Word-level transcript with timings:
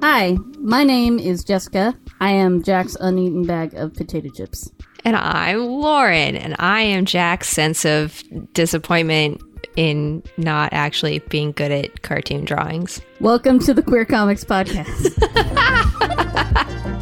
Hi, 0.00 0.36
my 0.60 0.84
name 0.84 1.18
is 1.18 1.42
Jessica. 1.42 1.92
I 2.20 2.30
am 2.30 2.62
Jack's 2.62 2.96
uneaten 3.00 3.44
bag 3.44 3.74
of 3.74 3.94
potato 3.94 4.28
chips. 4.28 4.70
And 5.04 5.16
I'm 5.16 5.66
Lauren, 5.66 6.36
and 6.36 6.54
I 6.60 6.82
am 6.82 7.04
Jack's 7.04 7.48
sense 7.48 7.84
of 7.84 8.22
disappointment 8.52 9.42
in 9.74 10.22
not 10.36 10.72
actually 10.72 11.18
being 11.30 11.50
good 11.50 11.72
at 11.72 12.02
cartoon 12.02 12.44
drawings. 12.44 13.00
Welcome 13.20 13.58
to 13.60 13.74
the 13.74 13.82
Queer 13.82 14.04
Comics 14.04 14.44
Podcast. 14.44 15.18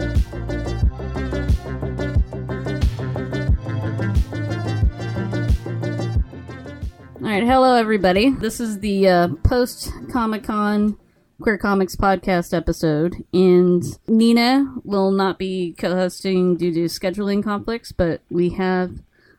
All 7.17 7.33
right, 7.33 7.43
hello 7.43 7.75
everybody. 7.75 8.31
This 8.31 8.59
is 8.59 8.79
the 8.79 9.09
uh, 9.09 9.29
post 9.45 9.93
Comic 10.11 10.45
Con 10.45 10.97
Queer 11.41 11.59
Comics 11.59 11.95
podcast 11.95 12.57
episode, 12.57 13.23
and 13.33 13.83
Nina 14.09 14.73
will 14.85 15.11
not 15.11 15.39
be 15.39 15.75
co-hosting 15.79 16.57
due 16.57 16.73
to 16.73 16.85
scheduling 16.85 17.45
conflicts, 17.45 17.93
but 17.93 18.23
we 18.31 18.51
have 18.51 18.93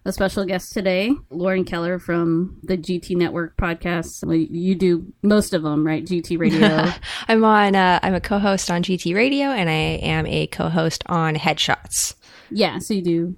a 0.06 0.12
special 0.14 0.46
guest 0.46 0.74
today, 0.74 1.12
Lauren 1.32 1.66
Keller 1.66 1.98
from 1.98 2.60
the 2.64 2.78
GT 2.78 3.16
Network 3.18 3.58
podcast. 3.58 4.24
Well, 4.24 4.38
You 4.38 4.76
do 4.76 5.12
most 5.24 5.54
of 5.56 5.64
them, 5.64 5.86
right? 5.86 6.06
GT 6.06 6.38
Radio. 6.40 6.92
I'm 7.28 7.44
on. 7.44 7.76
Uh, 7.76 8.00
I'm 8.04 8.14
a 8.14 8.22
co-host 8.22 8.70
on 8.70 8.84
GT 8.84 9.16
Radio, 9.16 9.48
and 9.48 9.68
I 9.68 9.74
am 10.06 10.28
a 10.28 10.46
co-host 10.48 11.04
on 11.08 11.36
Headshots. 11.36 12.14
yeah, 12.52 12.78
so 12.78 12.94
you 12.94 13.02
do 13.02 13.36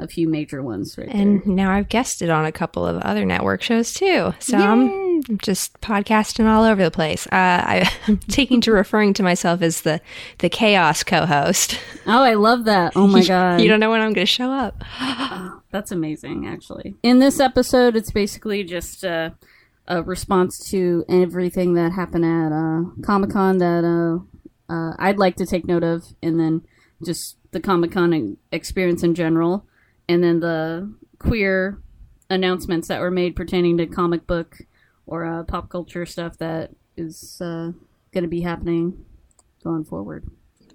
a 0.00 0.08
few 0.08 0.28
major 0.28 0.62
ones, 0.62 0.96
right? 0.96 1.08
And 1.10 1.46
now 1.46 1.70
I've 1.72 1.88
guested 1.88 2.30
on 2.30 2.46
a 2.46 2.52
couple 2.52 2.86
of 2.86 2.96
other 3.02 3.24
network 3.26 3.62
shows 3.62 3.92
too. 3.92 4.32
So 4.38 4.56
I'm 4.56 4.88
just 5.36 5.80
podcasting 5.80 6.46
all 6.46 6.64
over 6.64 6.82
the 6.82 6.90
place. 6.90 7.26
Uh, 7.26 7.30
I, 7.32 7.92
I'm 8.06 8.18
taking 8.18 8.60
to 8.62 8.72
referring 8.72 9.14
to 9.14 9.22
myself 9.22 9.62
as 9.62 9.82
the 9.82 10.00
the 10.38 10.48
chaos 10.48 11.02
co-host. 11.02 11.78
Oh, 12.06 12.22
I 12.22 12.34
love 12.34 12.64
that. 12.64 12.92
Oh 12.96 13.06
my 13.06 13.24
god. 13.26 13.60
you 13.60 13.68
don't 13.68 13.80
know 13.80 13.90
when 13.90 14.00
I'm 14.00 14.12
going 14.12 14.26
to 14.26 14.32
show 14.32 14.50
up. 14.50 14.82
That's 15.70 15.92
amazing, 15.92 16.46
actually. 16.46 16.94
In 17.02 17.18
this 17.18 17.40
episode, 17.40 17.94
it's 17.94 18.10
basically 18.10 18.64
just 18.64 19.04
uh, 19.04 19.30
a 19.86 20.02
response 20.02 20.58
to 20.70 21.04
everything 21.08 21.74
that 21.74 21.92
happened 21.92 22.24
at 22.24 22.52
uh, 22.52 22.84
Comic 23.04 23.30
Con 23.30 23.58
that 23.58 23.84
uh, 23.84 24.72
uh, 24.72 24.94
I'd 24.98 25.18
like 25.18 25.36
to 25.36 25.46
take 25.46 25.66
note 25.66 25.84
of, 25.84 26.04
and 26.22 26.40
then 26.40 26.62
just 27.04 27.36
the 27.50 27.60
Comic 27.60 27.92
Con 27.92 28.38
experience 28.50 29.02
in 29.02 29.14
general, 29.14 29.66
and 30.08 30.22
then 30.22 30.40
the 30.40 30.92
queer 31.18 31.82
announcements 32.30 32.88
that 32.88 33.00
were 33.00 33.10
made 33.10 33.34
pertaining 33.34 33.78
to 33.78 33.86
comic 33.86 34.26
book 34.26 34.58
or 35.08 35.24
uh, 35.24 35.42
pop 35.42 35.68
culture 35.68 36.06
stuff 36.06 36.38
that 36.38 36.70
is 36.96 37.40
uh, 37.40 37.72
going 38.12 38.22
to 38.22 38.28
be 38.28 38.42
happening 38.42 39.04
going 39.64 39.84
forward. 39.84 40.28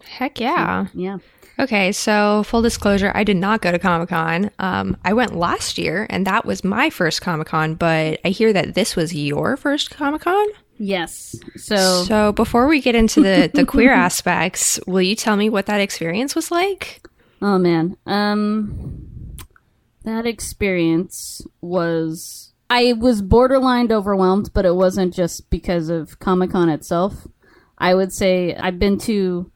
Heck 0.03 0.39
yeah. 0.39 0.87
Yeah. 0.93 1.19
Okay, 1.59 1.91
so 1.91 2.43
full 2.43 2.61
disclosure, 2.61 3.11
I 3.13 3.23
did 3.23 3.37
not 3.37 3.61
go 3.61 3.71
to 3.71 3.79
Comic 3.79 4.09
Con. 4.09 4.49
Um, 4.59 4.97
I 5.05 5.13
went 5.13 5.35
last 5.35 5.77
year, 5.77 6.07
and 6.09 6.25
that 6.27 6.45
was 6.45 6.63
my 6.63 6.89
first 6.89 7.21
Comic 7.21 7.47
Con. 7.47 7.75
But 7.75 8.19
I 8.25 8.29
hear 8.29 8.51
that 8.53 8.73
this 8.73 8.95
was 8.95 9.13
your 9.13 9.55
first 9.55 9.91
Comic 9.91 10.21
Con. 10.21 10.47
Yes. 10.79 11.35
So, 11.55 12.03
So 12.03 12.31
before 12.31 12.67
we 12.67 12.81
get 12.81 12.95
into 12.95 13.21
the 13.21 13.51
the 13.53 13.65
queer 13.65 13.91
aspects, 14.07 14.79
will 14.87 15.03
you 15.03 15.15
tell 15.15 15.35
me 15.35 15.49
what 15.49 15.67
that 15.67 15.79
experience 15.79 16.35
was 16.35 16.49
like? 16.49 17.07
Oh 17.41 17.59
man. 17.59 17.97
Um 18.07 19.35
that 20.03 20.25
experience 20.25 21.41
was 21.61 22.52
I 22.73 22.93
was 22.93 23.21
borderline 23.21 23.91
overwhelmed, 23.91 24.49
but 24.51 24.65
it 24.65 24.73
wasn't 24.73 25.13
just 25.13 25.47
because 25.51 25.89
of 25.89 26.17
Comic-Con 26.17 26.69
itself. 26.69 27.27
I 27.77 27.93
would 27.93 28.11
say 28.11 28.55
I've 28.55 28.79
been 28.79 28.97
to 29.01 29.51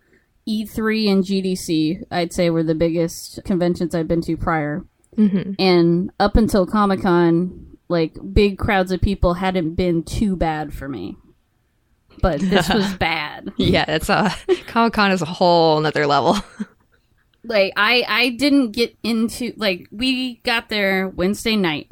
E3 0.47 1.11
and 1.11 1.23
GDC, 1.23 2.03
I'd 2.11 2.31
say 2.31 2.51
were 2.51 2.61
the 2.61 2.75
biggest 2.75 3.44
conventions 3.44 3.95
I've 3.95 4.07
been 4.07 4.22
to 4.22 4.38
prior. 4.38 4.85
Mm-hmm. 5.17 5.53
And 5.57 6.11
up 6.19 6.38
until 6.38 6.67
Comic-Con, 6.67 7.79
like 7.89 8.16
big 8.33 8.59
crowds 8.59 8.91
of 8.91 9.01
people 9.01 9.33
hadn't 9.33 9.73
been 9.73 10.03
too 10.03 10.35
bad 10.35 10.72
for 10.72 10.88
me. 10.88 11.17
But 12.22 12.39
this 12.39 12.69
was 12.73 12.94
bad. 12.97 13.51
Yeah, 13.57 13.85
it's 13.88 14.09
a 14.09 14.31
Comic 14.67 14.94
Con 14.94 15.09
is 15.09 15.23
a 15.23 15.25
whole 15.25 15.79
another 15.79 16.06
level. 16.06 16.38
like 17.44 17.73
I 17.75 18.06
I 18.07 18.29
didn't 18.29 18.73
get 18.73 18.95
into 19.01 19.53
like 19.57 19.88
we 19.91 20.35
got 20.44 20.69
there 20.69 21.09
Wednesday 21.09 21.56
night, 21.56 21.88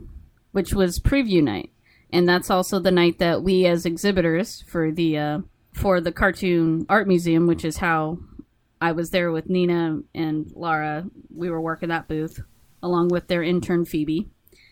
which 0.55 0.73
was 0.73 0.99
preview 0.99 1.43
night, 1.43 1.69
and 2.13 2.27
that's 2.29 2.49
also 2.49 2.79
the 2.79 2.91
night 2.91 3.19
that 3.19 3.43
we 3.43 3.65
as 3.65 3.85
exhibitors 3.85 4.63
for 4.67 4.89
the 4.89 5.17
uh, 5.17 5.39
for 5.73 5.99
the 5.99 6.13
cartoon 6.13 6.85
art 6.87 7.07
museum, 7.09 7.45
which 7.45 7.65
is 7.65 7.75
how 7.77 8.17
I 8.79 8.93
was 8.93 9.09
there 9.09 9.33
with 9.33 9.49
Nina 9.49 9.99
and 10.13 10.49
Lara. 10.55 11.05
We 11.35 11.49
were 11.49 11.59
working 11.59 11.89
that 11.89 12.07
booth 12.07 12.39
along 12.81 13.09
with 13.09 13.27
their 13.27 13.43
intern 13.43 13.83
Phoebe, 13.83 14.29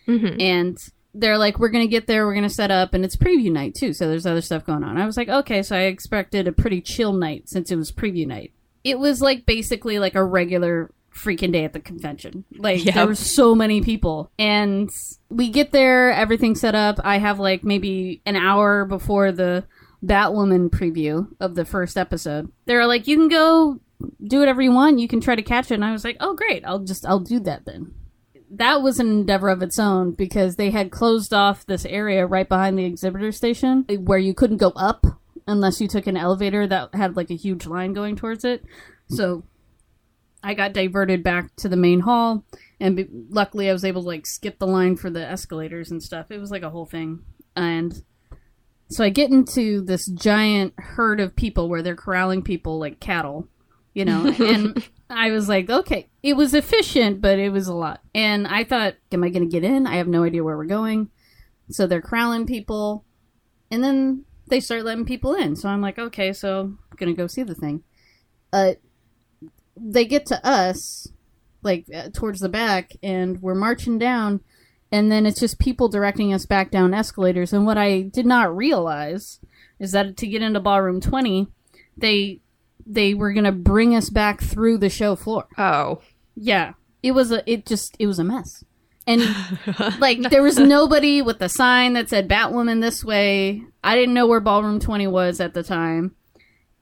Mhm. 0.08 0.40
and 0.40 0.78
they're 1.12 1.36
like, 1.38 1.58
"We're 1.58 1.68
gonna 1.68 1.86
get 1.86 2.06
there. 2.06 2.26
We're 2.26 2.34
gonna 2.34 2.48
set 2.48 2.70
up, 2.70 2.94
and 2.94 3.04
it's 3.04 3.16
preview 3.16 3.52
night 3.52 3.74
too. 3.74 3.92
So 3.92 4.08
there's 4.08 4.24
other 4.26 4.40
stuff 4.40 4.64
going 4.64 4.84
on." 4.84 4.96
I 4.96 5.04
was 5.04 5.18
like, 5.18 5.28
"Okay." 5.28 5.62
So 5.62 5.76
I 5.76 5.82
expected 5.82 6.48
a 6.48 6.52
pretty 6.52 6.80
chill 6.80 7.12
night 7.12 7.50
since 7.50 7.70
it 7.70 7.76
was 7.76 7.92
preview 7.92 8.26
night 8.26 8.52
it 8.84 8.98
was 8.98 9.22
like 9.22 9.46
basically 9.46 9.98
like 9.98 10.14
a 10.14 10.22
regular 10.22 10.90
freaking 11.14 11.52
day 11.52 11.64
at 11.64 11.72
the 11.72 11.80
convention. 11.80 12.44
Like 12.56 12.84
Yep. 12.84 12.94
there 12.94 13.06
were 13.06 13.14
so 13.14 13.54
many 13.54 13.80
people. 13.80 14.30
And 14.38 14.90
we 15.30 15.48
get 15.50 15.70
there, 15.72 16.12
everything's 16.12 16.60
set 16.60 16.74
up. 16.74 16.98
I 17.04 17.18
have 17.18 17.38
like 17.38 17.62
maybe 17.64 18.20
an 18.26 18.36
hour 18.36 18.84
before 18.84 19.32
the 19.32 19.64
Batwoman 20.04 20.70
preview 20.70 21.28
of 21.40 21.54
the 21.54 21.64
first 21.64 21.96
episode. 21.96 22.50
They're 22.66 22.86
like, 22.86 23.06
you 23.06 23.16
can 23.16 23.28
go 23.28 23.80
do 24.26 24.38
whatever 24.40 24.60
you 24.60 24.72
want. 24.72 24.98
You 24.98 25.08
can 25.08 25.20
try 25.20 25.34
to 25.34 25.42
catch 25.42 25.70
it. 25.70 25.74
And 25.74 25.84
I 25.84 25.92
was 25.92 26.04
like, 26.04 26.16
oh 26.20 26.34
great, 26.34 26.64
I'll 26.66 26.80
just 26.80 27.06
I'll 27.06 27.20
do 27.20 27.40
that 27.40 27.64
then. 27.64 27.94
That 28.50 28.82
was 28.82 28.98
an 29.00 29.08
endeavor 29.08 29.48
of 29.48 29.62
its 29.62 29.78
own 29.78 30.12
because 30.12 30.56
they 30.56 30.70
had 30.70 30.90
closed 30.90 31.32
off 31.32 31.66
this 31.66 31.84
area 31.86 32.26
right 32.26 32.48
behind 32.48 32.78
the 32.78 32.84
exhibitor 32.84 33.32
station 33.32 33.84
where 34.00 34.18
you 34.18 34.34
couldn't 34.34 34.58
go 34.58 34.70
up 34.76 35.06
unless 35.46 35.80
you 35.80 35.88
took 35.88 36.06
an 36.06 36.16
elevator 36.16 36.66
that 36.66 36.94
had 36.94 37.16
like 37.16 37.30
a 37.30 37.36
huge 37.36 37.66
line 37.66 37.92
going 37.92 38.14
towards 38.16 38.44
it. 38.44 38.64
So 39.08 39.44
I 40.44 40.54
got 40.54 40.72
diverted 40.72 41.22
back 41.22 41.54
to 41.56 41.68
the 41.68 41.76
main 41.76 42.00
hall, 42.00 42.44
and 42.78 43.26
luckily 43.30 43.68
I 43.68 43.72
was 43.72 43.84
able 43.84 44.02
to 44.02 44.08
like 44.08 44.26
skip 44.26 44.58
the 44.58 44.66
line 44.66 44.96
for 44.96 45.10
the 45.10 45.26
escalators 45.26 45.90
and 45.90 46.02
stuff. 46.02 46.30
It 46.30 46.38
was 46.38 46.50
like 46.50 46.62
a 46.62 46.70
whole 46.70 46.86
thing, 46.86 47.24
and 47.56 48.02
so 48.90 49.02
I 49.02 49.08
get 49.08 49.30
into 49.30 49.80
this 49.80 50.06
giant 50.06 50.74
herd 50.76 51.18
of 51.18 51.34
people 51.34 51.68
where 51.68 51.82
they're 51.82 51.96
corralling 51.96 52.42
people 52.42 52.78
like 52.78 53.00
cattle, 53.00 53.48
you 53.94 54.04
know, 54.04 54.26
and. 54.38 54.82
I 55.10 55.30
was 55.30 55.50
like, 55.50 55.68
okay, 55.68 56.08
it 56.22 56.34
was 56.34 56.54
efficient, 56.54 57.20
but 57.20 57.38
it 57.38 57.50
was 57.50 57.68
a 57.68 57.74
lot. 57.74 58.00
And 58.14 58.46
I 58.48 58.64
thought, 58.64 58.94
am 59.12 59.22
I 59.22 59.28
going 59.28 59.48
to 59.48 59.52
get 59.52 59.62
in? 59.62 59.86
I 59.86 59.96
have 59.96 60.08
no 60.08 60.24
idea 60.24 60.42
where 60.42 60.56
we're 60.56 60.64
going. 60.64 61.10
So 61.68 61.86
they're 61.86 62.00
corralling 62.00 62.46
people. 62.46 63.04
And 63.70 63.84
then 63.84 64.24
they 64.48 64.60
start 64.60 64.84
letting 64.84 65.04
people 65.04 65.34
in. 65.34 65.56
So 65.56 65.68
I'm 65.68 65.80
like, 65.80 65.98
okay, 65.98 66.32
so 66.32 66.60
I'm 66.60 66.78
gonna 66.96 67.14
go 67.14 67.26
see 67.26 67.42
the 67.42 67.54
thing. 67.54 67.82
Uh, 68.52 68.74
they 69.76 70.04
get 70.04 70.26
to 70.26 70.46
us, 70.46 71.08
like 71.62 71.86
uh, 71.94 72.10
towards 72.12 72.40
the 72.40 72.48
back, 72.48 72.92
and 73.02 73.40
we're 73.42 73.54
marching 73.54 73.98
down, 73.98 74.40
and 74.92 75.10
then 75.10 75.26
it's 75.26 75.40
just 75.40 75.58
people 75.58 75.88
directing 75.88 76.32
us 76.32 76.46
back 76.46 76.70
down 76.70 76.94
escalators. 76.94 77.52
And 77.52 77.66
what 77.66 77.78
I 77.78 78.02
did 78.02 78.26
not 78.26 78.56
realize 78.56 79.40
is 79.78 79.92
that 79.92 80.16
to 80.18 80.26
get 80.26 80.42
into 80.42 80.60
ballroom 80.60 81.00
twenty, 81.00 81.48
they 81.96 82.40
they 82.86 83.14
were 83.14 83.32
gonna 83.32 83.52
bring 83.52 83.94
us 83.94 84.10
back 84.10 84.40
through 84.40 84.78
the 84.78 84.90
show 84.90 85.16
floor. 85.16 85.46
Oh, 85.58 86.00
Yeah, 86.34 86.74
it 87.02 87.12
was 87.12 87.30
a 87.32 87.48
it 87.50 87.66
just 87.66 87.96
it 87.98 88.06
was 88.06 88.18
a 88.18 88.24
mess. 88.24 88.64
And 89.06 89.22
like 89.98 90.20
there 90.30 90.42
was 90.42 90.58
nobody 90.58 91.20
with 91.20 91.40
a 91.42 91.48
sign 91.48 91.92
that 91.92 92.08
said 92.08 92.28
Batwoman 92.28 92.80
this 92.80 93.04
way. 93.04 93.62
I 93.82 93.96
didn't 93.96 94.14
know 94.14 94.26
where 94.26 94.40
Ballroom 94.40 94.80
20 94.80 95.06
was 95.08 95.40
at 95.40 95.52
the 95.52 95.62
time. 95.62 96.14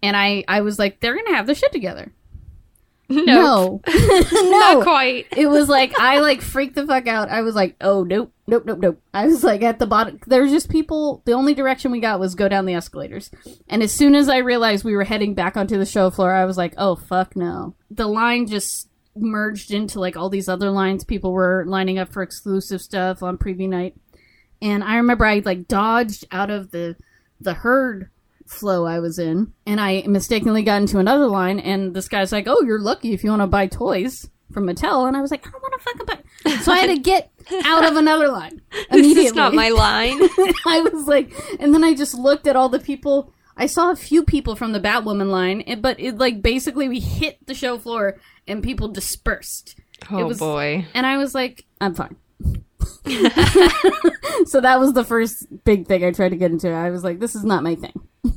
And 0.02 0.16
I 0.16 0.44
I 0.46 0.60
was 0.60 0.78
like 0.78 1.00
they're 1.00 1.14
going 1.14 1.26
to 1.26 1.34
have 1.34 1.46
their 1.46 1.54
shit 1.54 1.72
together. 1.72 2.12
no, 3.08 3.22
No. 3.24 3.80
no. 4.32 4.50
not 4.50 4.82
quite. 4.82 5.26
It 5.36 5.46
was 5.46 5.68
like 5.68 5.98
I 5.98 6.20
like 6.20 6.40
freaked 6.40 6.74
the 6.76 6.86
fuck 6.86 7.06
out. 7.06 7.28
I 7.28 7.42
was 7.42 7.54
like, 7.54 7.76
"Oh, 7.80 8.04
nope. 8.04 8.32
Nope, 8.46 8.64
nope, 8.64 8.78
nope." 8.78 9.02
I 9.12 9.26
was 9.26 9.44
like 9.44 9.62
at 9.62 9.78
the 9.78 9.86
bottom. 9.86 10.18
There 10.26 10.42
was 10.42 10.50
just 10.52 10.70
people, 10.70 11.22
the 11.24 11.32
only 11.32 11.54
direction 11.54 11.90
we 11.90 12.00
got 12.00 12.20
was 12.20 12.34
go 12.34 12.48
down 12.48 12.64
the 12.66 12.74
escalators. 12.74 13.30
And 13.68 13.82
as 13.82 13.92
soon 13.92 14.14
as 14.14 14.28
I 14.28 14.38
realized 14.38 14.84
we 14.84 14.94
were 14.96 15.04
heading 15.04 15.34
back 15.34 15.56
onto 15.56 15.78
the 15.78 15.86
show 15.86 16.10
floor, 16.10 16.32
I 16.32 16.44
was 16.44 16.56
like, 16.56 16.74
"Oh, 16.78 16.96
fuck 16.96 17.36
no." 17.36 17.74
The 17.90 18.06
line 18.06 18.46
just 18.46 18.88
merged 19.14 19.72
into 19.72 20.00
like 20.00 20.16
all 20.16 20.30
these 20.30 20.48
other 20.48 20.70
lines. 20.70 21.04
People 21.04 21.32
were 21.32 21.64
lining 21.66 21.98
up 21.98 22.10
for 22.12 22.22
exclusive 22.22 22.80
stuff 22.80 23.22
on 23.22 23.36
preview 23.36 23.68
night. 23.68 23.94
And 24.62 24.82
I 24.82 24.96
remember 24.96 25.26
I 25.26 25.42
like 25.44 25.68
dodged 25.68 26.24
out 26.30 26.50
of 26.50 26.70
the 26.70 26.96
the 27.40 27.54
herd 27.54 28.08
flow 28.52 28.86
I 28.86 29.00
was 29.00 29.18
in, 29.18 29.52
and 29.66 29.80
I 29.80 30.04
mistakenly 30.06 30.62
got 30.62 30.80
into 30.80 30.98
another 30.98 31.26
line. 31.26 31.58
And 31.58 31.94
this 31.94 32.08
guy's 32.08 32.32
like, 32.32 32.46
"Oh, 32.46 32.62
you're 32.62 32.80
lucky 32.80 33.12
if 33.12 33.24
you 33.24 33.30
want 33.30 33.42
to 33.42 33.46
buy 33.46 33.66
toys 33.66 34.28
from 34.52 34.66
Mattel." 34.66 35.08
And 35.08 35.16
I 35.16 35.20
was 35.20 35.30
like, 35.30 35.46
"I 35.46 35.50
don't 35.50 35.62
want 35.62 35.74
to 35.74 35.80
fucking 35.80 36.06
buy." 36.06 36.58
So 36.62 36.72
I 36.72 36.78
had 36.78 36.94
to 36.94 36.98
get 36.98 37.30
out 37.64 37.84
of 37.84 37.96
another 37.96 38.28
line 38.28 38.60
immediately. 38.90 39.14
This 39.14 39.30
is 39.30 39.34
not 39.34 39.54
my 39.54 39.70
line. 39.70 40.18
I 40.66 40.80
was 40.92 41.06
like, 41.06 41.32
and 41.60 41.72
then 41.74 41.84
I 41.84 41.94
just 41.94 42.14
looked 42.14 42.46
at 42.46 42.56
all 42.56 42.68
the 42.68 42.80
people. 42.80 43.32
I 43.56 43.62
I 43.62 43.66
saw 43.66 43.90
a 43.92 43.96
few 43.96 44.24
people 44.24 44.56
from 44.56 44.72
the 44.72 44.80
Batwoman 44.80 45.30
line, 45.30 45.80
but 45.80 46.00
it 46.00 46.18
like 46.18 46.42
basically 46.42 46.88
we 46.88 47.00
hit 47.00 47.38
the 47.46 47.54
show 47.54 47.78
floor 47.78 48.18
and 48.46 48.62
people 48.62 48.88
dispersed. 48.88 49.78
Oh 50.10 50.26
was- 50.26 50.38
boy. 50.38 50.86
And 50.94 51.06
I 51.06 51.16
was 51.16 51.34
like, 51.34 51.64
I'm 51.80 51.94
fine. 51.94 52.16
so 54.46 54.60
that 54.60 54.80
was 54.80 54.94
the 54.94 55.04
first 55.06 55.46
big 55.64 55.86
thing 55.86 56.04
I 56.04 56.10
tried 56.10 56.30
to 56.30 56.36
get 56.36 56.50
into. 56.50 56.70
I 56.72 56.90
was 56.90 57.04
like, 57.04 57.20
this 57.20 57.34
is 57.34 57.44
not 57.44 57.62
my 57.62 57.76
thing. 57.76 58.00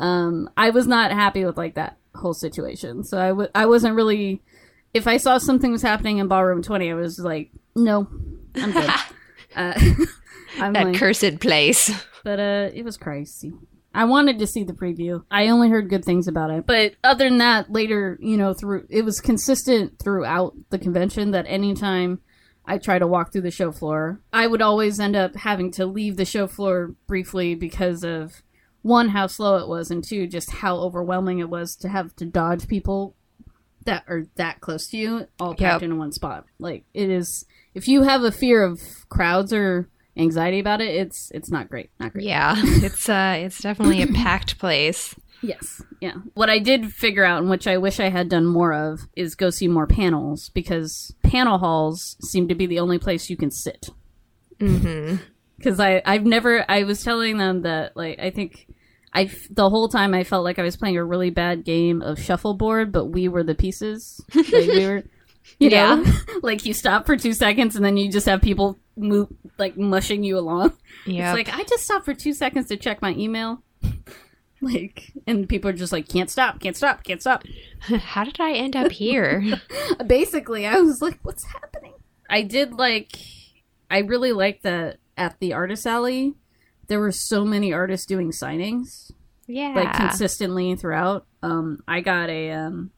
Um, 0.00 0.48
I 0.56 0.70
was 0.70 0.86
not 0.86 1.10
happy 1.10 1.44
with 1.44 1.56
like 1.56 1.74
that 1.74 1.98
whole 2.14 2.32
situation. 2.32 3.02
So 3.02 3.18
I 3.20 3.28
w- 3.30 3.48
I 3.52 3.66
wasn't 3.66 3.96
really. 3.96 4.42
If 4.94 5.08
I 5.08 5.16
saw 5.16 5.38
something 5.38 5.72
was 5.72 5.82
happening 5.82 6.18
in 6.18 6.28
Ballroom 6.28 6.62
20, 6.62 6.90
I 6.92 6.94
was 6.94 7.18
like, 7.18 7.50
no, 7.74 8.06
I'm 8.54 8.70
good. 8.70 8.90
uh, 9.56 9.72
I'm 10.60 10.72
That 10.72 10.86
like, 10.86 10.96
cursed 10.96 11.40
place. 11.40 11.90
but 12.22 12.38
uh, 12.38 12.70
it 12.72 12.84
was 12.84 12.96
crazy. 12.96 13.52
I 13.92 14.04
wanted 14.04 14.38
to 14.38 14.46
see 14.46 14.62
the 14.62 14.72
preview. 14.72 15.24
I 15.32 15.48
only 15.48 15.68
heard 15.68 15.90
good 15.90 16.04
things 16.04 16.28
about 16.28 16.50
it. 16.50 16.64
But 16.64 16.94
other 17.02 17.28
than 17.28 17.38
that, 17.38 17.72
later, 17.72 18.18
you 18.20 18.36
know, 18.36 18.54
through 18.54 18.86
it 18.88 19.04
was 19.04 19.20
consistent 19.20 19.98
throughout 19.98 20.54
the 20.70 20.78
convention 20.78 21.32
that 21.32 21.44
anytime 21.48 22.20
I 22.64 22.78
try 22.78 23.00
to 23.00 23.06
walk 23.08 23.32
through 23.32 23.42
the 23.42 23.50
show 23.50 23.72
floor, 23.72 24.20
I 24.32 24.46
would 24.46 24.62
always 24.62 25.00
end 25.00 25.16
up 25.16 25.34
having 25.34 25.72
to 25.72 25.86
leave 25.86 26.16
the 26.16 26.24
show 26.24 26.46
floor 26.46 26.94
briefly 27.08 27.56
because 27.56 28.04
of 28.04 28.42
one 28.82 29.08
how 29.08 29.26
slow 29.26 29.56
it 29.56 29.68
was 29.68 29.90
and 29.90 30.02
two 30.04 30.26
just 30.26 30.50
how 30.50 30.76
overwhelming 30.76 31.38
it 31.40 31.48
was 31.50 31.74
to 31.76 31.88
have 31.88 32.14
to 32.16 32.24
dodge 32.24 32.68
people 32.68 33.14
that 33.84 34.04
are 34.06 34.24
that 34.36 34.60
close 34.60 34.88
to 34.88 34.96
you 34.96 35.26
all 35.40 35.54
packed 35.54 35.60
Yep. 35.60 35.82
in 35.82 35.98
one 35.98 36.12
spot. 36.12 36.44
Like 36.58 36.84
it 36.94 37.10
is 37.10 37.44
if 37.74 37.88
you 37.88 38.02
have 38.02 38.22
a 38.22 38.32
fear 38.32 38.62
of 38.62 38.80
crowds 39.08 39.52
or 39.52 39.88
anxiety 40.16 40.58
about 40.58 40.80
it, 40.80 40.94
it's 40.94 41.30
it's 41.34 41.50
not 41.50 41.68
great. 41.70 41.90
Not 41.98 42.12
great. 42.12 42.24
Yeah, 42.26 42.54
it's 42.58 43.08
uh, 43.08 43.36
it's 43.38 43.60
definitely 43.60 44.02
a 44.02 44.06
packed 44.14 44.58
place. 44.58 45.14
Yes. 45.40 45.80
Yeah. 46.00 46.14
What 46.34 46.50
I 46.50 46.58
did 46.58 46.92
figure 46.92 47.24
out, 47.24 47.40
and 47.40 47.48
which 47.48 47.68
I 47.68 47.78
wish 47.78 48.00
I 48.00 48.08
had 48.08 48.28
done 48.28 48.44
more 48.44 48.72
of, 48.72 49.02
is 49.14 49.36
go 49.36 49.50
see 49.50 49.68
more 49.68 49.86
panels 49.86 50.48
because 50.48 51.14
panel 51.22 51.58
halls 51.58 52.16
seem 52.20 52.48
to 52.48 52.56
be 52.56 52.66
the 52.66 52.80
only 52.80 52.98
place 52.98 53.30
you 53.30 53.36
can 53.36 53.50
sit. 53.50 53.90
mm-hmm 54.58 55.16
Because 55.56 55.80
I 55.80 56.02
I've 56.06 56.24
never 56.24 56.64
I 56.70 56.84
was 56.84 57.02
telling 57.02 57.38
them 57.38 57.62
that 57.62 57.96
like 57.96 58.20
I 58.20 58.30
think 58.30 58.67
I 59.18 59.22
f- 59.24 59.48
the 59.50 59.68
whole 59.68 59.88
time 59.88 60.14
I 60.14 60.22
felt 60.22 60.44
like 60.44 60.60
I 60.60 60.62
was 60.62 60.76
playing 60.76 60.96
a 60.96 61.04
really 61.04 61.30
bad 61.30 61.64
game 61.64 62.02
of 62.02 62.20
shuffleboard, 62.20 62.92
but 62.92 63.06
we 63.06 63.26
were 63.26 63.42
the 63.42 63.54
pieces. 63.54 64.20
Like 64.34 64.48
we 64.52 64.86
were. 64.86 65.02
You 65.58 65.70
know, 65.70 66.04
like 66.42 66.66
you 66.66 66.74
stop 66.74 67.06
for 67.06 67.16
two 67.16 67.32
seconds 67.32 67.74
and 67.74 67.82
then 67.82 67.96
you 67.96 68.12
just 68.12 68.26
have 68.26 68.42
people 68.42 68.78
move, 68.98 69.28
like 69.56 69.78
mushing 69.78 70.22
you 70.22 70.38
along. 70.38 70.74
Yeah. 71.06 71.30
It's 71.30 71.36
like 71.38 71.58
I 71.58 71.64
just 71.64 71.84
stopped 71.84 72.04
for 72.04 72.12
two 72.12 72.34
seconds 72.34 72.68
to 72.68 72.76
check 72.76 73.00
my 73.00 73.14
email. 73.14 73.62
like, 74.60 75.10
and 75.26 75.48
people 75.48 75.70
are 75.70 75.72
just 75.72 75.90
like, 75.90 76.06
can't 76.06 76.30
stop, 76.30 76.60
can't 76.60 76.76
stop, 76.76 77.02
can't 77.02 77.22
stop. 77.22 77.44
How 77.80 78.24
did 78.24 78.38
I 78.40 78.52
end 78.52 78.76
up 78.76 78.92
here? 78.92 79.42
Basically, 80.06 80.66
I 80.66 80.80
was 80.80 81.00
like, 81.00 81.18
what's 81.22 81.44
happening? 81.44 81.94
I 82.28 82.42
did 82.42 82.74
like, 82.74 83.16
I 83.90 84.00
really 84.00 84.32
liked 84.32 84.64
that 84.64 84.98
at 85.16 85.40
the 85.40 85.54
artist 85.54 85.86
alley, 85.86 86.34
there 86.88 87.00
were 87.00 87.12
so 87.12 87.44
many 87.44 87.72
artists 87.72 88.06
doing 88.06 88.30
signings, 88.30 89.12
yeah. 89.46 89.72
like 89.74 89.94
consistently 89.94 90.74
throughout. 90.74 91.26
Um, 91.42 91.82
I 91.86 92.00
got 92.00 92.30
a, 92.30 92.50
um, 92.50 92.90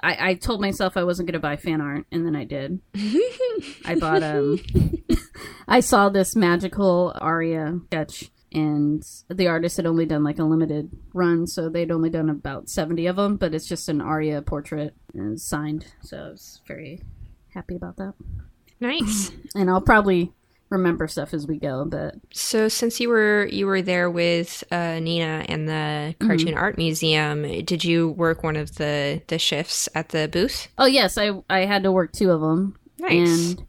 I, 0.00 0.30
I 0.30 0.34
told 0.34 0.60
myself 0.60 0.96
I 0.96 1.04
wasn't 1.04 1.28
gonna 1.28 1.40
buy 1.40 1.56
fan 1.56 1.80
art, 1.80 2.06
and 2.10 2.24
then 2.24 2.34
I 2.34 2.44
did. 2.44 2.80
I 3.84 3.94
bought 4.00 4.22
um 4.22 4.58
I 5.68 5.80
saw 5.80 6.08
this 6.08 6.34
magical 6.34 7.12
aria 7.20 7.78
sketch 7.86 8.30
and 8.52 9.02
the 9.28 9.48
artist 9.48 9.76
had 9.76 9.86
only 9.86 10.06
done 10.06 10.24
like 10.24 10.38
a 10.38 10.44
limited 10.44 10.90
run, 11.12 11.46
so 11.46 11.68
they'd 11.68 11.90
only 11.90 12.10
done 12.10 12.30
about 12.30 12.68
70 12.68 13.06
of 13.06 13.16
them, 13.16 13.36
but 13.36 13.54
it's 13.54 13.66
just 13.66 13.88
an 13.88 14.00
aria 14.00 14.40
portrait 14.40 14.94
and 15.14 15.38
signed. 15.40 15.86
So 16.02 16.16
I 16.16 16.28
was 16.30 16.60
very 16.66 17.02
happy 17.52 17.76
about 17.76 17.96
that. 17.96 18.14
nice. 18.80 19.32
And 19.54 19.68
I'll 19.68 19.82
probably 19.82 20.32
remember 20.70 21.08
stuff 21.08 21.32
as 21.34 21.46
we 21.46 21.58
go, 21.58 21.84
but 21.84 22.14
So 22.32 22.68
since 22.68 23.00
you 23.00 23.08
were 23.08 23.46
you 23.50 23.66
were 23.66 23.82
there 23.82 24.10
with 24.10 24.64
uh, 24.70 24.98
Nina 25.00 25.44
and 25.48 25.68
the 25.68 26.14
Cartoon 26.20 26.54
Art 26.54 26.76
Museum, 26.76 27.42
did 27.64 27.84
you 27.84 28.10
work 28.10 28.42
one 28.42 28.56
of 28.56 28.76
the 28.76 29.22
the 29.28 29.38
shifts 29.38 29.88
at 29.94 30.10
the 30.10 30.28
booth? 30.28 30.68
oh 30.78 30.86
yes, 30.86 31.16
I 31.18 31.30
I 31.48 31.60
had 31.66 31.82
to 31.84 31.92
work 31.92 32.12
two 32.12 32.30
of 32.30 32.40
them. 32.40 32.76
Nice. 32.98 33.12
And 33.56 33.66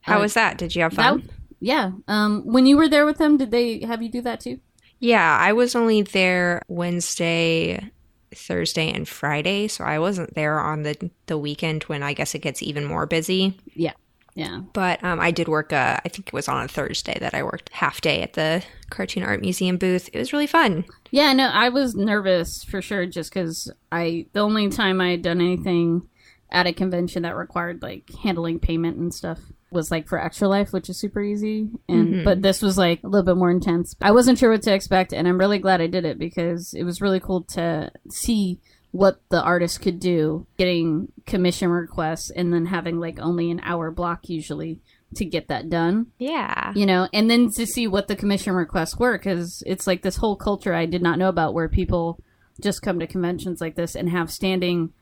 How 0.00 0.18
uh, 0.18 0.22
was 0.22 0.34
that? 0.34 0.58
Did 0.58 0.74
you 0.74 0.82
have 0.82 0.94
that 0.96 1.10
fun? 1.10 1.28
yeah, 1.60 1.92
um 2.08 2.42
when 2.44 2.66
you 2.66 2.76
were 2.76 2.88
there 2.88 3.04
with 3.06 3.18
them, 3.18 3.36
did 3.36 3.50
they 3.50 3.80
have 3.80 4.02
you 4.02 4.08
do 4.08 4.22
that 4.22 4.40
too? 4.40 4.58
Yeah, 5.00 5.36
I 5.36 5.52
was 5.52 5.74
only 5.74 6.02
there 6.02 6.62
Wednesday, 6.68 7.90
Thursday, 8.32 8.88
and 8.92 9.08
Friday, 9.08 9.66
so 9.66 9.82
I 9.84 9.98
wasn't 9.98 10.34
there 10.34 10.60
on 10.60 10.82
the 10.84 11.10
the 11.26 11.36
weekend 11.36 11.82
when 11.84 12.02
I 12.04 12.12
guess 12.14 12.34
it 12.34 12.38
gets 12.38 12.62
even 12.62 12.84
more 12.84 13.04
busy. 13.06 13.58
Yeah. 13.74 13.92
Yeah. 14.34 14.60
But 14.72 15.02
um, 15.04 15.20
I 15.20 15.30
did 15.30 15.48
work. 15.48 15.72
Uh, 15.72 15.98
I 16.04 16.08
think 16.08 16.28
it 16.28 16.32
was 16.32 16.48
on 16.48 16.64
a 16.64 16.68
Thursday 16.68 17.18
that 17.20 17.34
I 17.34 17.42
worked 17.42 17.70
half 17.72 18.00
day 18.00 18.22
at 18.22 18.32
the 18.32 18.62
Cartoon 18.90 19.22
Art 19.22 19.40
Museum 19.40 19.76
booth. 19.76 20.08
It 20.12 20.18
was 20.18 20.32
really 20.32 20.46
fun. 20.46 20.84
Yeah, 21.10 21.32
no, 21.34 21.48
I 21.48 21.68
was 21.68 21.94
nervous 21.94 22.64
for 22.64 22.80
sure 22.80 23.06
just 23.06 23.32
because 23.32 23.70
I, 23.90 24.26
the 24.32 24.40
only 24.40 24.70
time 24.70 25.00
I 25.00 25.10
had 25.10 25.22
done 25.22 25.40
anything 25.40 26.08
at 26.50 26.66
a 26.66 26.72
convention 26.72 27.22
that 27.22 27.36
required 27.36 27.82
like 27.82 28.10
handling 28.22 28.58
payment 28.58 28.96
and 28.98 29.12
stuff 29.12 29.38
was 29.70 29.90
like 29.90 30.06
for 30.06 30.22
Extra 30.22 30.48
Life, 30.48 30.72
which 30.72 30.90
is 30.90 31.00
super 31.00 31.22
easy. 31.22 31.70
And, 31.88 32.24
but 32.24 32.42
this 32.42 32.60
was 32.60 32.76
like 32.76 33.02
a 33.02 33.08
little 33.08 33.24
bit 33.24 33.38
more 33.38 33.50
intense. 33.50 33.96
I 34.02 34.12
wasn't 34.12 34.38
sure 34.38 34.50
what 34.50 34.62
to 34.62 34.74
expect, 34.74 35.14
and 35.14 35.26
I'm 35.26 35.38
really 35.38 35.58
glad 35.58 35.80
I 35.80 35.86
did 35.86 36.04
it 36.04 36.18
because 36.18 36.74
it 36.74 36.84
was 36.84 37.00
really 37.00 37.20
cool 37.20 37.44
to 37.54 37.90
see 38.10 38.60
what 38.92 39.20
the 39.30 39.42
artist 39.42 39.80
could 39.82 39.98
do 39.98 40.46
getting 40.58 41.08
commission 41.26 41.68
requests 41.70 42.30
and 42.30 42.52
then 42.52 42.66
having 42.66 43.00
like 43.00 43.18
only 43.18 43.50
an 43.50 43.60
hour 43.64 43.90
block 43.90 44.28
usually 44.28 44.80
to 45.16 45.24
get 45.24 45.48
that 45.48 45.68
done 45.68 46.06
Yeah. 46.18 46.72
you 46.74 46.86
know, 46.86 47.08
and 47.12 47.28
then 47.30 47.50
to 47.56 47.66
see 47.66 47.86
what 47.86 48.08
the 48.08 48.16
commission 48.16 48.54
requests 48.54 48.96
were, 48.96 49.18
because 49.18 49.62
it's 49.66 49.86
like 49.86 50.00
this 50.02 50.16
whole 50.16 50.36
culture 50.36 50.72
I 50.72 50.86
did 50.86 51.02
not 51.02 51.18
know 51.18 51.28
about 51.28 51.52
where 51.52 51.68
people 51.68 52.18
just 52.62 52.80
come 52.82 52.98
to 53.00 53.06
conventions 53.06 53.60
like 53.60 53.74
this 53.76 53.94
and 53.94 54.08
have 54.08 54.30
standing 54.30 54.92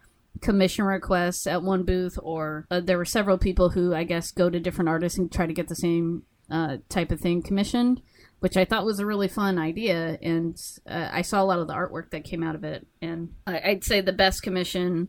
commission 0.41 0.85
requests 0.85 1.47
at 1.47 1.63
one 1.63 1.83
booth, 1.85 2.17
or 2.23 2.67
uh, 2.71 2.81
there 2.81 2.97
were 2.99 3.05
several 3.05 3.39
people 3.39 3.71
who 3.71 3.95
I 3.95 4.05
guess 4.05 4.31
go 4.31 4.49
to 4.51 4.59
different 4.61 4.89
artists 4.89 5.19
and 5.19 5.31
try 5.31 5.47
to 5.47 5.53
get 5.53 5.69
the 5.69 5.75
same 5.77 6.23
uh, 6.51 6.79
type 6.89 7.11
of 7.13 7.21
thing 7.21 7.43
commissioned, 7.43 8.01
which 8.41 8.57
I 8.57 8.65
thought 8.65 8.85
was 8.85 8.99
a 8.99 9.07
really 9.07 9.29
fun 9.29 9.59
idea. 9.59 10.19
And 10.21 10.61
uh, 10.89 11.09
I 11.13 11.23
saw 11.23 11.43
a 11.43 11.45
lot 11.45 11.59
of 11.59 11.69
the 11.69 11.75
artwork 11.75 12.11
that 12.11 12.25
came 12.25 12.43
out 12.43 12.55
of 12.55 12.65
it, 12.65 12.87
and 13.01 13.35
I- 13.47 13.61
I'd 13.61 13.85
say 13.85 14.01
the 14.01 14.13
best 14.13 14.43
commission 14.43 15.09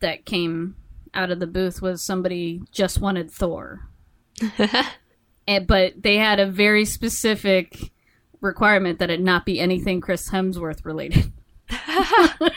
that 0.00 0.24
came 0.24 0.76
out 1.14 1.30
of 1.30 1.40
the 1.40 1.46
booth 1.46 1.80
was 1.80 2.02
somebody 2.02 2.62
just 2.70 3.00
wanted 3.00 3.30
Thor 3.30 3.88
and, 5.48 5.66
but 5.66 5.94
they 6.02 6.16
had 6.16 6.38
a 6.40 6.46
very 6.46 6.84
specific 6.84 7.90
requirement 8.40 8.98
that 8.98 9.10
it 9.10 9.20
not 9.20 9.46
be 9.46 9.58
anything 9.58 10.00
Chris 10.00 10.30
Hemsworth 10.30 10.84
related. 10.84 11.32
it 11.70 12.52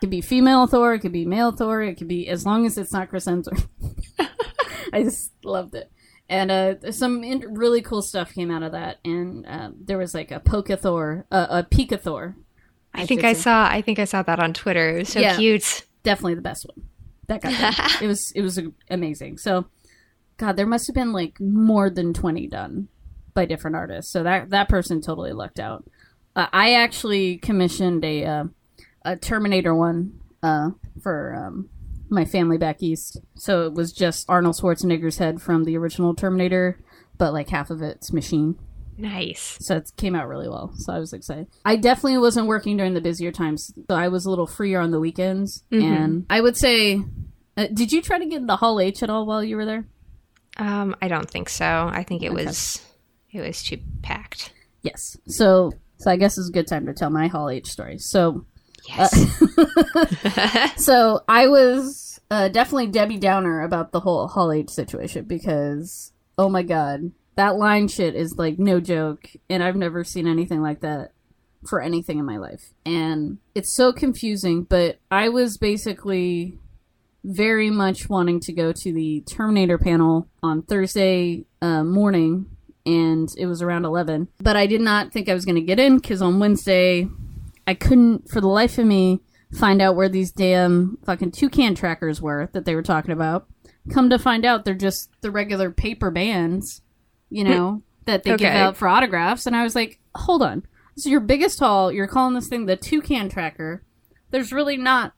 could 0.00 0.10
be 0.10 0.20
female 0.20 0.66
Thor, 0.66 0.94
it 0.94 1.00
could 1.00 1.12
be 1.12 1.26
male 1.26 1.52
Thor, 1.52 1.82
it 1.82 1.96
could 1.96 2.08
be 2.08 2.28
as 2.28 2.46
long 2.46 2.66
as 2.66 2.78
it's 2.78 2.92
not 2.92 3.08
Chris 3.10 3.26
Hemsworth. 3.26 3.68
I 4.92 5.02
just 5.02 5.32
loved 5.44 5.74
it. 5.74 5.90
And 6.30 6.50
uh, 6.50 6.92
some 6.92 7.22
in- 7.24 7.54
really 7.54 7.82
cool 7.82 8.00
stuff 8.02 8.32
came 8.32 8.50
out 8.52 8.62
of 8.62 8.72
that. 8.72 8.98
And 9.04 9.44
uh, 9.46 9.70
there 9.78 9.98
was 9.98 10.14
like 10.14 10.30
a 10.30 10.38
Polka 10.40 10.76
Thor, 10.76 11.26
uh, 11.30 11.46
a 11.50 11.62
Pika 11.64 12.00
Thor. 12.00 12.36
I 12.94 13.04
think 13.04 13.24
I 13.24 13.32
say. 13.34 13.40
saw. 13.40 13.68
I 13.68 13.82
think 13.82 13.98
I 13.98 14.04
saw 14.04 14.22
that 14.22 14.38
on 14.40 14.54
Twitter. 14.54 14.96
It 14.96 14.98
was 15.00 15.08
so 15.10 15.20
Yeah. 15.20 15.36
cute. 15.36 15.84
definitely 16.04 16.34
the 16.36 16.40
best 16.42 16.64
one 16.74 16.86
that 17.26 17.42
got 17.42 17.52
it 18.02 18.06
was 18.06 18.32
it 18.34 18.42
was 18.42 18.58
amazing. 18.88 19.38
So, 19.38 19.66
God, 20.38 20.56
there 20.56 20.66
must 20.66 20.86
have 20.86 20.94
been 20.94 21.12
like 21.12 21.38
more 21.40 21.90
than 21.90 22.14
twenty 22.14 22.46
done 22.46 22.88
by 23.34 23.44
different 23.44 23.76
artists. 23.76 24.12
So 24.12 24.22
that 24.22 24.50
that 24.50 24.68
person 24.68 25.00
totally 25.00 25.32
lucked 25.32 25.60
out. 25.60 25.84
Uh, 26.36 26.46
I 26.52 26.74
actually 26.74 27.38
commissioned 27.38 28.04
a 28.04 28.24
uh, 28.24 28.44
a 29.04 29.16
Terminator 29.16 29.74
one 29.74 30.20
uh, 30.44 30.70
for 31.02 31.34
um, 31.34 31.68
my 32.10 32.24
family 32.24 32.58
back 32.58 32.82
east. 32.82 33.18
So 33.36 33.66
it 33.66 33.74
was 33.74 33.92
just 33.92 34.28
Arnold 34.28 34.56
Schwarzenegger's 34.56 35.18
head 35.18 35.40
from 35.40 35.64
the 35.64 35.76
original 35.76 36.14
Terminator, 36.14 36.80
but 37.18 37.32
like 37.32 37.48
half 37.48 37.70
of 37.70 37.82
it's 37.82 38.12
machine. 38.12 38.58
Nice. 38.96 39.56
So 39.60 39.76
it 39.76 39.90
came 39.96 40.14
out 40.14 40.28
really 40.28 40.48
well. 40.48 40.72
So 40.76 40.92
I 40.92 40.98
was 40.98 41.12
excited. 41.12 41.46
I 41.64 41.76
definitely 41.76 42.18
wasn't 42.18 42.48
working 42.48 42.76
during 42.76 42.94
the 42.94 43.00
busier 43.00 43.32
times. 43.32 43.72
So 43.88 43.96
I 43.96 44.08
was 44.08 44.26
a 44.26 44.30
little 44.30 44.46
freer 44.46 44.80
on 44.80 44.90
the 44.90 45.00
weekends. 45.00 45.64
And 45.70 46.26
I 46.28 46.40
would 46.40 46.56
say, 46.56 47.02
uh, 47.56 47.68
did 47.72 47.92
you 47.92 48.02
try 48.02 48.18
to 48.18 48.26
get 48.26 48.46
the 48.46 48.56
Hall 48.56 48.78
H 48.78 49.02
at 49.02 49.08
all 49.08 49.24
while 49.24 49.42
you 49.42 49.56
were 49.56 49.64
there? 49.64 49.86
Um, 50.58 50.94
I 51.00 51.08
don't 51.08 51.30
think 51.30 51.48
so. 51.48 51.64
I 51.64 52.02
think 52.02 52.22
it 52.22 52.32
was 52.32 52.84
it 53.32 53.40
was 53.40 53.62
too 53.62 53.78
packed. 54.02 54.52
Yes. 54.82 55.16
So, 55.26 55.72
so 55.98 56.10
I 56.10 56.16
guess 56.16 56.38
it's 56.38 56.48
a 56.48 56.52
good 56.52 56.66
time 56.66 56.86
to 56.86 56.92
tell 56.92 57.10
my 57.10 57.28
Hall 57.28 57.48
H 57.48 57.66
story. 57.66 57.98
So, 57.98 58.44
Yes. 58.88 59.14
so 60.84 61.22
I 61.28 61.48
was 61.48 62.20
uh, 62.30 62.48
definitely 62.48 62.88
Debbie 62.88 63.18
Downer 63.18 63.62
about 63.62 63.92
the 63.92 64.00
whole 64.00 64.28
Hall 64.28 64.52
H 64.52 64.70
situation 64.70 65.24
because, 65.24 66.12
oh 66.38 66.48
my 66.48 66.62
god, 66.62 67.12
that 67.36 67.56
line 67.56 67.88
shit 67.88 68.14
is 68.14 68.36
like 68.36 68.58
no 68.58 68.80
joke, 68.80 69.30
and 69.48 69.62
I've 69.62 69.76
never 69.76 70.04
seen 70.04 70.26
anything 70.26 70.62
like 70.62 70.80
that 70.80 71.12
for 71.66 71.80
anything 71.80 72.18
in 72.18 72.24
my 72.24 72.36
life. 72.36 72.72
And 72.86 73.38
it's 73.54 73.72
so 73.72 73.92
confusing, 73.92 74.62
but 74.62 74.98
I 75.10 75.28
was 75.28 75.58
basically 75.58 76.58
very 77.24 77.70
much 77.70 78.08
wanting 78.08 78.40
to 78.40 78.52
go 78.52 78.72
to 78.72 78.92
the 78.92 79.22
Terminator 79.22 79.78
panel 79.78 80.28
on 80.42 80.62
Thursday 80.62 81.44
uh, 81.60 81.84
morning, 81.84 82.46
and 82.86 83.28
it 83.36 83.46
was 83.46 83.60
around 83.62 83.84
11. 83.84 84.28
But 84.38 84.56
I 84.56 84.66
did 84.66 84.80
not 84.80 85.12
think 85.12 85.28
I 85.28 85.34
was 85.34 85.44
going 85.44 85.56
to 85.56 85.60
get 85.60 85.78
in 85.78 85.98
because 85.98 86.22
on 86.22 86.38
Wednesday, 86.38 87.08
I 87.70 87.74
couldn't, 87.74 88.28
for 88.28 88.40
the 88.40 88.48
life 88.48 88.78
of 88.78 88.86
me, 88.86 89.20
find 89.52 89.80
out 89.80 89.94
where 89.94 90.08
these 90.08 90.32
damn 90.32 90.98
fucking 91.06 91.30
toucan 91.30 91.76
trackers 91.76 92.20
were 92.20 92.50
that 92.52 92.64
they 92.64 92.74
were 92.74 92.82
talking 92.82 93.12
about. 93.12 93.46
Come 93.92 94.10
to 94.10 94.18
find 94.18 94.44
out, 94.44 94.64
they're 94.64 94.74
just 94.74 95.08
the 95.20 95.30
regular 95.30 95.70
paper 95.70 96.10
bands, 96.10 96.82
you 97.28 97.44
know, 97.44 97.82
that 98.06 98.24
they 98.24 98.36
give 98.36 98.52
out 98.52 98.76
for 98.76 98.88
autographs. 98.88 99.46
And 99.46 99.54
I 99.54 99.62
was 99.62 99.76
like, 99.76 100.00
hold 100.16 100.42
on. 100.42 100.66
This 100.96 101.06
is 101.06 101.12
your 101.12 101.20
biggest 101.20 101.60
haul. 101.60 101.92
You're 101.92 102.08
calling 102.08 102.34
this 102.34 102.48
thing 102.48 102.66
the 102.66 102.74
toucan 102.74 103.28
tracker. 103.28 103.84
There's 104.32 104.52
really 104.52 104.76
not 104.76 105.12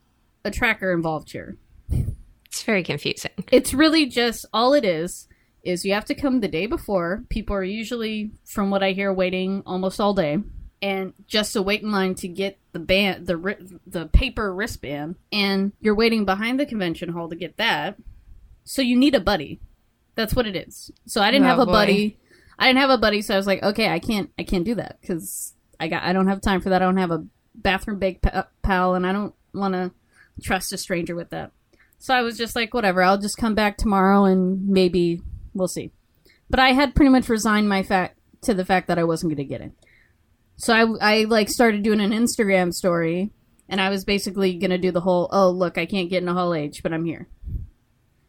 a 0.44 0.50
tracker 0.50 0.92
involved 0.92 1.32
here. 1.32 1.56
It's 1.88 2.64
very 2.64 2.82
confusing. 2.82 3.30
It's 3.50 3.73
really 3.73 4.04
just 4.04 4.44
all 4.52 4.75
it 4.75 4.85
is 4.85 5.26
is 5.62 5.87
you 5.87 5.94
have 5.94 6.04
to 6.04 6.14
come 6.14 6.40
the 6.40 6.49
day 6.49 6.66
before. 6.66 7.25
People 7.30 7.56
are 7.56 7.64
usually, 7.64 8.32
from 8.44 8.68
what 8.68 8.82
I 8.82 8.92
hear, 8.92 9.11
waiting 9.11 9.62
almost 9.64 10.00
all 10.00 10.12
day, 10.12 10.37
and 10.82 11.14
just 11.26 11.52
to 11.54 11.62
wait 11.62 11.82
in 11.82 11.90
line 11.92 12.14
to 12.16 12.28
get 12.28 12.58
the 12.72 12.78
band, 12.80 13.26
the 13.26 13.80
the 13.86 14.06
paper 14.06 14.52
wristband, 14.54 15.14
and 15.32 15.72
you're 15.80 15.94
waiting 15.94 16.24
behind 16.24 16.58
the 16.60 16.66
convention 16.66 17.10
hall 17.10 17.28
to 17.28 17.36
get 17.36 17.56
that. 17.56 17.96
So 18.64 18.82
you 18.82 18.96
need 18.96 19.14
a 19.14 19.20
buddy. 19.20 19.60
That's 20.14 20.34
what 20.34 20.46
it 20.46 20.56
is. 20.56 20.90
So 21.06 21.22
I 21.22 21.30
didn't 21.30 21.46
Oh, 21.46 21.50
have 21.50 21.58
a 21.60 21.66
boy. 21.66 21.72
buddy. 21.72 22.18
I 22.58 22.66
didn't 22.66 22.80
have 22.80 22.90
a 22.90 22.98
buddy, 22.98 23.22
so 23.22 23.34
I 23.34 23.36
was 23.38 23.46
like, 23.46 23.62
okay, 23.62 23.88
I 23.88 23.98
can't, 23.98 24.30
I 24.38 24.42
can't 24.44 24.64
do 24.64 24.74
that 24.76 24.98
because 25.00 25.54
I 25.80 25.88
got, 25.88 26.02
I 26.04 26.12
don't 26.12 26.28
have 26.28 26.40
time 26.42 26.60
for 26.60 26.68
that. 26.68 26.82
I 26.82 26.84
don't 26.84 26.98
have 26.98 27.10
a 27.10 27.24
bathroom 27.54 27.98
big 27.98 28.20
uh, 28.24 28.44
pal, 28.62 28.94
and 28.94 29.06
I 29.06 29.12
don't 29.12 29.34
want 29.54 29.74
to 29.74 29.90
trust 30.42 30.72
a 30.72 30.78
stranger 30.78 31.14
with 31.14 31.30
that. 31.30 31.50
So 31.98 32.14
I 32.14 32.22
was 32.22 32.36
just 32.36 32.54
like, 32.54 32.74
whatever, 32.74 33.02
I'll 33.02 33.18
just 33.18 33.36
come 33.38 33.54
back 33.54 33.76
tomorrow 33.78 34.24
and 34.24 34.68
maybe 34.68 35.22
we'll 35.54 35.66
see. 35.68 35.90
But 36.50 36.60
I 36.60 36.72
had 36.72 36.94
pretty 36.94 37.10
much 37.10 37.28
resigned 37.28 37.68
my 37.68 37.82
fact 37.82 38.18
to 38.42 38.54
the 38.54 38.64
fact 38.64 38.88
that 38.88 38.98
I 38.98 39.04
wasn't 39.04 39.30
going 39.30 39.36
to 39.38 39.44
get 39.44 39.60
it. 39.60 39.72
So 40.62 40.73
I, 40.73 40.85
I 41.00 41.25
like 41.25 41.49
started 41.49 41.83
doing 41.83 42.00
an 42.00 42.12
Instagram 42.12 42.73
story 42.73 43.33
and 43.69 43.81
I 43.81 43.90
was 43.90 44.04
basically 44.04 44.54
going 44.59 44.71
to 44.71 44.78
do 44.78 44.92
the 44.92 45.00
whole, 45.00 45.28
oh, 45.33 45.50
look, 45.50 45.76
I 45.76 45.87
can't 45.87 46.09
get 46.09 46.19
into 46.23 46.35
Hall 46.35 46.54
H, 46.54 46.85
but 46.85 46.92
I'm 46.92 47.04
here. 47.04 47.26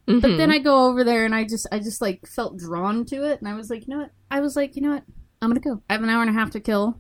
But 0.08 0.16
Mhm. 0.24 0.38
then 0.38 0.50
I 0.52 0.58
go 0.58 0.88
over 0.90 1.04
there 1.04 1.26
and 1.26 1.36
I 1.36 1.44
just, 1.44 1.68
I 1.72 1.78
just 1.78 2.02
like 2.02 2.26
felt 2.26 2.58
drawn 2.58 3.06
to 3.06 3.24
it. 3.30 3.40
And 3.40 3.48
I 3.48 3.54
was 3.54 3.70
like, 3.70 3.86
you 3.88 3.94
know 3.94 4.02
what? 4.02 4.12
I 4.32 4.40
was 4.40 4.56
like, 4.56 4.76
you 4.76 4.82
know 4.82 4.94
what? 4.94 5.04
I'm 5.44 5.50
going 5.52 5.62
to 5.62 5.70
go. 5.70 5.84
I 5.88 5.94
have 5.94 6.02
an 6.02 6.10
hour 6.10 6.22
and 6.24 6.30
a 6.30 6.34
half 6.34 6.50
to 6.52 6.60
kill. 6.60 6.98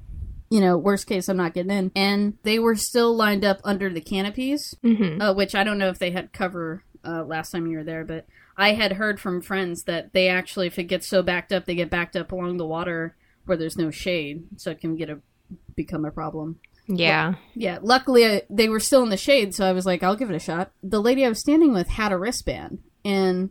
You 0.51 0.61
know, 0.61 0.77
worst 0.77 1.07
case, 1.07 1.27
I'm 1.27 1.37
not 1.37 1.55
getting 1.55 1.71
in. 1.71 1.91
And 1.95 2.35
they 2.43 2.59
were 2.59 2.75
still 2.75 3.15
lined 3.15 3.43
up 3.43 3.59
under 3.63 3.89
the 3.89 4.01
canopies 4.01 4.75
Mhm. 4.83 5.19
uh, 5.19 5.33
which 5.33 5.55
I 5.55 5.63
don't 5.63 5.79
know 5.79 5.89
if 5.89 5.97
they 5.97 6.11
had 6.11 6.31
cover 6.31 6.83
uh, 7.03 7.23
last 7.23 7.49
time 7.49 7.65
you 7.65 7.77
were 7.79 7.83
there, 7.83 8.05
but 8.05 8.27
I 8.55 8.73
had 8.73 8.93
heard 8.93 9.19
from 9.19 9.41
friends 9.41 9.83
that 9.85 10.13
they 10.13 10.29
actually, 10.29 10.67
if 10.67 10.77
it 10.77 10.83
gets 10.83 11.07
so 11.09 11.23
backed 11.23 11.51
up, 11.51 11.65
they 11.65 11.73
get 11.75 11.89
backed 11.89 12.15
up 12.15 12.31
along 12.31 12.57
the 12.57 12.67
water 12.67 13.15
where 13.45 13.57
there's 13.57 13.77
no 13.77 13.91
shade, 13.91 14.45
so 14.57 14.71
it 14.71 14.79
can 14.79 14.95
get 14.95 15.09
a 15.09 15.19
become 15.75 16.05
a 16.05 16.11
problem. 16.11 16.59
yeah. 16.87 17.35
Yeah, 17.55 17.79
luckily 17.81 18.25
I, 18.25 18.41
they 18.49 18.69
were 18.69 18.79
still 18.79 19.03
in 19.03 19.09
the 19.09 19.17
shade, 19.17 19.53
so 19.55 19.65
I 19.65 19.71
was 19.71 19.85
like, 19.85 20.03
I'll 20.03 20.15
give 20.15 20.29
it 20.29 20.35
a 20.35 20.39
shot. 20.39 20.71
The 20.81 21.01
lady 21.01 21.25
I 21.25 21.29
was 21.29 21.39
standing 21.39 21.73
with 21.73 21.87
had 21.87 22.11
a 22.11 22.17
wristband, 22.17 22.79
and 23.05 23.49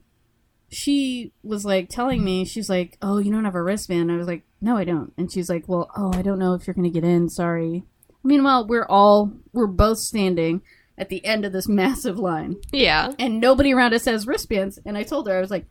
she 0.71 1.33
was 1.43 1.65
like 1.65 1.89
telling 1.89 2.25
me, 2.25 2.45
she's 2.45 2.71
like, 2.71 2.97
"Oh, 3.03 3.19
you 3.19 3.31
don't 3.31 3.45
have 3.45 3.55
a 3.55 3.63
wristband." 3.63 4.11
I 4.11 4.17
was 4.17 4.27
like, 4.27 4.43
"No, 4.61 4.77
I 4.77 4.85
don't." 4.85 5.13
And 5.19 5.31
she's 5.31 5.49
like, 5.51 5.69
"Well, 5.69 5.91
oh, 5.97 6.13
I 6.15 6.23
don't 6.23 6.39
know 6.39 6.55
if 6.55 6.67
you're 6.67 6.75
gonna 6.75 6.89
get 6.91 7.05
in. 7.05 7.29
Sorry." 7.29 7.85
Meanwhile, 8.25 8.67
we're 8.69 8.87
all 8.87 9.33
we're 9.53 9.67
both 9.67 9.99
standing 9.99 10.63
at 10.97 11.09
the 11.11 11.25
end 11.25 11.45
of 11.45 11.53
this 11.53 11.69
massive 11.83 12.19
line, 12.19 12.57
Yeah. 12.73 13.13
and 13.19 13.41
nobody 13.41 13.73
around 13.75 13.93
us 13.95 14.07
has 14.07 14.27
wristbands. 14.27 14.79
And 14.87 14.97
I 14.97 15.03
told 15.03 15.29
her, 15.29 15.37
I 15.37 15.41
was 15.41 15.51
like, 15.51 15.67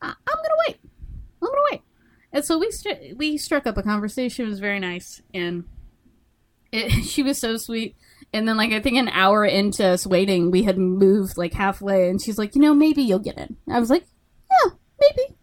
I- 0.00 0.08
"I'm 0.26 0.36
gonna 0.36 0.54
wait. 0.68 0.76
I'm 1.42 1.48
gonna 1.48 1.60
wait." 1.72 1.82
And 2.36 2.44
so 2.44 2.58
we 2.58 2.70
str- 2.70 3.14
we 3.16 3.38
struck 3.38 3.66
up 3.66 3.78
a 3.78 3.82
conversation. 3.82 4.44
It 4.44 4.50
was 4.50 4.60
very 4.60 4.78
nice, 4.78 5.22
and 5.32 5.64
it, 6.70 6.90
she 7.04 7.22
was 7.22 7.38
so 7.38 7.56
sweet. 7.56 7.96
And 8.30 8.46
then, 8.46 8.58
like 8.58 8.72
I 8.72 8.80
think 8.80 8.98
an 8.98 9.08
hour 9.08 9.46
into 9.46 9.86
us 9.86 10.06
waiting, 10.06 10.50
we 10.50 10.64
had 10.64 10.76
moved 10.76 11.38
like 11.38 11.54
halfway, 11.54 12.10
and 12.10 12.20
she's 12.20 12.36
like, 12.36 12.54
"You 12.54 12.60
know, 12.60 12.74
maybe 12.74 13.00
you'll 13.00 13.20
get 13.20 13.38
in." 13.38 13.56
I 13.70 13.80
was 13.80 13.88
like, 13.88 14.04
"Yeah, 14.50 14.72
maybe." 15.00 15.38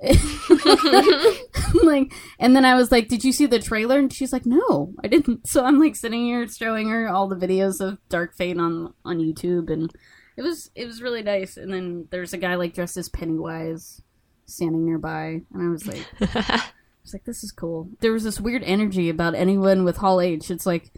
like, 1.82 2.12
and 2.38 2.54
then 2.54 2.64
I 2.64 2.76
was 2.76 2.92
like, 2.92 3.08
"Did 3.08 3.24
you 3.24 3.32
see 3.32 3.46
the 3.46 3.58
trailer?" 3.58 3.98
And 3.98 4.12
she's 4.12 4.32
like, 4.32 4.46
"No, 4.46 4.94
I 5.02 5.08
didn't." 5.08 5.48
So 5.48 5.64
I'm 5.64 5.80
like 5.80 5.96
sitting 5.96 6.24
here 6.24 6.46
showing 6.46 6.88
her 6.88 7.08
all 7.08 7.26
the 7.26 7.34
videos 7.34 7.80
of 7.80 7.98
Dark 8.08 8.36
Fate 8.36 8.60
on 8.60 8.94
on 9.04 9.18
YouTube, 9.18 9.70
and 9.70 9.92
it 10.36 10.42
was 10.42 10.70
it 10.76 10.86
was 10.86 11.02
really 11.02 11.24
nice. 11.24 11.56
And 11.56 11.74
then 11.74 12.06
there's 12.12 12.32
a 12.32 12.38
guy 12.38 12.54
like 12.54 12.74
dressed 12.74 12.96
as 12.96 13.08
Pennywise 13.08 14.02
standing 14.48 14.84
nearby, 14.84 15.42
and 15.52 15.62
I 15.62 15.68
was 15.68 15.86
like, 15.86 16.06
I 16.20 16.62
was 17.02 17.12
like, 17.12 17.24
this 17.24 17.44
is 17.44 17.52
cool. 17.52 17.88
There 18.00 18.12
was 18.12 18.24
this 18.24 18.40
weird 18.40 18.62
energy 18.64 19.08
about 19.08 19.34
anyone 19.34 19.84
with 19.84 19.96
Hall 19.96 20.20
H. 20.20 20.50
It's 20.50 20.66
like 20.66 20.92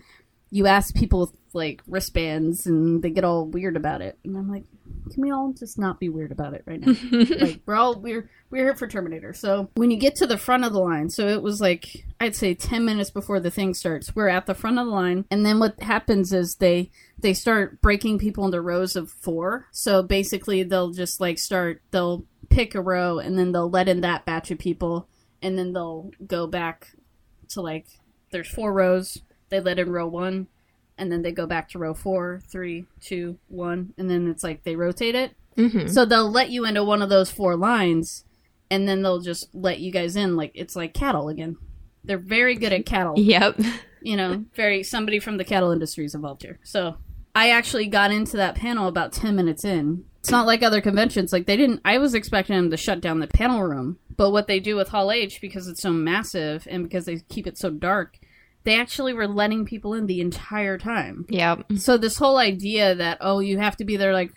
you 0.51 0.67
ask 0.67 0.95
people 0.95 1.21
with 1.21 1.31
like 1.53 1.83
wristbands 1.87 2.67
and 2.67 3.03
they 3.03 3.11
get 3.11 3.25
all 3.25 3.47
weird 3.47 3.77
about 3.77 4.03
it. 4.03 4.19
And 4.25 4.37
I'm 4.37 4.51
like, 4.51 4.65
can 5.13 5.23
we 5.23 5.31
all 5.31 5.53
just 5.53 5.79
not 5.79 5.99
be 5.99 6.09
weird 6.09 6.33
about 6.33 6.55
it 6.55 6.63
right 6.67 6.81
now? 6.81 6.95
like 7.41 7.61
we're 7.67 7.75
all 7.75 8.01
we're 8.01 8.29
we're 8.51 8.65
here 8.65 8.75
for 8.75 8.87
Terminator. 8.87 9.33
So 9.33 9.71
when 9.75 9.91
you 9.91 9.97
get 9.97 10.17
to 10.17 10.27
the 10.27 10.39
front 10.39 10.65
of 10.65 10.73
the 10.73 10.81
line, 10.81 11.11
so 11.11 11.29
it 11.29 11.43
was 11.43 11.61
like 11.61 12.05
I'd 12.21 12.37
say 12.37 12.55
ten 12.55 12.85
minutes 12.85 13.11
before 13.11 13.41
the 13.41 13.51
thing 13.51 13.75
starts, 13.75 14.15
we're 14.15 14.29
at 14.29 14.47
the 14.47 14.55
front 14.55 14.79
of 14.79 14.87
the 14.87 14.93
line, 14.93 15.25
and 15.31 15.45
then 15.45 15.59
what 15.59 15.81
happens 15.81 16.33
is 16.33 16.57
they 16.57 16.91
they 17.19 17.35
start 17.35 17.81
breaking 17.81 18.19
people 18.19 18.45
into 18.45 18.61
rows 18.61 18.97
of 18.97 19.11
four. 19.11 19.67
So 19.73 20.03
basically 20.03 20.63
they'll 20.63 20.91
just 20.91 21.21
like 21.21 21.39
start 21.39 21.83
they'll 21.91 22.25
pick 22.51 22.75
a 22.75 22.81
row 22.83 23.19
and 23.19 23.39
then 23.39 23.53
they'll 23.53 23.71
let 23.71 23.89
in 23.89 24.01
that 24.03 24.27
batch 24.27 24.51
of 24.51 24.59
people 24.59 25.09
and 25.43 25.59
then 25.59 25.73
they'll 25.73 26.11
go 26.27 26.47
back 26.47 26.93
to 27.49 27.61
like 27.61 27.87
there's 28.31 28.49
four 28.49 28.73
rows. 28.73 29.19
They 29.49 29.61
let 29.61 29.79
in 29.79 29.91
row 29.91 30.07
one, 30.07 30.47
and 30.97 31.11
then 31.11 31.23
they 31.23 31.33
go 31.33 31.47
back 31.47 31.69
to 31.71 31.79
row 31.79 31.95
four, 31.95 32.41
three, 32.49 32.87
two, 33.01 33.39
one, 33.49 33.93
and 33.99 34.09
then 34.09 34.29
it's 34.29 34.45
like 34.45 34.63
they 34.63 34.77
rotate 34.77 35.15
it. 35.15 35.35
hmm 35.57 35.89
So 35.89 36.05
they'll 36.05 36.31
let 36.31 36.51
you 36.51 36.65
into 36.65 36.85
one 36.85 37.03
of 37.03 37.09
those 37.09 37.31
four 37.31 37.57
lines, 37.57 38.25
and 38.71 38.89
then 38.89 39.03
they'll 39.03 39.21
just 39.21 39.49
let 39.53 39.81
you 39.81 39.91
guys 39.91 40.15
in. 40.17 40.37
Like 40.37 40.53
it's 40.55 40.77
like 40.77 40.95
cattle 40.95 41.29
again. 41.29 41.57
They're 42.05 42.19
very 42.19 42.55
good 42.55 42.73
at 42.73 42.87
cattle 42.87 43.15
Yep. 43.19 43.61
you 44.03 44.17
know, 44.17 44.45
very 44.55 44.83
somebody 44.83 45.19
from 45.19 45.37
the 45.37 45.45
cattle 45.45 45.73
industry 45.73 46.05
is 46.05 46.15
involved 46.15 46.43
here. 46.43 46.59
So 46.63 46.97
I 47.35 47.51
actually 47.51 47.89
got 47.89 48.11
into 48.13 48.37
that 48.37 48.55
panel 48.55 48.87
about 48.87 49.13
ten 49.13 49.35
minutes 49.37 49.65
in. 49.65 50.05
It's 50.21 50.31
not 50.31 50.47
like 50.47 50.63
other 50.63 50.81
conventions. 50.81 51.33
Like 51.33 51.47
they 51.47 51.57
didn't. 51.57 51.81
I 51.85 51.99
was 51.99 52.15
expecting 52.15 52.57
them 52.57 52.71
to 52.71 52.77
shut 52.77 53.01
down 53.01 53.21
the 53.21 53.27
panel 53.27 53.63
room, 53.63 53.99
but 54.17 54.31
what 54.31 54.47
they 54.47 54.61
do 54.61 54.77
with 54.77 54.89
Hall 54.89 55.11
H 55.11 55.41
because 55.41 55.67
it's 55.67 55.83
so 55.83 55.93
massive 55.93 56.69
and 56.71 56.85
because 56.85 57.07
they 57.07 57.21
keep 57.29 57.47
it 57.47 57.57
so 57.57 57.71
dark, 57.71 58.19
they 58.65 58.79
actually 58.79 59.15
were 59.15 59.27
letting 59.27 59.65
people 59.65 59.95
in 59.95 60.07
the 60.07 60.21
entire 60.21 60.77
time. 60.77 61.25
Yeah. 61.29 61.57
So 61.77 61.97
this 61.97 62.19
whole 62.19 62.37
idea 62.37 62.95
that 62.95 63.19
oh 63.21 63.41
you 63.41 63.59
have 63.59 63.77
to 63.79 63.85
be 63.85 63.97
there 63.97 64.13
like, 64.13 64.33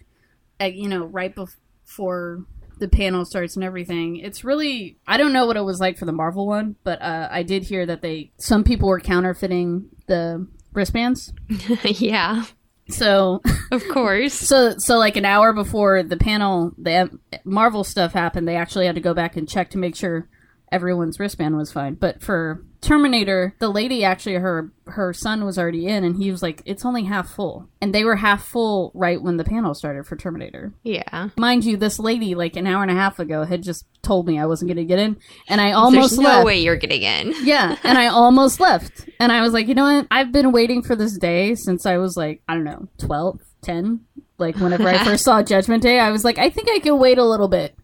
at, 0.59 0.75
you 0.75 0.87
know, 0.87 1.03
right 1.03 1.35
before 1.35 2.45
the 2.79 2.87
panel 2.87 3.25
starts 3.25 3.55
and 3.55 3.63
everything. 3.63 4.17
It's 4.17 4.43
really 4.43 4.97
I 5.05 5.17
don't 5.17 5.33
know 5.33 5.45
what 5.45 5.57
it 5.57 5.63
was 5.63 5.79
like 5.79 5.97
for 5.97 6.05
the 6.05 6.11
Marvel 6.11 6.47
one, 6.47 6.77
but 6.83 7.01
uh, 7.01 7.27
I 7.29 7.43
did 7.43 7.63
hear 7.63 7.85
that 7.85 8.01
they 8.01 8.31
some 8.37 8.63
people 8.63 8.87
were 8.87 8.99
counterfeiting 8.99 9.89
the 10.07 10.47
wristbands. 10.71 11.33
yeah. 11.83 12.45
So 12.89 13.41
Of 13.71 13.87
course. 13.89 14.33
so 14.49 14.77
so 14.77 14.97
like 14.97 15.17
an 15.17 15.25
hour 15.25 15.53
before 15.53 16.03
the 16.03 16.17
panel 16.17 16.73
the 16.77 17.09
Marvel 17.43 17.83
stuff 17.83 18.13
happened, 18.13 18.47
they 18.47 18.55
actually 18.55 18.85
had 18.85 18.95
to 18.95 19.01
go 19.01 19.13
back 19.13 19.35
and 19.35 19.47
check 19.47 19.69
to 19.71 19.77
make 19.77 19.95
sure 19.95 20.27
everyone's 20.73 21.19
wristband 21.19 21.55
was 21.55 21.71
fine. 21.71 21.93
But 21.93 22.21
for 22.21 22.65
Terminator, 22.81 23.55
the 23.59 23.69
lady 23.69 24.03
actually 24.03 24.33
her 24.35 24.71
her 24.87 25.13
son 25.13 25.45
was 25.45 25.57
already 25.57 25.87
in 25.87 26.03
and 26.03 26.17
he 26.17 26.29
was 26.31 26.41
like 26.41 26.61
it's 26.65 26.83
only 26.83 27.03
half 27.03 27.29
full. 27.29 27.69
And 27.79 27.95
they 27.95 28.03
were 28.03 28.17
half 28.17 28.45
full 28.45 28.91
right 28.93 29.21
when 29.21 29.37
the 29.37 29.43
panel 29.45 29.73
started 29.73 30.05
for 30.05 30.17
Terminator. 30.17 30.73
Yeah. 30.83 31.29
Mind 31.37 31.63
you, 31.63 31.77
this 31.77 31.99
lady 31.99 32.35
like 32.35 32.57
an 32.57 32.67
hour 32.67 32.81
and 32.81 32.91
a 32.91 32.95
half 32.95 33.19
ago 33.19 33.45
had 33.45 33.63
just 33.63 33.85
told 34.01 34.27
me 34.27 34.37
I 34.39 34.47
wasn't 34.47 34.67
going 34.67 34.77
to 34.77 34.83
get 34.85 34.99
in 34.99 35.15
and 35.47 35.61
I 35.61 35.71
almost 35.71 36.15
There's 36.15 36.19
no 36.19 36.29
left. 36.29 36.45
way 36.45 36.59
you're 36.59 36.75
getting 36.75 37.03
in. 37.03 37.33
Yeah, 37.45 37.77
and 37.83 37.97
I 37.97 38.07
almost 38.07 38.59
left. 38.59 39.07
And 39.19 39.31
I 39.31 39.41
was 39.41 39.53
like, 39.53 39.67
you 39.67 39.75
know 39.75 39.83
what? 39.83 40.07
I've 40.11 40.31
been 40.31 40.51
waiting 40.51 40.81
for 40.81 40.95
this 40.95 41.17
day 41.17 41.55
since 41.55 41.85
I 41.85 41.97
was 41.97 42.17
like, 42.17 42.41
I 42.47 42.55
don't 42.55 42.63
know, 42.63 42.87
12, 42.99 43.39
10. 43.61 44.01
Like, 44.37 44.55
whenever 44.57 44.87
I 44.87 45.03
first 45.05 45.23
saw 45.23 45.43
Judgment 45.43 45.83
Day, 45.83 45.99
I 45.99 46.11
was 46.11 46.23
like, 46.25 46.37
I 46.37 46.49
think 46.49 46.69
I 46.69 46.79
can 46.79 46.97
wait 46.99 47.17
a 47.17 47.23
little 47.23 47.47
bit. 47.47 47.75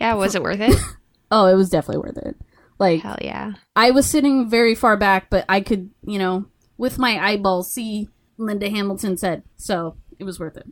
Yeah, 0.00 0.14
was 0.14 0.34
it 0.34 0.42
worth 0.42 0.60
it? 0.60 0.76
Oh, 1.30 1.46
it 1.46 1.54
was 1.54 1.70
definitely 1.70 2.02
worth 2.02 2.18
it. 2.18 2.36
Like, 2.78 3.02
Hell 3.02 3.18
yeah. 3.20 3.54
I 3.74 3.90
was 3.90 4.06
sitting 4.06 4.48
very 4.48 4.74
far 4.74 4.96
back, 4.96 5.30
but 5.30 5.44
I 5.48 5.60
could, 5.60 5.90
you 6.06 6.18
know, 6.18 6.46
with 6.76 6.98
my 6.98 7.18
eyeballs 7.18 7.72
see 7.72 8.08
Linda 8.36 8.70
Hamilton's 8.70 9.22
head. 9.22 9.42
So 9.56 9.96
it 10.18 10.24
was 10.24 10.38
worth 10.40 10.56
it. 10.56 10.66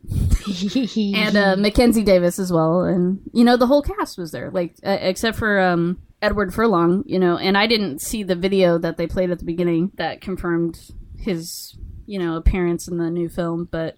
and 1.15 1.37
uh, 1.37 1.55
Mackenzie 1.57 2.03
Davis 2.03 2.39
as 2.39 2.51
well, 2.51 2.81
and 2.81 3.19
you 3.33 3.43
know 3.43 3.57
the 3.57 3.67
whole 3.67 3.81
cast 3.81 4.17
was 4.17 4.31
there, 4.31 4.51
like 4.51 4.75
uh, 4.85 4.97
except 5.01 5.37
for 5.37 5.59
um, 5.59 6.01
Edward 6.21 6.53
Furlong, 6.53 7.03
you 7.05 7.19
know, 7.19 7.37
and 7.37 7.57
I 7.57 7.67
didn't 7.67 8.01
see 8.01 8.23
the 8.23 8.35
video 8.35 8.77
that 8.77 8.97
they 8.97 9.07
played 9.07 9.31
at 9.31 9.39
the 9.39 9.45
beginning 9.45 9.91
that 9.95 10.21
confirmed 10.21 10.79
his, 11.17 11.77
you 12.05 12.19
know, 12.19 12.35
appearance 12.35 12.87
in 12.87 12.97
the 12.97 13.09
new 13.09 13.29
film, 13.29 13.67
but 13.69 13.95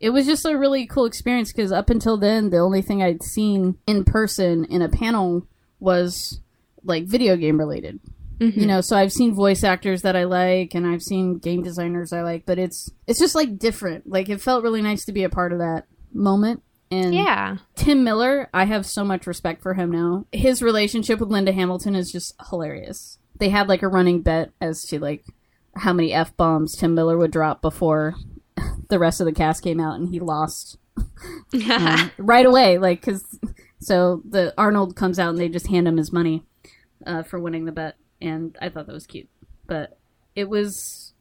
it 0.00 0.10
was 0.10 0.26
just 0.26 0.46
a 0.46 0.56
really 0.56 0.86
cool 0.86 1.04
experience 1.04 1.52
because 1.52 1.72
up 1.72 1.90
until 1.90 2.16
then, 2.16 2.50
the 2.50 2.58
only 2.58 2.82
thing 2.82 3.02
I'd 3.02 3.22
seen 3.22 3.78
in 3.86 4.04
person 4.04 4.64
in 4.64 4.82
a 4.82 4.88
panel 4.88 5.46
was 5.80 6.40
like 6.84 7.04
video 7.04 7.36
game 7.36 7.58
related. 7.58 8.00
You 8.40 8.66
know, 8.66 8.80
so 8.80 8.96
I've 8.96 9.12
seen 9.12 9.34
voice 9.34 9.64
actors 9.64 10.02
that 10.02 10.14
I 10.14 10.22
like, 10.22 10.72
and 10.76 10.86
I've 10.86 11.02
seen 11.02 11.38
game 11.38 11.64
designers 11.64 12.12
I 12.12 12.22
like, 12.22 12.46
but 12.46 12.56
it's 12.56 12.88
it's 13.08 13.18
just 13.18 13.34
like 13.34 13.58
different. 13.58 14.08
Like 14.08 14.28
it 14.28 14.40
felt 14.40 14.62
really 14.62 14.80
nice 14.80 15.04
to 15.06 15.12
be 15.12 15.24
a 15.24 15.28
part 15.28 15.52
of 15.52 15.58
that 15.58 15.86
moment. 16.12 16.62
And 16.90 17.12
Yeah. 17.12 17.56
Tim 17.74 18.04
Miller, 18.04 18.48
I 18.54 18.64
have 18.66 18.86
so 18.86 19.02
much 19.04 19.26
respect 19.26 19.60
for 19.60 19.74
him 19.74 19.90
now. 19.90 20.24
His 20.30 20.62
relationship 20.62 21.18
with 21.18 21.30
Linda 21.30 21.50
Hamilton 21.52 21.96
is 21.96 22.12
just 22.12 22.32
hilarious. 22.48 23.18
They 23.36 23.48
had 23.48 23.68
like 23.68 23.82
a 23.82 23.88
running 23.88 24.22
bet 24.22 24.52
as 24.60 24.82
to 24.82 25.00
like 25.00 25.24
how 25.74 25.92
many 25.92 26.12
f 26.12 26.36
bombs 26.36 26.76
Tim 26.76 26.94
Miller 26.94 27.18
would 27.18 27.32
drop 27.32 27.60
before 27.60 28.14
the 28.88 29.00
rest 29.00 29.20
of 29.20 29.24
the 29.26 29.32
cast 29.32 29.64
came 29.64 29.80
out, 29.80 29.98
and 29.98 30.10
he 30.10 30.20
lost 30.20 30.78
um, 31.70 32.10
right 32.18 32.46
away. 32.46 32.78
Like, 32.78 33.02
cause 33.02 33.24
so 33.80 34.22
the 34.28 34.52
Arnold 34.58 34.96
comes 34.96 35.18
out 35.18 35.30
and 35.30 35.38
they 35.38 35.48
just 35.48 35.68
hand 35.68 35.86
him 35.88 35.96
his 35.96 36.12
money 36.12 36.44
uh, 37.06 37.22
for 37.22 37.38
winning 37.38 37.64
the 37.64 37.72
bet, 37.72 37.96
and 38.20 38.56
I 38.60 38.68
thought 38.68 38.86
that 38.86 38.92
was 38.92 39.06
cute. 39.06 39.28
But 39.66 39.98
it 40.34 40.48
was. 40.48 41.12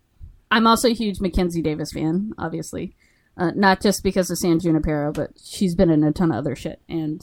I'm 0.50 0.68
also 0.68 0.88
a 0.88 0.94
huge 0.94 1.20
Mackenzie 1.20 1.62
Davis 1.62 1.92
fan, 1.92 2.32
obviously. 2.38 2.96
Uh, 3.38 3.52
not 3.56 3.82
just 3.82 4.02
because 4.02 4.32
of 4.32 4.38
San 4.38 4.60
Junipero, 4.60 5.12
but 5.12 5.32
she's 5.44 5.76
been 5.76 5.90
in 5.92 6.04
a 6.04 6.12
ton 6.12 6.32
of 6.32 6.38
other 6.38 6.56
shit. 6.56 6.82
And 6.90 7.22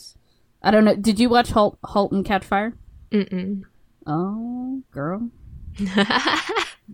I 0.62 0.70
don't 0.70 0.84
know. 0.84 0.94
Did 0.94 1.18
you 1.18 1.28
watch 1.28 1.50
Halt, 1.50 1.78
halt 1.82 2.12
and 2.12 2.24
Catch 2.24 2.44
Fire? 2.44 2.74
Mm-mm. 3.10 3.62
Oh, 4.06 4.82
girl. 4.92 5.30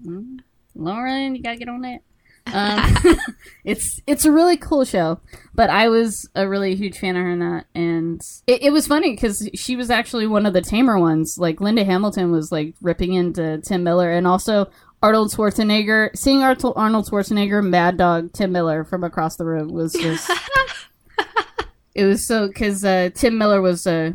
Mm. 0.07 0.39
Lauren, 0.75 1.35
you 1.35 1.43
gotta 1.43 1.57
get 1.57 1.69
on 1.69 1.81
that. 1.83 2.01
Um, 2.47 2.97
it's 3.65 4.01
it's 4.07 4.25
a 4.25 4.33
really 4.33 4.57
cool 4.57 4.85
show, 4.85 5.21
but 5.55 5.71
I 5.71 5.89
was 5.89 6.29
a 6.35 6.49
really 6.49 6.75
huge 6.75 6.99
fan 6.99 7.17
of 7.17 7.23
her 7.23 7.31
in 7.31 7.39
that, 7.41 7.67
and 7.75 8.21
it, 8.47 8.63
it 8.65 8.73
was 8.73 8.87
funny 8.87 9.13
because 9.13 9.49
she 9.55 9.77
was 9.77 9.91
actually 9.91 10.27
one 10.27 10.47
of 10.47 10.53
the 10.53 10.61
tamer 10.61 10.99
ones. 10.99 11.37
Like 11.39 11.61
Linda 11.61 11.85
Hamilton 11.85 12.31
was 12.31 12.51
like 12.51 12.75
ripping 12.81 13.15
into 13.15 13.59
Tim 13.59 13.85
Miller, 13.85 14.11
and 14.11 14.27
also 14.27 14.71
Arnold 15.03 15.33
Schwarzenegger. 15.33 16.17
Seeing 16.17 16.43
Arnold 16.43 16.75
Arnold 16.77 17.09
Schwarzenegger, 17.09 17.67
Mad 17.67 17.97
Dog 17.97 18.33
Tim 18.33 18.53
Miller 18.53 18.85
from 18.85 19.05
across 19.05 19.37
the 19.37 19.45
room 19.45 19.69
was 19.69 19.93
just. 19.93 20.31
it 21.95 22.05
was 22.05 22.27
so 22.27 22.49
because 22.49 22.85
uh, 22.85 23.11
Tim 23.15 23.39
Miller 23.39 23.61
was 23.61 23.87
uh, 23.87 24.13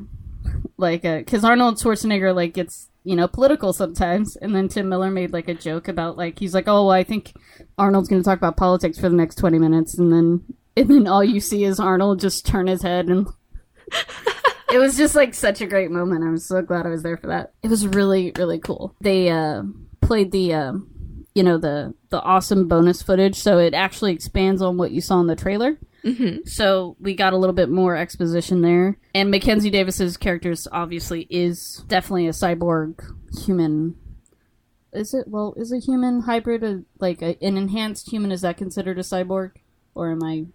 like 0.78 1.04
because 1.04 1.44
Arnold 1.44 1.78
Schwarzenegger 1.78 2.34
like 2.36 2.54
gets 2.54 2.90
you 3.06 3.16
know 3.16 3.28
political 3.28 3.72
sometimes, 3.72 4.36
and 4.36 4.54
then 4.54 4.68
Tim 4.68 4.90
Miller 4.90 5.10
made 5.10 5.32
like 5.32 5.48
a 5.48 5.54
joke 5.54 5.88
about 5.88 6.18
like 6.18 6.40
he's 6.40 6.54
like, 6.54 6.68
oh, 6.68 6.86
well, 6.86 6.92
I 6.92 7.04
think 7.04 7.34
Arnold's 7.78 8.10
going 8.10 8.22
to 8.22 8.26
talk 8.26 8.38
about 8.38 8.58
politics 8.58 9.00
for 9.00 9.08
the 9.08 9.16
next 9.16 9.36
twenty 9.36 9.60
minutes, 9.60 9.98
and 9.98 10.12
then 10.12 10.44
and 10.76 10.90
then 10.90 11.08
all 11.08 11.24
you 11.24 11.40
see 11.40 11.64
is 11.64 11.80
Arnold 11.80 12.20
just 12.20 12.46
turn 12.46 12.68
his 12.68 12.82
head 12.82 13.08
and. 13.08 13.28
it 14.72 14.80
was 14.80 14.98
just 14.98 15.16
like 15.16 15.34
such 15.34 15.62
a 15.62 15.68
great 15.68 15.92
moment. 15.92 16.24
I'm 16.24 16.40
so 16.40 16.62
glad 16.62 16.86
I 16.86 16.90
was 16.90 17.04
there 17.04 17.18
for 17.18 17.28
that. 17.28 17.54
It 17.64 17.70
was 17.70 17.88
really 17.88 18.34
really 18.36 18.60
cool. 18.60 18.96
They 19.00 19.30
uh, 19.30 19.62
played 20.02 20.32
the 20.32 20.54
uh, 20.54 20.74
you 21.36 21.44
know 21.44 21.58
the 21.58 21.94
the 22.10 22.22
awesome 22.22 22.68
bonus 22.68 23.02
footage, 23.02 23.36
so 23.36 23.60
it 23.60 23.74
actually 23.74 24.14
expands 24.14 24.62
on 24.62 24.78
what 24.78 24.92
you 24.92 25.02
saw 25.02 25.20
in 25.22 25.28
the 25.28 25.36
trailer. 25.36 25.78
So 26.46 26.96
we 27.00 27.16
got 27.16 27.34
a 27.34 27.38
little 27.38 27.56
bit 27.56 27.70
more 27.70 27.96
exposition 27.96 28.62
there. 28.62 28.98
And 29.14 29.32
Mackenzie 29.32 29.72
Davis's 29.72 30.18
character 30.18 30.52
is 30.52 30.68
obviously 30.72 31.28
is 31.30 31.84
definitely 31.88 32.28
a 32.28 32.32
cyborg 32.32 33.04
human. 33.46 33.96
Is 34.94 35.14
it 35.14 35.28
well? 35.28 35.54
Is 35.58 35.74
a 35.74 35.80
human 35.80 36.22
hybrid 36.22 36.64
a, 36.64 36.84
like 37.00 37.22
a, 37.22 37.38
an 37.44 37.58
enhanced 37.58 38.10
human? 38.10 38.32
Is 38.32 38.42
that 38.42 38.56
considered 38.56 38.98
a 38.98 39.02
cyborg, 39.02 39.52
or 39.94 40.12
am 40.12 40.24
I? 40.24 40.46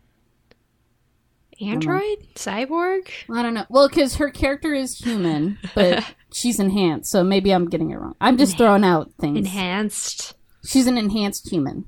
Android? 1.60 2.26
Cyborg? 2.36 3.10
I 3.30 3.42
don't 3.42 3.52
know. 3.52 3.66
Well, 3.68 3.88
because 3.88 4.16
her 4.16 4.30
character 4.30 4.72
is 4.72 4.96
human, 4.96 5.58
but 5.74 6.02
she's 6.32 6.58
enhanced, 6.58 7.10
so 7.10 7.22
maybe 7.22 7.52
I'm 7.52 7.68
getting 7.68 7.90
it 7.90 7.96
wrong. 7.96 8.14
I'm 8.18 8.38
just 8.38 8.56
throwing 8.56 8.84
out 8.84 9.12
things. 9.20 9.36
Enhanced. 9.36 10.34
She's 10.64 10.86
an 10.86 10.96
enhanced 10.96 11.50
human. 11.50 11.84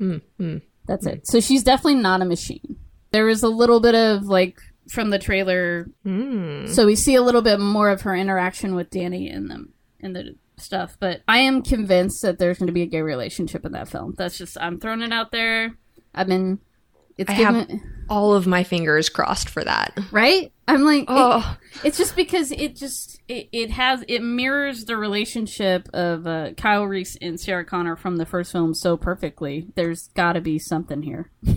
Mm, 0.00 0.22
mm. 0.40 0.62
That's 0.86 1.06
it. 1.06 1.26
So 1.28 1.38
she's 1.38 1.62
definitely 1.62 2.00
not 2.00 2.22
a 2.22 2.24
machine. 2.24 2.76
There 3.14 3.24
was 3.26 3.42
a 3.44 3.48
little 3.48 3.78
bit 3.80 3.94
of 3.94 4.24
like 4.24 4.58
from 4.90 5.08
the 5.10 5.18
trailer 5.18 5.86
Mm. 6.04 6.68
So 6.68 6.84
we 6.84 6.96
see 6.96 7.14
a 7.14 7.22
little 7.22 7.40
bit 7.42 7.58
more 7.60 7.88
of 7.88 8.02
her 8.02 8.14
interaction 8.14 8.74
with 8.74 8.90
Dani 8.90 9.32
in 9.32 9.46
them 9.48 9.72
in 10.00 10.12
the 10.12 10.34
stuff. 10.58 10.96
But 11.00 11.22
I 11.26 11.38
am 11.38 11.62
convinced 11.62 12.20
that 12.22 12.38
there's 12.38 12.58
going 12.58 12.66
to 12.66 12.72
be 12.72 12.82
a 12.82 12.86
gay 12.86 13.00
relationship 13.02 13.64
in 13.64 13.72
that 13.72 13.88
film. 13.88 14.14
That's 14.18 14.36
just 14.36 14.58
I'm 14.60 14.78
throwing 14.80 15.00
it 15.02 15.12
out 15.12 15.30
there. 15.32 15.76
I've 16.14 16.26
been. 16.26 16.58
It's 17.16 17.30
I 17.30 17.36
given, 17.36 17.54
have 17.54 17.80
all 18.08 18.34
of 18.34 18.44
my 18.48 18.64
fingers 18.64 19.08
crossed 19.08 19.48
for 19.48 19.62
that. 19.62 19.96
right. 20.10 20.50
I'm 20.66 20.82
like, 20.82 21.02
it- 21.02 21.06
Oh, 21.10 21.56
it's 21.84 21.96
just 21.96 22.16
because 22.16 22.50
it 22.50 22.74
just 22.74 23.20
it, 23.28 23.48
it 23.52 23.70
has 23.70 24.04
it 24.08 24.20
mirrors 24.22 24.84
the 24.86 24.96
relationship 24.96 25.88
of 25.94 26.26
uh, 26.26 26.54
Kyle 26.56 26.84
Reese 26.84 27.16
and 27.22 27.38
Sarah 27.38 27.64
Connor 27.64 27.94
from 27.94 28.16
the 28.16 28.26
first 28.26 28.50
film 28.50 28.74
so 28.74 28.96
perfectly. 28.96 29.68
There's 29.76 30.08
got 30.16 30.32
to 30.32 30.40
be 30.40 30.58
something 30.58 31.02
here. 31.02 31.30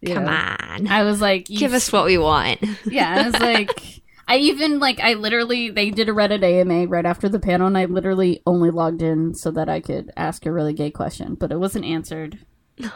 You 0.00 0.14
come 0.14 0.24
know? 0.24 0.30
on. 0.30 0.86
I 0.86 1.02
was 1.02 1.20
like, 1.20 1.46
Give 1.46 1.72
us 1.72 1.92
what 1.92 2.04
we 2.04 2.18
want. 2.18 2.60
Yeah, 2.86 3.16
I 3.16 3.22
was 3.24 3.40
like, 3.40 4.02
I 4.28 4.36
even 4.36 4.78
like, 4.78 5.00
I 5.00 5.14
literally 5.14 5.70
they 5.70 5.90
did 5.90 6.08
a 6.08 6.12
Reddit 6.12 6.42
AMA 6.42 6.86
right 6.86 7.06
after 7.06 7.28
the 7.28 7.40
panel, 7.40 7.66
and 7.66 7.78
I 7.78 7.86
literally 7.86 8.42
only 8.46 8.70
logged 8.70 9.02
in 9.02 9.34
so 9.34 9.50
that 9.52 9.68
I 9.68 9.80
could 9.80 10.12
ask 10.16 10.44
a 10.46 10.52
really 10.52 10.74
gay 10.74 10.90
question, 10.90 11.34
but 11.34 11.50
it 11.50 11.58
wasn't 11.58 11.86
answered. 11.86 12.38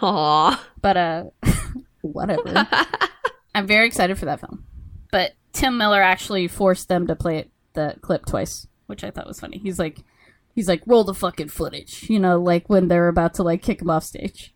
Aw. 0.03 0.69
But 0.81 0.97
uh, 0.97 1.25
whatever. 2.03 2.69
I'm 3.55 3.67
very 3.67 3.87
excited 3.87 4.19
for 4.19 4.27
that 4.27 4.41
film. 4.41 4.65
But 5.11 5.33
Tim 5.53 5.77
Miller 5.77 6.03
actually 6.03 6.49
forced 6.49 6.89
them 6.89 7.07
to 7.07 7.17
play 7.17 7.39
it, 7.39 7.51
the 7.75 7.97
clip 8.01 8.27
twice, 8.27 8.67
which 8.87 9.05
I 9.05 9.11
thought 9.11 9.27
was 9.27 9.41
funny. 9.41 9.59
He's 9.59 9.79
like, 9.79 9.99
he's 10.55 10.69
like, 10.69 10.83
roll 10.87 11.05
the 11.05 11.15
fucking 11.15 11.49
footage, 11.49 12.09
you 12.09 12.19
know, 12.19 12.39
like 12.39 12.69
when 12.69 12.89
they're 12.89 13.09
about 13.09 13.35
to 13.35 13.43
like 13.43 13.63
kick 13.63 13.83
him 13.83 13.91
off 13.91 14.05
stage. 14.05 14.52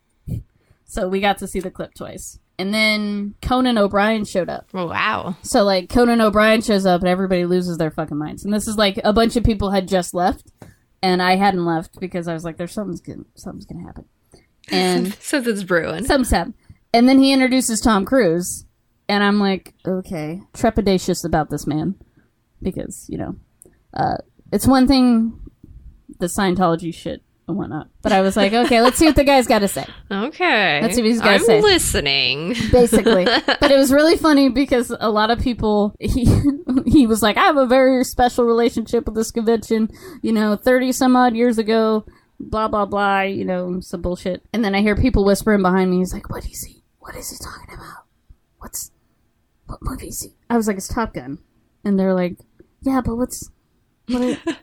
So 0.87 1.07
we 1.07 1.19
got 1.19 1.37
to 1.39 1.47
see 1.47 1.59
the 1.59 1.69
clip 1.71 1.93
twice. 1.93 2.39
And 2.59 2.73
then 2.73 3.35
Conan 3.41 3.77
O'Brien 3.77 4.25
showed 4.25 4.49
up. 4.49 4.67
Oh, 4.73 4.87
wow. 4.87 5.35
So 5.43 5.63
like 5.63 5.89
Conan 5.89 6.21
O'Brien 6.21 6.61
shows 6.61 6.85
up 6.87 7.01
and 7.01 7.09
everybody 7.09 7.45
loses 7.45 7.77
their 7.77 7.91
fucking 7.91 8.17
minds. 8.17 8.43
And 8.43 8.53
this 8.53 8.67
is 8.67 8.77
like 8.77 8.99
a 9.03 9.13
bunch 9.13 9.35
of 9.35 9.43
people 9.43 9.69
had 9.71 9.87
just 9.87 10.13
left, 10.15 10.51
and 11.03 11.21
I 11.21 11.35
hadn't 11.35 11.65
left 11.65 11.99
because 11.99 12.27
I 12.27 12.33
was 12.33 12.43
like, 12.43 12.57
"There's 12.57 12.71
something's 12.71 13.01
gonna 13.01 13.25
something's 13.35 13.65
gonna 13.65 13.85
happen," 13.85 14.05
and 14.71 15.13
Something's 15.15 15.63
brewing. 15.63 16.05
something's 16.05 16.31
happened. 16.31 16.55
And 16.93 17.07
then 17.07 17.19
he 17.19 17.31
introduces 17.31 17.79
Tom 17.79 18.05
Cruise, 18.05 18.65
and 19.07 19.23
I'm 19.23 19.39
like, 19.39 19.73
okay, 19.85 20.41
trepidatious 20.53 21.23
about 21.23 21.51
this 21.51 21.67
man 21.67 21.93
because 22.63 23.05
you 23.07 23.19
know, 23.19 23.35
uh, 23.93 24.17
it's 24.51 24.65
one 24.65 24.87
thing 24.87 25.39
the 26.19 26.25
Scientology 26.25 26.91
shit 26.91 27.21
and 27.47 27.57
whatnot, 27.57 27.89
but 28.01 28.11
I 28.11 28.21
was 28.21 28.35
like, 28.35 28.53
okay, 28.53 28.81
let's 28.81 28.97
see 28.97 29.05
what 29.05 29.15
the 29.15 29.23
guy's 29.23 29.47
got 29.47 29.59
to 29.59 29.67
say. 29.67 29.85
Okay. 30.09 30.79
That's 30.81 30.95
what 30.95 31.05
he's 31.05 31.19
gotta 31.19 31.43
I'm 31.51 31.61
listening. 31.61 32.49
basically. 32.71 33.25
but 33.25 33.71
it 33.71 33.77
was 33.77 33.91
really 33.91 34.17
funny 34.17 34.49
because 34.49 34.93
a 34.99 35.09
lot 35.09 35.31
of 35.31 35.39
people 35.39 35.93
he 35.99 36.25
he 36.85 37.05
was 37.05 37.21
like, 37.21 37.37
I 37.37 37.41
have 37.41 37.57
a 37.57 37.65
very 37.65 38.03
special 38.03 38.45
relationship 38.45 39.05
with 39.05 39.15
this 39.15 39.31
convention, 39.31 39.89
you 40.21 40.31
know, 40.31 40.55
thirty 40.55 40.91
some 40.91 41.15
odd 41.15 41.35
years 41.35 41.57
ago, 41.57 42.05
blah 42.39 42.67
blah 42.67 42.85
blah, 42.85 43.21
you 43.21 43.43
know, 43.43 43.79
some 43.81 44.01
bullshit. 44.01 44.43
And 44.53 44.63
then 44.63 44.75
I 44.75 44.81
hear 44.81 44.95
people 44.95 45.25
whispering 45.25 45.61
behind 45.61 45.91
me, 45.91 45.97
he's 45.97 46.13
like, 46.13 46.29
What 46.29 46.45
is 46.45 46.63
he 46.63 46.77
what 46.99 47.15
is 47.15 47.29
he 47.29 47.37
talking 47.37 47.73
about? 47.73 48.05
What's 48.59 48.91
what 49.65 49.79
movie 49.81 50.07
is 50.07 50.21
he? 50.21 50.35
I 50.49 50.57
was 50.57 50.67
like, 50.67 50.77
It's 50.77 50.87
Top 50.87 51.13
Gun. 51.13 51.39
And 51.83 51.99
they're 51.99 52.13
like, 52.13 52.37
Yeah, 52.81 53.01
but 53.01 53.15
what's 53.15 53.49
what 54.07 54.21
are, 54.21 54.55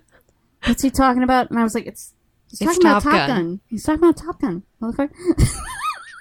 what's 0.67 0.83
he 0.83 0.91
talking 0.91 1.23
about? 1.23 1.51
And 1.51 1.59
I 1.59 1.63
was 1.63 1.75
like, 1.75 1.87
It's 1.87 2.14
He's 2.59 2.61
It's 2.69 2.79
talking 2.79 2.87
about 2.87 3.03
Top 3.03 3.13
Top 3.13 3.29
Gun. 3.29 3.29
Gun. 3.29 3.61
He's 3.69 3.83
talking 3.85 3.99
about 4.05 4.17
Top 4.17 4.41
Gun, 4.41 4.63
motherfucker. 4.81 5.11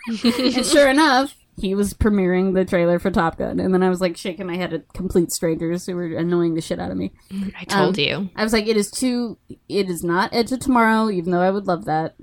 and 0.56 0.66
sure 0.66 0.90
enough, 0.90 1.36
he 1.58 1.76
was 1.76 1.94
premiering 1.94 2.54
the 2.56 2.66
trailer 2.66 3.00
for 3.00 3.12
Top 3.12 3.38
Gun, 3.38 3.60
and 3.60 3.74
then 3.74 3.84
I 3.84 3.90
was 3.90 4.02
like 4.02 4.18
shaking 4.18 4.48
my 4.48 4.56
head 4.58 4.74
at 4.74 4.92
complete 4.94 5.32
strangers 5.32 5.86
who 5.86 5.96
were 5.96 6.06
annoying 6.18 6.56
the 6.56 6.62
shit 6.62 6.80
out 6.80 6.92
of 6.92 6.98
me. 6.98 7.14
I 7.60 7.66
told 7.66 7.98
Um, 8.00 8.04
you. 8.04 8.30
I 8.36 8.44
was 8.44 8.54
like, 8.54 8.68
it 8.68 8.76
is 8.78 8.90
too. 8.90 9.38
It 9.70 9.90
is 9.90 10.04
not 10.04 10.34
Edge 10.34 10.52
of 10.52 10.60
Tomorrow, 10.60 11.10
even 11.12 11.32
though 11.32 11.42
I 11.42 11.52
would 11.52 11.68
love 11.68 11.86
that. 11.86 12.16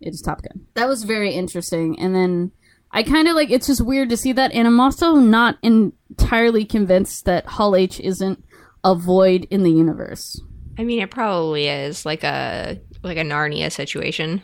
It 0.00 0.14
is 0.14 0.20
Top 0.20 0.42
Gun. 0.42 0.66
That 0.74 0.88
was 0.88 1.02
very 1.04 1.32
interesting, 1.32 1.98
and 1.98 2.14
then 2.14 2.52
I 2.92 3.02
kind 3.02 3.26
of 3.28 3.34
like. 3.34 3.50
It's 3.50 3.66
just 3.66 3.80
weird 3.84 4.08
to 4.10 4.16
see 4.16 4.32
that, 4.32 4.52
and 4.52 4.66
I'm 4.68 4.78
also 4.80 5.14
not 5.16 5.58
entirely 5.62 6.64
convinced 6.64 7.24
that 7.24 7.46
Hall 7.46 7.74
H 7.74 7.98
isn't 8.00 8.44
a 8.84 8.94
void 8.94 9.46
in 9.50 9.62
the 9.64 9.70
universe. 9.72 10.40
I 10.78 10.84
mean, 10.84 11.00
it 11.00 11.10
probably 11.10 11.68
is 11.68 12.04
like 12.06 12.22
a 12.22 12.78
like 13.06 13.18
a 13.18 13.22
Narnia 13.22 13.70
situation. 13.72 14.42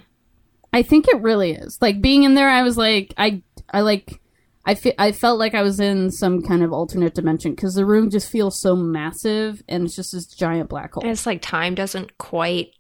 I 0.73 0.83
think 0.83 1.07
it 1.09 1.21
really 1.21 1.53
is. 1.53 1.79
Like 1.81 2.01
being 2.01 2.23
in 2.23 2.35
there, 2.35 2.49
I 2.49 2.63
was 2.63 2.77
like, 2.77 3.13
I, 3.19 3.43
I 3.71 3.83
like, 3.83 4.21
I 4.65 4.75
fe- 4.75 4.95
I 4.99 5.13
felt 5.13 5.39
like 5.39 5.55
I 5.55 5.63
was 5.63 5.81
in 5.81 6.11
some 6.11 6.43
kind 6.43 6.63
of 6.63 6.73
alternate 6.73 7.15
dimension 7.15 7.55
because 7.55 7.75
the 7.75 7.85
room 7.85 8.11
just 8.11 8.31
feels 8.31 8.59
so 8.61 8.77
massive 8.77 9.63
and 9.69 9.85
it's 9.85 9.97
just 9.97 10.13
this 10.13 10.27
giant 10.27 10.69
black 10.69 10.95
hole. 10.95 11.03
And 11.03 11.13
it's 11.13 11.27
like 11.27 11.43
time 11.43 11.75
doesn't 11.75 12.17
quite 12.19 12.71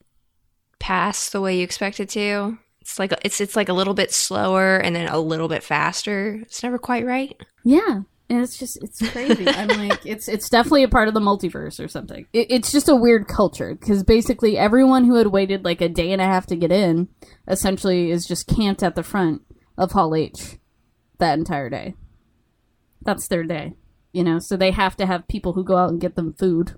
pass 0.79 1.29
the 1.29 1.41
way 1.41 1.59
you 1.59 1.65
expect 1.65 2.01
it 2.01 2.09
to. 2.11 2.59
It's 2.81 2.99
like 2.99 3.13
it's 3.25 3.41
it's 3.41 3.57
like 3.57 3.69
a 3.69 3.73
little 3.73 3.95
bit 3.95 4.13
slower 4.13 4.77
and 4.77 4.97
then 4.97 5.09
a 5.09 5.19
little 5.19 5.49
bit 5.49 5.63
faster. 5.63 6.41
It's 6.43 6.63
never 6.63 6.79
quite 6.79 7.07
right. 7.07 7.41
Yeah, 7.65 8.01
and 8.33 8.43
it's 8.43 8.57
just 8.57 8.83
it's 8.83 8.99
crazy. 9.11 9.47
I'm 9.47 9.69
like, 9.69 10.01
it's 10.07 10.27
it's 10.27 10.49
definitely 10.49 10.85
a 10.85 10.89
part 10.89 11.07
of 11.07 11.13
the 11.13 11.21
multiverse 11.21 11.83
or 11.85 11.87
something. 11.87 12.27
It, 12.33 12.47
it's 12.51 12.73
just 12.73 12.89
a 12.89 12.97
weird 12.97 13.29
culture 13.29 13.75
because 13.75 14.03
basically 14.03 14.57
everyone 14.57 15.05
who 15.05 15.17
had 15.17 15.27
waited 15.27 15.67
like 15.67 15.83
a 15.83 15.89
day 15.89 16.13
and 16.13 16.23
a 16.23 16.25
half 16.25 16.47
to 16.47 16.57
get 16.57 16.73
in, 16.73 17.09
essentially 17.47 18.11
is 18.11 18.27
just 18.27 18.49
camped 18.49 18.83
at 18.83 18.95
the 18.95 19.03
front 19.03 19.43
of 19.77 19.93
Hall 19.93 20.15
H 20.15 20.59
that 21.19 21.39
entire 21.39 21.69
day. 21.69 21.95
That's 23.03 23.29
their 23.29 23.45
day, 23.45 23.75
you 24.13 24.25
know. 24.25 24.39
So 24.39 24.57
they 24.57 24.71
have 24.71 24.97
to 24.97 25.05
have 25.05 25.29
people 25.29 25.53
who 25.53 25.63
go 25.63 25.77
out 25.77 25.91
and 25.91 26.01
get 26.01 26.17
them 26.17 26.33
food 26.33 26.77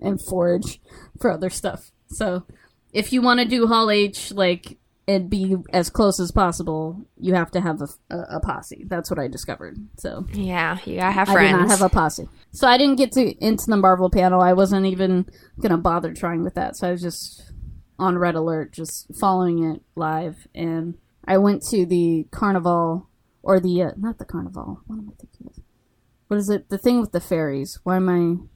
and 0.00 0.24
forage 0.24 0.80
for 1.20 1.32
other 1.32 1.50
stuff. 1.50 1.90
So 2.06 2.46
if 2.92 3.12
you 3.12 3.20
want 3.20 3.40
to 3.40 3.46
do 3.46 3.66
Hall 3.66 3.90
H, 3.90 4.30
like 4.30 4.78
and 5.06 5.28
be 5.28 5.56
as 5.72 5.90
close 5.90 6.18
as 6.18 6.30
possible, 6.30 7.04
you 7.18 7.34
have 7.34 7.50
to 7.50 7.60
have 7.60 7.82
a, 7.82 7.88
a, 8.14 8.36
a 8.36 8.40
posse. 8.40 8.84
That's 8.86 9.10
what 9.10 9.18
I 9.18 9.28
discovered. 9.28 9.76
So 9.98 10.26
Yeah, 10.32 10.78
you 10.84 10.96
gotta 10.96 11.12
have 11.12 11.28
friends. 11.28 11.54
I 11.54 11.58
did 11.58 11.68
not 11.68 11.70
have 11.70 11.82
a 11.82 11.88
posse. 11.88 12.28
So 12.52 12.66
I 12.66 12.78
didn't 12.78 12.96
get 12.96 13.12
to 13.12 13.44
into 13.44 13.66
the 13.66 13.76
Marvel 13.76 14.08
panel. 14.08 14.40
I 14.40 14.54
wasn't 14.54 14.86
even 14.86 15.26
gonna 15.60 15.78
bother 15.78 16.14
trying 16.14 16.42
with 16.42 16.54
that. 16.54 16.76
So 16.76 16.88
I 16.88 16.92
was 16.92 17.02
just 17.02 17.52
on 17.98 18.18
red 18.18 18.34
alert, 18.34 18.72
just 18.72 19.14
following 19.14 19.62
it 19.62 19.82
live. 19.94 20.46
And 20.54 20.94
I 21.26 21.38
went 21.38 21.62
to 21.68 21.84
the 21.86 22.26
carnival 22.30 23.08
or 23.42 23.60
the 23.60 23.82
uh, 23.82 23.90
not 23.96 24.18
the 24.18 24.24
carnival. 24.24 24.80
What 24.86 24.96
am 24.96 25.12
I 25.12 25.20
thinking 25.20 25.48
of? 25.48 25.62
What 26.28 26.38
is 26.38 26.48
it? 26.48 26.70
The 26.70 26.78
thing 26.78 27.00
with 27.00 27.12
the 27.12 27.20
fairies. 27.20 27.78
Why 27.82 27.96
am 27.96 28.08
I? 28.08 28.46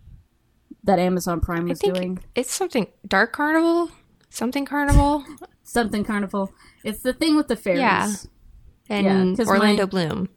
That 0.85 0.99
Amazon 0.99 1.41
Prime 1.41 1.67
I 1.67 1.71
was 1.71 1.81
think 1.81 1.95
doing 1.95 2.19
it's 2.35 2.51
something 2.51 2.87
Dark 3.07 3.33
Carnival, 3.33 3.91
something 4.31 4.65
Carnival, 4.65 5.25
something 5.69 6.05
carnival. 6.05 6.53
It's 6.85 7.03
the 7.03 7.13
thing 7.13 7.37
with 7.37 7.49
the 7.49 7.57
fairies. 7.57 7.81
Yeah. 7.81 8.13
and 8.91 9.37
Yeah, 9.39 9.45
Orlando 9.47 9.83
my- 9.83 9.91
Bloom. 9.91 10.29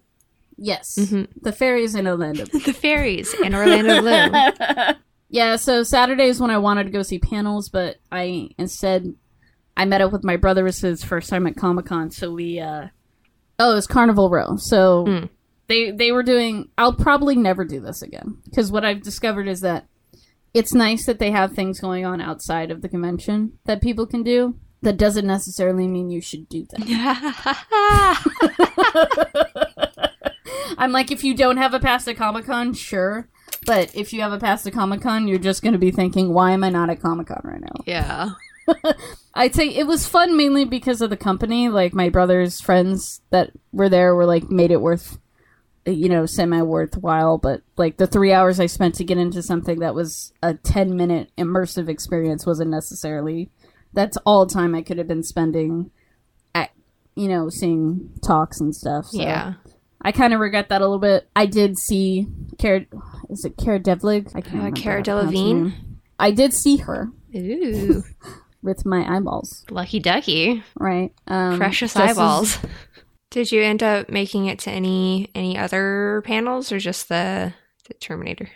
Yes, 0.58 0.96
Mhm. 1.00 1.28
the 1.42 1.52
fairies 1.54 1.96
in 1.96 2.06
Orlando. 2.08 2.46
The 2.52 2.74
fairies 2.74 3.34
and 3.44 3.56
Orlando 3.56 4.02
Bloom. 4.02 4.96
Yeah, 5.34 5.56
so 5.56 5.84
Saturday 5.84 6.26
is 6.28 6.42
when 6.42 6.52
I 6.52 6.58
wanted 6.58 6.84
to 6.84 6.90
go 6.92 7.04
see 7.04 7.18
panels, 7.18 7.70
but 7.70 7.96
I 8.12 8.50
instead 8.58 9.16
I 9.78 9.86
met 9.86 10.02
up 10.02 10.12
with 10.12 10.26
my 10.26 10.36
brother. 10.36 10.62
It 10.64 10.66
was 10.66 10.80
his 10.82 11.04
first 11.06 11.30
time 11.30 11.48
at 11.48 11.56
Comic 11.56 11.86
Con, 11.86 12.12
so 12.12 12.34
we 12.34 12.60
uh 12.60 12.88
oh, 13.58 13.72
it 13.72 13.76
was 13.76 13.88
Carnival 13.88 14.30
Row. 14.30 14.58
So 14.58 15.06
Mm. 15.06 15.30
they 15.68 15.92
they 15.92 16.12
were 16.12 16.24
doing. 16.24 16.68
I'll 16.78 16.94
probably 16.94 17.38
never 17.38 17.64
do 17.64 17.80
this 17.80 18.02
again 18.02 18.40
because 18.44 18.74
what 18.74 18.84
I've 18.84 19.02
discovered 19.04 19.48
is 19.48 19.62
that 19.62 19.86
it's 20.54 20.74
nice 20.74 21.06
that 21.06 21.18
they 21.20 21.32
have 21.32 21.54
things 21.54 21.80
going 21.80 22.06
on 22.06 22.20
outside 22.20 22.70
of 22.70 22.82
the 22.82 22.90
convention 22.90 23.54
that 23.64 23.82
people 23.82 24.06
can 24.06 24.24
do. 24.24 24.58
That 24.84 24.98
doesn't 24.98 25.28
necessarily 25.28 25.88
mean 25.88 26.10
you 26.10 26.22
should 26.22 26.50
do 26.50 26.66
that. 26.72 28.18
I'm 30.78 30.92
like, 30.92 31.12
if 31.12 31.24
you 31.24 31.36
don't 31.36 31.58
have 31.58 31.74
a 31.74 31.80
pass 31.80 32.06
to 32.06 32.16
Comic 32.16 32.46
Con, 32.46 32.74
sure. 32.74 33.28
But 33.66 33.96
if 33.96 34.12
you 34.12 34.22
have 34.22 34.34
a 34.34 34.40
pass 34.40 34.64
to 34.64 34.72
Comic 34.72 35.02
Con, 35.02 35.28
you're 35.28 35.38
just 35.38 35.62
going 35.62 35.74
to 35.74 35.80
be 35.80 35.92
thinking, 35.92 36.34
why 36.34 36.52
am 36.52 36.64
I 36.64 36.70
not 36.70 36.90
at 36.90 37.02
Comic 37.02 37.28
Con 37.28 37.42
right 37.44 37.62
now? 37.62 37.84
yeah. 37.86 38.32
I'd 39.34 39.56
say 39.56 39.70
it 39.70 39.88
was 39.88 40.08
fun 40.08 40.38
mainly 40.38 40.66
because 40.66 41.02
of 41.02 41.10
the 41.10 41.18
company. 41.18 41.70
Like 41.70 41.94
my 41.94 42.10
brother's 42.10 42.62
friends 42.62 43.22
that 43.30 43.52
were 43.72 43.90
there 43.90 44.16
were 44.16 44.26
like 44.26 44.50
made 44.50 44.72
it 44.72 44.82
worth, 44.82 45.20
you 45.86 46.10
know, 46.10 46.26
semi 46.26 46.62
worthwhile. 46.62 47.38
But 47.38 47.62
like 47.78 47.98
the 47.98 48.08
three 48.08 48.34
hours 48.34 48.60
I 48.60 48.66
spent 48.66 48.96
to 48.96 49.04
get 49.04 49.18
into 49.18 49.42
something 49.42 49.80
that 49.80 49.96
was 49.96 50.34
a 50.44 50.54
ten 50.54 50.96
minute 50.96 51.32
immersive 51.38 51.90
experience 51.90 52.46
wasn't 52.46 52.72
necessarily. 52.72 53.50
That's 53.94 54.18
all 54.26 54.46
time 54.48 54.74
I 54.76 54.82
could 54.82 54.98
have 54.98 55.08
been 55.08 55.24
spending 55.24 55.92
at, 56.56 56.72
you 57.16 57.28
know, 57.28 57.50
seeing 57.50 58.12
talks 58.24 58.60
and 58.60 58.76
stuff. 58.76 59.08
So 59.08 59.22
Yeah. 59.22 59.54
I 60.02 60.12
kind 60.12 60.34
of 60.34 60.40
regret 60.40 60.70
that 60.70 60.82
a 60.82 60.86
little 60.86 60.98
bit. 61.00 61.30
I 61.36 61.46
did 61.46 61.78
see 61.78 62.28
Cara, 62.58 62.86
is 63.30 63.46
it 63.46 63.58
Cara 63.58 63.80
Devlin? 63.80 64.28
I 64.34 64.42
can't 64.42 64.56
Uh, 64.78 64.82
Cara 64.82 64.98
how 64.98 65.04
to 65.04 65.12
pronounce 65.12 65.32
her 65.32 65.32
Delevingne? 65.34 65.74
I 66.20 66.32
did 66.32 66.54
see 66.54 66.78
her 66.78 67.10
Ooh. 67.36 68.04
with 68.64 68.86
my 68.86 69.06
eyeballs. 69.16 69.66
Lucky 69.70 70.00
ducky. 70.00 70.64
Right. 70.80 71.14
Um, 71.28 71.58
Precious 71.58 71.96
eyeballs. 71.96 72.58
Did 73.32 73.50
you 73.50 73.62
end 73.62 73.82
up 73.82 74.10
making 74.10 74.48
it 74.48 74.60
to 74.60 74.72
any 74.72 75.30
any 75.34 75.58
other 75.58 76.22
panels 76.26 76.70
or 76.72 76.80
just 76.80 77.08
the, 77.08 77.54
the 77.88 77.94
Terminator? 77.94 78.50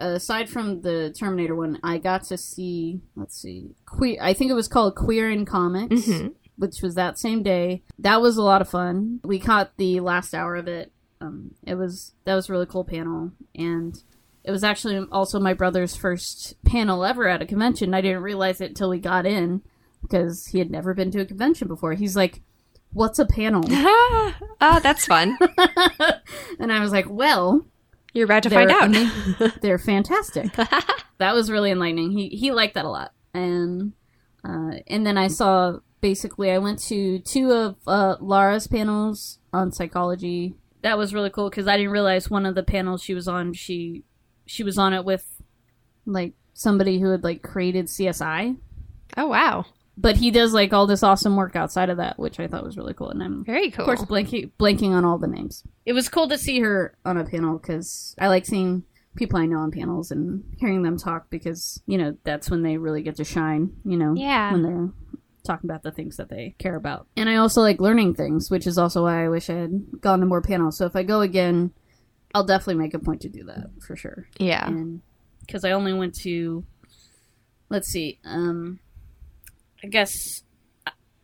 Aside 0.00 0.48
from 0.48 0.80
the 0.82 1.14
Terminator 1.16 1.54
one, 1.54 1.78
I 1.82 1.98
got 1.98 2.24
to 2.24 2.36
see. 2.38 3.00
Let's 3.16 3.36
see, 3.40 3.74
queer. 3.86 4.18
I 4.20 4.32
think 4.34 4.50
it 4.50 4.54
was 4.54 4.68
called 4.68 4.94
Queer 4.96 5.30
in 5.30 5.44
Comics, 5.44 6.06
Mhm. 6.06 6.34
which 6.56 6.82
was 6.82 6.94
that 6.94 7.18
same 7.18 7.42
day. 7.42 7.82
That 7.98 8.20
was 8.20 8.36
a 8.36 8.42
lot 8.42 8.60
of 8.62 8.68
fun. 8.68 9.20
We 9.24 9.38
caught 9.38 9.76
the 9.76 10.00
last 10.00 10.34
hour 10.34 10.56
of 10.56 10.66
it. 10.68 10.92
Um, 11.20 11.52
it 11.66 11.74
was 11.74 12.12
that 12.24 12.34
was 12.34 12.48
a 12.48 12.52
really 12.52 12.66
cool 12.66 12.84
panel, 12.84 13.32
and 13.54 14.02
it 14.42 14.50
was 14.50 14.64
actually 14.64 15.06
also 15.12 15.38
my 15.38 15.52
brother's 15.52 15.94
first 15.94 16.54
panel 16.64 17.04
ever 17.04 17.28
at 17.28 17.42
a 17.42 17.46
convention. 17.46 17.92
I 17.92 18.00
didn't 18.00 18.22
realize 18.22 18.60
it 18.60 18.70
until 18.70 18.88
we 18.90 18.98
got 18.98 19.26
in 19.26 19.60
because 20.00 20.46
he 20.46 20.58
had 20.58 20.70
never 20.70 20.94
been 20.94 21.10
to 21.10 21.20
a 21.20 21.26
convention 21.26 21.68
before. 21.68 21.92
He's 21.92 22.16
like, 22.16 22.40
"What's 22.94 23.18
a 23.18 23.26
panel?" 23.26 23.62
oh, 23.68 24.34
that's 24.82 25.04
fun. 25.04 25.36
and 26.58 26.72
I 26.72 26.80
was 26.80 26.92
like, 26.92 27.06
"Well." 27.08 27.66
You're 28.12 28.24
about 28.24 28.42
to 28.44 28.48
They're 28.48 28.68
find 28.68 28.94
out. 28.94 29.52
They're 29.62 29.78
fantastic. 29.78 30.52
that 31.18 31.34
was 31.34 31.50
really 31.50 31.70
enlightening. 31.70 32.10
He 32.10 32.28
he 32.28 32.52
liked 32.52 32.74
that 32.74 32.84
a 32.84 32.88
lot, 32.88 33.12
and 33.32 33.92
uh, 34.44 34.72
and 34.86 35.06
then 35.06 35.16
I 35.16 35.28
saw 35.28 35.78
basically 36.00 36.50
I 36.50 36.58
went 36.58 36.80
to 36.84 37.20
two 37.20 37.52
of 37.52 37.76
uh, 37.86 38.16
Lara's 38.20 38.66
panels 38.66 39.38
on 39.52 39.72
psychology. 39.72 40.54
That 40.82 40.98
was 40.98 41.14
really 41.14 41.30
cool 41.30 41.50
because 41.50 41.68
I 41.68 41.76
didn't 41.76 41.92
realize 41.92 42.30
one 42.30 42.46
of 42.46 42.54
the 42.54 42.62
panels 42.62 43.02
she 43.02 43.14
was 43.14 43.28
on 43.28 43.52
she 43.52 44.04
she 44.46 44.62
was 44.62 44.78
on 44.78 44.92
it 44.92 45.04
with 45.04 45.24
like 46.06 46.32
somebody 46.52 47.00
who 47.00 47.10
had 47.10 47.22
like 47.22 47.42
created 47.42 47.86
CSI, 47.86 48.56
oh 49.16 49.26
wow. 49.26 49.66
But 49.96 50.16
he 50.16 50.30
does 50.30 50.52
like 50.54 50.72
all 50.72 50.86
this 50.86 51.02
awesome 51.02 51.36
work 51.36 51.56
outside 51.56 51.90
of 51.90 51.98
that, 51.98 52.18
which 52.18 52.40
I 52.40 52.46
thought 52.46 52.64
was 52.64 52.76
really 52.76 52.94
cool. 52.94 53.10
And 53.10 53.22
I'm 53.22 53.44
Very 53.44 53.70
cool. 53.70 53.84
of 53.84 53.86
course, 53.86 54.02
blanking 54.08 54.50
blanking 54.58 54.90
on 54.90 55.04
all 55.04 55.18
the 55.18 55.26
names. 55.26 55.62
It 55.84 55.92
was 55.92 56.08
cool 56.08 56.28
to 56.28 56.38
see 56.38 56.60
her 56.60 56.96
on 57.04 57.16
a 57.16 57.24
panel 57.24 57.58
because 57.58 58.14
I 58.18 58.28
like 58.28 58.46
seeing 58.46 58.84
people 59.16 59.38
I 59.38 59.46
know 59.46 59.58
on 59.58 59.70
panels 59.72 60.10
and 60.10 60.44
hearing 60.58 60.82
them 60.82 60.96
talk 60.96 61.28
because 61.30 61.82
you 61.86 61.98
know 61.98 62.16
that's 62.24 62.48
when 62.50 62.62
they 62.62 62.76
really 62.78 63.02
get 63.02 63.16
to 63.16 63.24
shine. 63.24 63.72
You 63.84 63.96
know, 63.98 64.14
Yeah. 64.16 64.52
when 64.52 64.62
they're 64.62 64.90
talking 65.42 65.68
about 65.70 65.82
the 65.82 65.90
things 65.90 66.16
that 66.18 66.28
they 66.28 66.54
care 66.58 66.76
about. 66.76 67.06
And 67.16 67.28
I 67.28 67.36
also 67.36 67.60
like 67.62 67.80
learning 67.80 68.14
things, 68.14 68.50
which 68.50 68.66
is 68.66 68.76
also 68.78 69.04
why 69.04 69.24
I 69.24 69.28
wish 69.28 69.48
I 69.50 69.54
had 69.54 70.00
gone 70.00 70.20
to 70.20 70.26
more 70.26 70.42
panels. 70.42 70.76
So 70.76 70.84
if 70.86 70.94
I 70.94 71.02
go 71.02 71.22
again, 71.22 71.72
I'll 72.34 72.44
definitely 72.44 72.74
make 72.82 72.92
a 72.94 72.98
point 72.98 73.22
to 73.22 73.28
do 73.30 73.44
that 73.44 73.68
for 73.80 73.96
sure 73.96 74.28
yeah. 74.38 74.70
because 75.40 75.64
I 75.64 75.72
only 75.72 75.92
went 75.94 76.14
to, 76.20 76.64
let's 77.70 77.88
see, 77.88 78.20
um, 78.24 78.80
I 79.82 79.86
guess, 79.88 80.42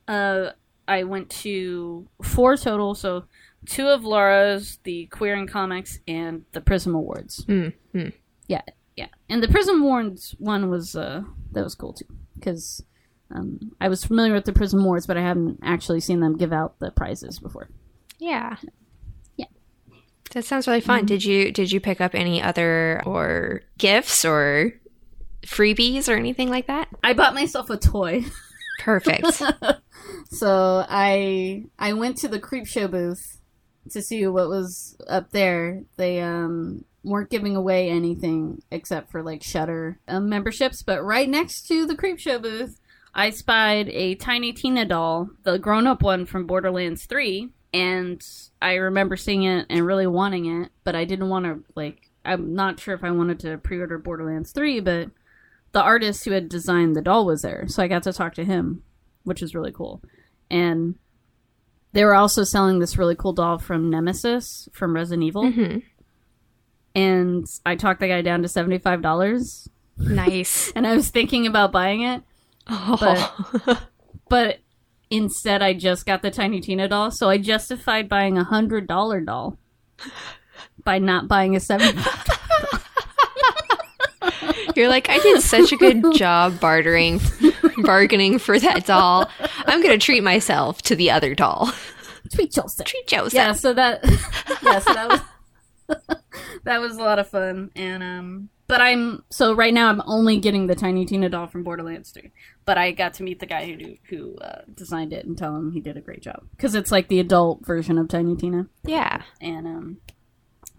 uh, 0.08 0.50
I 0.88 1.04
went 1.04 1.30
to 1.30 2.08
four 2.22 2.56
total. 2.56 2.94
So 2.94 3.24
two 3.66 3.88
of 3.88 4.04
Laura's, 4.04 4.78
the 4.84 5.06
Queer 5.06 5.34
in 5.34 5.46
Comics, 5.46 5.98
and 6.06 6.44
the 6.52 6.60
Prism 6.60 6.94
Awards. 6.94 7.44
Mm, 7.46 7.72
mm. 7.94 8.12
Yeah, 8.46 8.62
yeah, 8.96 9.08
and 9.28 9.42
the 9.42 9.48
Prism 9.48 9.82
Awards 9.82 10.34
one 10.38 10.70
was 10.70 10.94
uh 10.94 11.22
that 11.52 11.64
was 11.64 11.74
cool 11.74 11.92
too 11.92 12.06
because. 12.38 12.82
Um, 13.28 13.72
I 13.80 13.88
was 13.88 14.04
familiar 14.04 14.32
with 14.32 14.44
the 14.44 14.52
Prism 14.52 14.82
Awards, 14.82 15.08
but 15.08 15.16
I 15.16 15.20
haven't 15.20 15.58
actually 15.60 15.98
seen 15.98 16.20
them 16.20 16.36
give 16.36 16.52
out 16.52 16.78
the 16.78 16.92
prizes 16.92 17.40
before. 17.40 17.68
Yeah. 18.20 18.54
Yeah. 19.36 19.46
That 20.30 20.44
sounds 20.44 20.68
really 20.68 20.80
fun. 20.80 21.06
Did 21.06 21.24
you 21.24 21.50
did 21.50 21.72
you 21.72 21.80
pick 21.80 22.00
up 22.00 22.14
any 22.14 22.40
other 22.40 23.02
or 23.04 23.62
gifts 23.78 24.24
or 24.24 24.74
freebies 25.44 26.08
or 26.08 26.16
anything 26.16 26.50
like 26.50 26.68
that? 26.68 26.86
I 27.02 27.14
bought 27.14 27.34
myself 27.34 27.68
a 27.68 27.76
toy. 27.76 28.24
Perfect. 28.78 29.42
So 30.30 30.84
I 30.88 31.64
I 31.78 31.92
went 31.92 32.16
to 32.18 32.28
the 32.28 32.40
Creepshow 32.40 32.90
booth 32.90 33.40
to 33.90 34.02
see 34.02 34.26
what 34.26 34.48
was 34.48 34.96
up 35.08 35.30
there. 35.30 35.84
They 35.96 36.20
um 36.20 36.84
weren't 37.04 37.30
giving 37.30 37.54
away 37.54 37.88
anything 37.88 38.62
except 38.70 39.10
for 39.10 39.22
like 39.22 39.42
Shudder 39.42 40.00
um, 40.08 40.28
memberships, 40.28 40.82
but 40.82 41.04
right 41.04 41.28
next 41.28 41.68
to 41.68 41.86
the 41.86 41.94
Creepshow 41.94 42.42
booth, 42.42 42.80
I 43.14 43.30
spied 43.30 43.88
a 43.90 44.16
Tiny 44.16 44.52
Tina 44.52 44.84
doll, 44.84 45.30
the 45.44 45.58
grown-up 45.58 46.02
one 46.02 46.26
from 46.26 46.48
Borderlands 46.48 47.06
3, 47.06 47.48
and 47.72 48.20
I 48.60 48.74
remember 48.74 49.16
seeing 49.16 49.44
it 49.44 49.66
and 49.70 49.86
really 49.86 50.08
wanting 50.08 50.62
it, 50.62 50.72
but 50.82 50.96
I 50.96 51.04
didn't 51.04 51.28
want 51.28 51.44
to 51.44 51.62
like 51.76 52.10
I'm 52.24 52.54
not 52.54 52.80
sure 52.80 52.94
if 52.94 53.04
I 53.04 53.12
wanted 53.12 53.38
to 53.40 53.58
pre-order 53.58 53.98
Borderlands 53.98 54.50
3, 54.50 54.80
but 54.80 55.10
the 55.76 55.82
artist 55.82 56.24
who 56.24 56.30
had 56.30 56.48
designed 56.48 56.96
the 56.96 57.02
doll 57.02 57.26
was 57.26 57.42
there, 57.42 57.66
so 57.68 57.82
I 57.82 57.86
got 57.86 58.02
to 58.04 58.12
talk 58.14 58.32
to 58.36 58.44
him, 58.46 58.82
which 59.24 59.42
is 59.42 59.54
really 59.54 59.72
cool. 59.72 60.00
And 60.50 60.94
they 61.92 62.02
were 62.02 62.14
also 62.14 62.44
selling 62.44 62.78
this 62.78 62.96
really 62.96 63.14
cool 63.14 63.34
doll 63.34 63.58
from 63.58 63.90
Nemesis 63.90 64.70
from 64.72 64.94
Resident 64.94 65.24
Evil, 65.24 65.42
Mhm. 65.44 65.82
and 66.94 67.46
I 67.66 67.76
talked 67.76 68.00
the 68.00 68.08
guy 68.08 68.22
down 68.22 68.40
to 68.40 68.48
seventy 68.48 68.78
five 68.78 69.02
dollars. 69.02 69.68
Nice. 69.98 70.72
And 70.76 70.86
I 70.86 70.96
was 70.96 71.10
thinking 71.10 71.46
about 71.46 71.72
buying 71.72 72.00
it, 72.00 72.22
Oh. 72.66 73.76
but 74.30 74.60
instead 75.10 75.60
I 75.60 75.74
just 75.74 76.06
got 76.06 76.22
the 76.22 76.30
Tiny 76.30 76.60
Tina 76.60 76.88
doll, 76.88 77.10
so 77.10 77.28
I 77.28 77.36
justified 77.36 78.08
buying 78.08 78.38
a 78.38 78.44
hundred 78.44 78.86
dollar 78.86 79.20
doll 79.20 79.58
by 80.84 80.98
not 80.98 81.28
buying 81.28 81.54
a 81.54 81.60
seventy. 81.60 82.00
You're 84.76 84.88
like, 84.88 85.08
I 85.08 85.18
did 85.18 85.40
such 85.42 85.72
a 85.72 85.76
good 85.76 86.04
job 86.14 86.60
bartering, 86.60 87.20
bargaining 87.78 88.38
for 88.38 88.58
that 88.58 88.86
doll. 88.86 89.30
I'm 89.66 89.82
gonna 89.82 89.98
treat 89.98 90.22
myself 90.22 90.82
to 90.82 90.96
the 90.96 91.10
other 91.10 91.34
doll. 91.34 91.72
Treat 92.34 92.56
yourself. 92.56 92.86
Treat 92.86 93.06
Joseph. 93.06 93.34
Yeah, 93.34 93.52
so 93.52 93.72
that 93.74 94.04
yeah, 94.62 94.78
so 94.80 94.92
that 94.94 95.08
was 95.08 95.20
that 96.64 96.80
was 96.80 96.96
a 96.96 97.00
lot 97.00 97.18
of 97.18 97.28
fun, 97.28 97.70
and 97.76 98.02
um, 98.02 98.48
but 98.66 98.80
I'm 98.80 99.22
so 99.30 99.54
right 99.54 99.72
now 99.72 99.88
I'm 99.88 100.02
only 100.06 100.38
getting 100.38 100.66
the 100.66 100.74
Tiny 100.74 101.06
Tina 101.06 101.28
doll 101.28 101.46
from 101.46 101.62
Borderlands 101.62 102.10
3, 102.10 102.32
but 102.64 102.76
I 102.76 102.90
got 102.90 103.14
to 103.14 103.22
meet 103.22 103.38
the 103.38 103.46
guy 103.46 103.66
who 103.66 103.94
who 104.08 104.36
uh, 104.38 104.62
designed 104.74 105.12
it 105.12 105.24
and 105.24 105.38
tell 105.38 105.54
him 105.56 105.70
he 105.72 105.80
did 105.80 105.96
a 105.96 106.00
great 106.00 106.20
job 106.22 106.42
because 106.50 106.74
it's 106.74 106.90
like 106.90 107.06
the 107.08 107.20
adult 107.20 107.64
version 107.64 107.96
of 107.98 108.08
Tiny 108.08 108.34
Tina. 108.36 108.66
Yeah. 108.84 109.22
and 109.40 109.66
um 109.66 109.96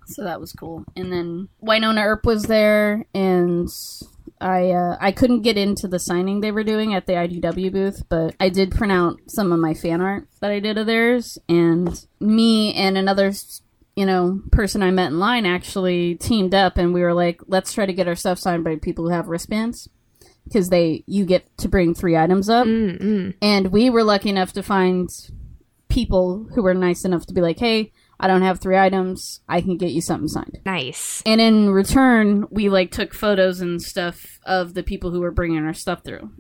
so 0.08 0.24
that 0.24 0.40
was 0.40 0.54
cool. 0.54 0.84
And 0.96 1.12
then 1.12 1.50
wynonna 1.64 2.04
earp 2.04 2.26
was 2.26 2.44
there 2.44 3.06
and 3.14 3.70
i 4.40 4.70
uh, 4.70 4.96
i 5.00 5.12
couldn't 5.12 5.42
get 5.42 5.58
into 5.58 5.88
the 5.88 5.98
signing 5.98 6.42
they 6.42 6.52
were 6.52 6.64
doing 6.64 6.94
at 6.94 7.08
the 7.08 7.14
idw 7.14 7.72
booth 7.72 8.04
but 8.08 8.36
i 8.40 8.50
did 8.50 8.70
print 8.70 8.94
out 8.94 9.18
some 9.26 9.52
of 9.52 9.60
my 9.60 9.74
fan 9.74 10.00
art 10.00 10.28
that 10.42 10.52
i 10.52 10.60
did 10.60 10.78
of 10.78 10.86
theirs. 10.86 11.40
And 11.50 12.06
me 12.20 12.74
and 12.74 12.98
another 12.98 13.32
you 13.96 14.06
know 14.06 14.42
person 14.52 14.84
i 14.84 14.92
met 14.92 15.08
in 15.08 15.20
line 15.20 15.46
actually 15.46 16.16
teamed 16.16 16.54
up 16.54 16.78
and 16.78 16.94
we 16.94 17.02
were 17.02 17.14
like 17.14 17.42
let's 17.48 17.74
try 17.74 17.86
to 17.86 17.94
get 17.94 18.08
our 18.08 18.16
stuff 18.16 18.38
signed 18.38 18.64
by 18.64 18.76
people 18.76 19.06
who 19.06 19.12
have 19.12 19.28
wristbands 19.28 19.90
because 20.44 20.70
they 20.70 21.04
you 21.08 21.26
get 21.26 21.46
to 21.58 21.68
bring 21.68 21.94
three 21.94 22.16
items 22.16 22.50
up. 22.50 22.68
Mm-mm. 22.68 23.34
and 23.42 23.72
we 23.72 23.90
were 23.90 24.04
lucky 24.04 24.30
enough 24.30 24.54
to 24.54 24.64
find 24.64 25.10
people 25.90 26.48
who 26.54 26.62
were 26.62 26.74
nice 26.74 27.06
enough 27.06 27.26
to 27.26 27.34
be 27.34 27.42
like, 27.42 27.60
hey, 27.60 27.92
I 28.20 28.28
don't 28.28 28.42
have 28.42 28.60
three 28.60 28.78
items. 28.78 29.42
I 29.48 29.62
can 29.62 29.78
get 29.78 29.92
you 29.92 30.02
something 30.02 30.28
signed. 30.28 30.60
Nice. 30.66 31.22
And 31.26 31.40
in 31.40 31.70
return, 31.70 32.48
we 32.50 32.70
like 32.70 32.92
took 32.92 33.14
photos 33.14 33.62
and 33.62 33.82
stuff 33.82 34.40
of 34.46 34.74
the 34.74 34.84
people 34.84 35.12
who 35.12 35.22
were 35.22 35.32
bringing 35.32 35.64
our 35.64 35.74
stuff 35.74 36.04
through. 36.04 36.32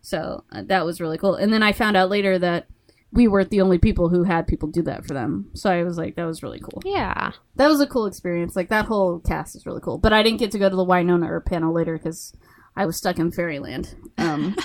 So 0.00 0.44
uh, 0.50 0.62
that 0.66 0.84
was 0.84 1.00
really 1.00 1.18
cool. 1.18 1.34
And 1.34 1.52
then 1.52 1.62
I 1.62 1.72
found 1.72 1.96
out 1.96 2.10
later 2.10 2.38
that 2.38 2.66
we 3.12 3.28
weren't 3.28 3.50
the 3.50 3.60
only 3.60 3.78
people 3.78 4.08
who 4.08 4.24
had 4.24 4.46
people 4.46 4.68
do 4.68 4.82
that 4.82 5.06
for 5.06 5.14
them. 5.14 5.50
So 5.54 5.70
I 5.70 5.82
was 5.82 5.96
like, 5.96 6.16
that 6.16 6.26
was 6.26 6.42
really 6.42 6.60
cool. 6.60 6.82
Yeah. 6.84 7.32
That 7.56 7.68
was 7.68 7.80
a 7.80 7.86
cool 7.86 8.06
experience. 8.06 8.56
Like 8.56 8.68
that 8.68 8.86
whole 8.86 9.20
cast 9.20 9.56
is 9.56 9.66
really 9.66 9.80
cool. 9.80 9.98
But 9.98 10.12
I 10.12 10.22
didn't 10.22 10.40
get 10.40 10.50
to 10.52 10.58
go 10.58 10.68
to 10.68 10.76
the 10.76 10.84
Wynonna 10.84 11.28
Earp 11.28 11.46
panel 11.46 11.72
later 11.72 11.96
because 11.96 12.34
I 12.76 12.86
was 12.86 12.96
stuck 12.96 13.18
in 13.18 13.30
Fairyland. 13.30 13.94
Um, 14.18 14.56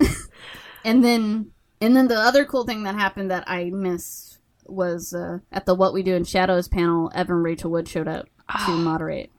and 0.84 1.02
then, 1.02 1.50
and 1.80 1.96
then 1.96 2.08
the 2.08 2.18
other 2.18 2.44
cool 2.44 2.64
thing 2.64 2.84
that 2.84 2.94
happened 2.94 3.30
that 3.30 3.44
I 3.46 3.70
missed 3.70 4.29
was 4.70 5.12
uh, 5.14 5.38
at 5.52 5.66
the 5.66 5.74
What 5.74 5.92
We 5.92 6.02
Do 6.02 6.14
in 6.14 6.24
Shadows 6.24 6.68
panel. 6.68 7.10
Evan 7.14 7.42
Rachel 7.42 7.70
Wood 7.70 7.88
showed 7.88 8.08
up 8.08 8.28
to 8.66 8.70
moderate. 8.72 9.30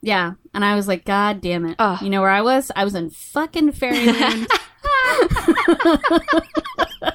Yeah, 0.00 0.32
and 0.52 0.64
I 0.64 0.74
was 0.74 0.88
like, 0.88 1.04
God 1.04 1.40
damn 1.40 1.64
it! 1.64 1.76
Ugh. 1.78 2.02
You 2.02 2.10
know 2.10 2.20
where 2.22 2.30
I 2.30 2.42
was? 2.42 2.72
I 2.74 2.84
was 2.84 2.94
in 2.94 3.10
fucking 3.10 3.72
Fairyland. 3.72 4.48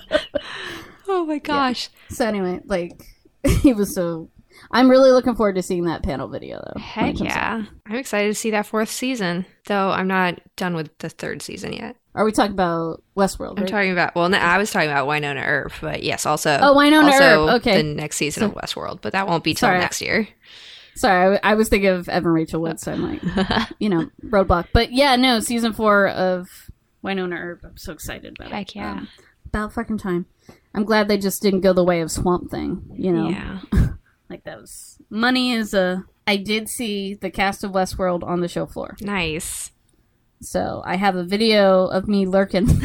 Oh 1.09 1.25
my 1.25 1.39
gosh. 1.39 1.89
so 2.09 2.25
anyway, 2.25 2.59
like, 2.65 3.01
he 3.61 3.73
was 3.73 3.93
so. 3.95 4.29
I'm 4.71 4.89
really 4.89 5.11
looking 5.11 5.35
forward 5.35 5.55
to 5.55 5.61
seeing 5.61 5.85
that 5.85 6.03
panel 6.03 6.27
video 6.27 6.59
though. 6.59 6.79
Heck 6.81 7.17
comes 7.17 7.21
out. 7.21 7.27
yeah. 7.35 7.63
I'm 7.85 7.95
excited 7.95 8.27
to 8.27 8.33
see 8.33 8.51
that 8.51 8.65
fourth 8.65 8.89
season. 8.89 9.45
Though 9.67 9.89
I'm 9.89 10.07
not 10.07 10.41
done 10.57 10.75
with 10.75 10.97
the 10.97 11.09
third 11.09 11.41
season 11.41 11.71
yet. 11.73 11.95
Are 12.17 12.25
we 12.25 12.32
talking 12.32 12.51
about 12.51 13.03
Westworld? 13.15 13.51
I'm 13.58 13.63
Right? 13.63 13.67
talking 13.67 13.91
about 13.91 14.15
well, 14.15 14.27
no, 14.27 14.38
I 14.38 14.58
was 14.58 14.71
talking 14.71 14.89
about 14.89 15.08
Wynonna 15.08 15.45
Earp, 15.45 15.71
but 15.82 16.03
yes, 16.03 16.25
also 16.25 16.58
Oh, 16.62 16.75
Wynonna 16.75 17.03
also 17.12 17.47
Earp, 17.47 17.56
okay. 17.62 17.77
the 17.77 17.84
next 17.84 18.17
season 18.17 18.43
of 18.43 18.53
Westworld, 18.56 19.01
but 19.01 19.13
that 19.13 19.27
won't 19.27 19.43
be 19.43 19.53
till 19.53 19.67
Sorry. 19.67 19.80
next 19.80 20.01
year. 20.01 20.27
Sorry, 20.95 21.19
I, 21.21 21.23
w- 21.25 21.39
I 21.43 21.53
was 21.53 21.69
thinking 21.69 21.89
of 21.91 22.10
Evan 22.10 22.32
Rachel 22.32 22.60
Wood, 22.60 22.80
so 22.80 22.91
I'm 22.91 23.03
like, 23.03 23.69
you 23.80 23.88
know, 23.88 24.10
roadblock. 24.25 24.69
But 24.73 24.91
yeah, 24.91 25.15
no, 25.15 25.39
season 25.41 25.71
four 25.73 26.08
of 26.10 26.49
Wynonna 27.03 27.39
Earp. 27.39 27.62
I'm 27.63 27.77
so 27.77 27.93
excited 27.93 28.36
about 28.39 28.51
Heck 28.51 28.69
it. 28.69 28.77
yeah. 28.77 28.91
Um, 28.93 29.08
about 29.45 29.73
fucking 29.73 29.99
time. 29.99 30.25
I'm 30.73 30.84
glad 30.86 31.08
they 31.08 31.17
just 31.19 31.41
didn't 31.43 31.62
go 31.62 31.71
the 31.73 31.84
way 31.84 32.01
of 32.01 32.10
Swamp 32.12 32.49
Thing. 32.49 32.82
You 32.97 33.13
know, 33.13 33.30
Yeah. 33.30 33.60
like 34.30 34.43
that 34.45 34.60
was 34.60 34.97
money 35.12 35.51
is 35.51 35.73
a. 35.75 36.03
I 36.25 36.36
did 36.38 36.67
see 36.67 37.13
the 37.13 37.30
cast 37.30 37.63
of 37.63 37.71
Westworld 37.71 38.23
on 38.23 38.41
the 38.41 38.47
show 38.47 38.65
floor, 38.65 38.97
Nice. 38.99 39.71
So 40.41 40.82
I 40.86 40.95
have 40.95 41.15
a 41.15 41.23
video 41.23 41.88
of 41.88 42.08
me 42.08 42.26
lurking. 42.26 42.69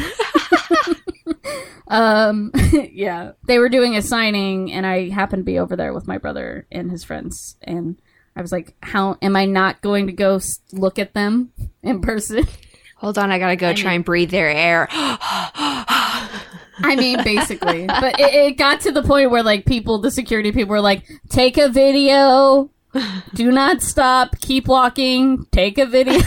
um, 1.87 2.51
yeah, 2.91 3.33
they 3.45 3.59
were 3.59 3.69
doing 3.69 3.95
a 3.95 4.01
signing, 4.01 4.71
and 4.71 4.85
I 4.85 5.09
happened 5.09 5.41
to 5.41 5.45
be 5.45 5.59
over 5.59 5.75
there 5.75 5.93
with 5.93 6.07
my 6.07 6.17
brother 6.17 6.65
and 6.71 6.89
his 6.89 7.03
friends, 7.03 7.57
and 7.61 7.97
I 8.35 8.41
was 8.41 8.51
like, 8.51 8.75
"How 8.81 9.17
am 9.21 9.35
I 9.35 9.45
not 9.45 9.81
going 9.81 10.07
to 10.07 10.13
go 10.13 10.39
look 10.71 10.99
at 10.99 11.13
them 11.13 11.51
in 11.83 12.01
person?" 12.01 12.47
Hold 12.97 13.17
on, 13.17 13.31
I 13.31 13.39
gotta 13.39 13.57
go 13.57 13.73
try 13.73 13.93
and 13.93 14.05
breathe 14.05 14.31
their 14.31 14.49
air. 14.49 14.87
I 16.75 16.95
mean, 16.95 17.23
basically, 17.23 17.85
but 17.85 18.19
it, 18.19 18.33
it 18.33 18.57
got 18.57 18.81
to 18.81 18.91
the 18.91 19.03
point 19.03 19.29
where 19.29 19.43
like 19.43 19.65
people, 19.65 19.99
the 19.99 20.09
security 20.09 20.51
people, 20.51 20.71
were 20.71 20.81
like, 20.81 21.07
"Take 21.29 21.57
a 21.57 21.69
video." 21.69 22.69
Do 23.33 23.51
not 23.51 23.81
stop. 23.81 24.39
Keep 24.39 24.67
walking. 24.67 25.47
Take 25.51 25.79
a 25.79 25.85
video. 25.85 26.21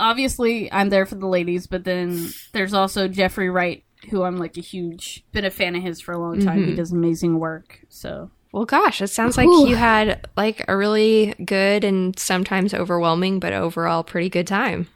Obviously, 0.00 0.72
I'm 0.72 0.88
there 0.88 1.06
for 1.06 1.14
the 1.14 1.26
ladies, 1.26 1.66
but 1.66 1.84
then 1.84 2.30
there's 2.52 2.74
also 2.74 3.06
Jeffrey 3.06 3.50
Wright, 3.50 3.84
who 4.10 4.22
I'm 4.22 4.38
like 4.38 4.56
a 4.56 4.62
huge 4.62 5.24
been 5.32 5.44
a 5.44 5.50
fan 5.50 5.76
of 5.76 5.82
his 5.82 6.00
for 6.00 6.12
a 6.12 6.18
long 6.18 6.40
time. 6.40 6.58
He 6.58 6.66
mm-hmm. 6.68 6.74
does 6.76 6.92
amazing 6.92 7.38
work. 7.38 7.80
So 7.88 8.30
well, 8.52 8.64
gosh, 8.64 9.00
it 9.00 9.08
sounds 9.08 9.36
like 9.36 9.46
Whew. 9.46 9.68
you 9.68 9.76
had 9.76 10.26
like 10.36 10.64
a 10.66 10.76
really 10.76 11.34
good 11.44 11.84
and 11.84 12.18
sometimes 12.18 12.74
overwhelming, 12.74 13.38
but 13.38 13.52
overall 13.52 14.02
pretty 14.02 14.28
good 14.28 14.46
time. 14.46 14.88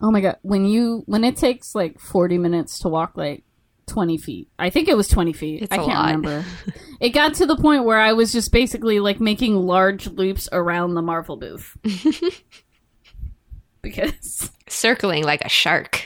Oh 0.00 0.10
my 0.10 0.20
god, 0.20 0.36
when 0.42 0.64
you 0.64 1.02
when 1.06 1.24
it 1.24 1.36
takes 1.36 1.74
like 1.74 1.98
40 1.98 2.38
minutes 2.38 2.80
to 2.80 2.88
walk 2.88 3.16
like 3.16 3.44
20 3.86 4.16
feet. 4.18 4.48
I 4.58 4.70
think 4.70 4.88
it 4.88 4.96
was 4.96 5.08
20 5.08 5.32
feet. 5.32 5.62
It's 5.62 5.72
I 5.72 5.76
can't 5.76 5.88
lot. 5.88 6.06
remember. 6.06 6.44
it 7.00 7.10
got 7.10 7.34
to 7.34 7.46
the 7.46 7.56
point 7.56 7.84
where 7.84 8.00
I 8.00 8.12
was 8.12 8.32
just 8.32 8.52
basically 8.52 9.00
like 9.00 9.20
making 9.20 9.56
large 9.56 10.06
loops 10.06 10.48
around 10.52 10.94
the 10.94 11.02
Marvel 11.02 11.36
booth. 11.36 11.76
because 13.84 14.50
Circling 14.68 15.22
like 15.22 15.44
a 15.44 15.48
shark. 15.48 16.02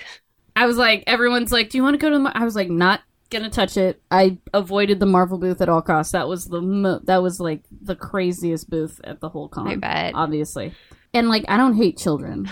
I 0.55 0.67
was 0.67 0.77
like 0.77 1.05
everyone's 1.07 1.53
like, 1.53 1.71
"Do 1.71 1.79
you 1.79 1.83
want 1.85 1.95
to 1.95 1.99
go 1.99 2.11
to 2.11 2.17
the 2.17 2.21
Mar-? 2.21 2.33
I 2.35 2.45
was 2.45 2.57
like, 2.57 2.69
"Not 2.69 3.01
to 3.31 3.49
touch 3.49 3.77
it." 3.77 4.03
I 4.11 4.39
avoided 4.53 5.01
the 5.01 5.07
Marvel 5.07 5.39
booth 5.39 5.61
at 5.61 5.69
all 5.69 5.81
costs. 5.81 6.13
That 6.13 6.29
was 6.29 6.47
the 6.47 6.61
mo- 6.61 7.01
that 7.05 7.23
was 7.23 7.41
like 7.41 7.63
the 7.71 7.97
craziest 7.97 8.69
booth 8.69 9.01
at 9.05 9.21
the 9.21 9.29
whole 9.29 9.49
con. 9.49 9.69
I 9.69 9.77
bet. 9.77 10.15
obviously. 10.15 10.75
And 11.15 11.29
like 11.29 11.45
I 11.49 11.57
don't 11.57 11.77
hate 11.77 11.97
children, 11.97 12.51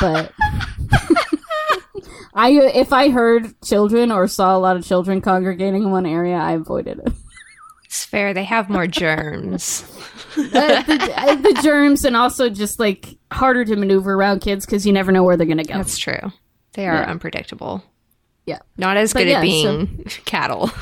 but 0.00 0.32
I 2.34 2.50
if 2.52 2.92
I 2.92 3.10
heard 3.10 3.60
children 3.62 4.10
or 4.10 4.26
saw 4.28 4.56
a 4.56 4.60
lot 4.60 4.76
of 4.76 4.86
children 4.86 5.20
congregating 5.20 5.82
in 5.82 5.90
one 5.90 6.06
area, 6.06 6.36
I 6.36 6.52
avoided 6.52 7.00
it. 7.00 7.12
It's 7.84 8.04
fair. 8.06 8.32
They 8.32 8.44
have 8.44 8.70
more 8.70 8.86
germs. 8.86 9.84
the, 10.36 10.42
the, 10.86 11.12
uh, 11.16 11.34
the 11.36 11.60
germs 11.62 12.04
and 12.04 12.16
also 12.16 12.48
just 12.48 12.78
like 12.78 13.16
harder 13.32 13.64
to 13.64 13.76
maneuver 13.76 14.14
around 14.14 14.40
kids 14.40 14.64
because 14.66 14.86
you 14.86 14.92
never 14.92 15.12
know 15.12 15.22
where 15.22 15.36
they're 15.36 15.46
gonna 15.46 15.64
go. 15.64 15.74
That's 15.74 15.98
true. 15.98 16.32
They 16.74 16.86
are 16.88 16.94
Yeah. 16.94 17.10
unpredictable. 17.10 17.82
Yeah. 18.46 18.58
Not 18.76 18.96
as 18.96 19.12
But 19.12 19.20
good 19.20 19.28
yeah, 19.28 19.38
at 19.38 19.42
being 19.42 20.04
cattle. 20.24 20.70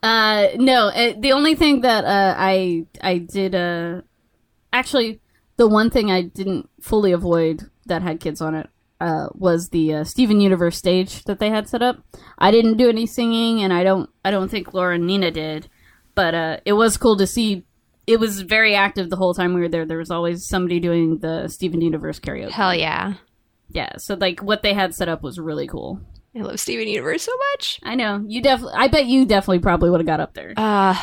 Uh, 0.00 0.48
no, 0.56 0.88
uh, 0.88 1.12
the 1.18 1.32
only 1.32 1.56
thing 1.56 1.80
that 1.80 2.04
uh, 2.04 2.34
I 2.38 2.86
I 3.02 3.18
did 3.18 3.54
uh, 3.56 4.02
actually 4.72 5.20
the 5.56 5.66
one 5.66 5.90
thing 5.90 6.08
I 6.08 6.22
didn't 6.22 6.70
fully 6.80 7.10
avoid 7.10 7.68
that 7.86 8.02
had 8.02 8.20
kids 8.20 8.40
on 8.40 8.54
it 8.54 8.70
uh, 9.00 9.26
was 9.34 9.70
the 9.70 9.94
uh, 9.94 10.04
Steven 10.04 10.40
Universe 10.40 10.76
stage 10.78 11.24
that 11.24 11.40
they 11.40 11.50
had 11.50 11.68
set 11.68 11.82
up. 11.82 11.98
I 12.38 12.52
didn't 12.52 12.76
do 12.76 12.88
any 12.88 13.06
singing, 13.06 13.60
and 13.60 13.72
I 13.72 13.82
don't 13.82 14.08
I 14.24 14.30
don't 14.30 14.48
think 14.48 14.72
Laura 14.72 14.94
and 14.94 15.04
Nina 15.04 15.32
did, 15.32 15.68
but 16.14 16.32
uh, 16.32 16.58
it 16.64 16.74
was 16.74 16.96
cool 16.96 17.16
to 17.16 17.26
see. 17.26 17.64
It 18.08 18.18
was 18.18 18.40
very 18.40 18.74
active 18.74 19.10
the 19.10 19.16
whole 19.16 19.34
time 19.34 19.52
we 19.52 19.60
were 19.60 19.68
there. 19.68 19.84
There 19.84 19.98
was 19.98 20.10
always 20.10 20.48
somebody 20.48 20.80
doing 20.80 21.18
the 21.18 21.46
Steven 21.48 21.82
Universe 21.82 22.18
karaoke. 22.18 22.50
Hell 22.50 22.74
yeah. 22.74 23.14
Yeah, 23.70 23.98
so 23.98 24.14
like 24.14 24.40
what 24.40 24.62
they 24.62 24.72
had 24.72 24.94
set 24.94 25.10
up 25.10 25.22
was 25.22 25.38
really 25.38 25.66
cool. 25.66 26.00
I 26.34 26.40
love 26.40 26.58
Steven 26.58 26.88
Universe 26.88 27.22
so 27.24 27.32
much. 27.52 27.80
I 27.82 27.94
know 27.96 28.24
you 28.26 28.40
definitely. 28.40 28.74
I 28.76 28.88
bet 28.88 29.06
you 29.06 29.26
definitely 29.26 29.58
probably 29.58 29.90
would 29.90 30.00
have 30.00 30.06
got 30.06 30.20
up 30.20 30.32
there. 30.32 30.54
Uh 30.56 30.98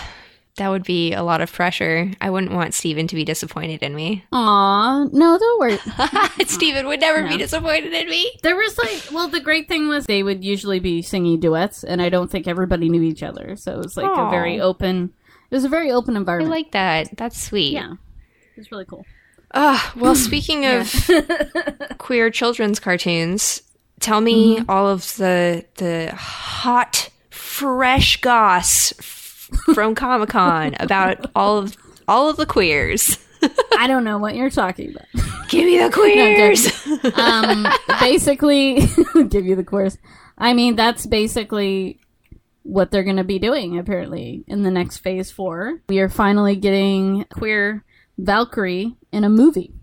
That 0.58 0.70
would 0.70 0.84
be 0.84 1.12
a 1.14 1.22
lot 1.22 1.42
of 1.42 1.52
pressure. 1.52 2.10
I 2.22 2.30
wouldn't 2.30 2.54
want 2.54 2.74
Steven 2.74 3.08
to 3.08 3.16
be 3.16 3.26
disappointed 3.26 3.84
in 3.84 3.94
me. 3.94 4.24
Aw, 4.32 5.04
no, 5.12 5.38
don't 5.38 5.60
worry. 5.60 5.78
Steven 6.48 6.88
would 6.88 7.02
never 7.02 7.28
be 7.28 7.38
disappointed 7.38 7.92
in 7.94 8.10
me. 8.10 8.32
There 8.42 8.56
was 8.56 8.78
like, 8.78 9.04
well, 9.12 9.28
the 9.28 9.42
great 9.42 9.68
thing 9.68 9.90
was 9.90 10.06
they 10.06 10.24
would 10.24 10.44
usually 10.46 10.80
be 10.80 11.02
singing 11.02 11.40
duets, 11.42 11.84
and 11.84 12.02
I 12.02 12.08
don't 12.10 12.32
think 12.32 12.48
everybody 12.48 12.88
knew 12.90 13.02
each 13.02 13.22
other, 13.22 13.58
so 13.58 13.74
it 13.74 13.78
was 13.84 13.98
like 13.98 14.08
a 14.10 14.30
very 14.32 14.60
open. 14.62 15.12
It 15.52 15.56
was 15.56 15.64
a 15.66 15.70
very 15.70 15.92
open 15.92 16.16
environment. 16.18 16.52
I 16.52 16.56
like 16.58 16.72
that. 16.72 17.16
That's 17.18 17.42
sweet. 17.42 17.74
yeah, 17.74 17.94
it 17.94 18.58
was 18.58 18.72
really 18.72 18.86
cool. 18.86 19.06
Ah, 19.54 19.94
well, 19.96 20.16
speaking 20.30 20.66
of 20.66 20.94
queer 21.98 22.30
children's 22.30 22.80
cartoons, 22.80 23.62
tell 24.00 24.22
me 24.22 24.60
all 24.68 24.88
of 24.88 25.16
the 25.18 25.66
the 25.78 26.14
hot, 26.16 27.10
fresh 27.30 28.18
goss 28.22 28.92
f- 29.00 29.50
from 29.74 29.96
Comic 29.96 30.30
Con 30.30 30.76
about 30.80 31.30
all 31.36 31.58
of 31.60 31.78
all 32.08 32.30
of 32.30 32.38
the 32.38 32.46
queers. 32.46 33.18
I 33.78 33.86
don't 33.88 34.04
know 34.04 34.18
what 34.18 34.36
you're 34.36 34.50
talking 34.50 34.90
about. 34.92 35.06
Give 35.50 35.66
me 35.66 35.78
the 35.78 35.92
queers. 35.94 37.16
um, 37.18 37.68
basically, 38.00 38.88
give 39.30 39.46
you 39.46 39.56
the 39.56 39.64
course. 39.64 39.98
I 40.38 40.54
mean, 40.54 40.76
that's 40.76 41.06
basically 41.06 42.00
what 42.66 42.90
they're 42.90 43.04
going 43.04 43.16
to 43.18 43.24
be 43.24 43.40
doing 43.40 43.78
apparently 43.78 44.44
in 44.48 44.64
the 44.64 44.72
next 44.72 44.98
phase 44.98 45.32
four. 45.32 45.82
We 45.88 46.00
are 46.00 46.10
finally 46.10 46.56
getting 46.56 47.26
queer 47.26 47.86
Valkyrie 48.18 48.96
in 49.12 49.24
a 49.24 49.30
movie. 49.30 49.74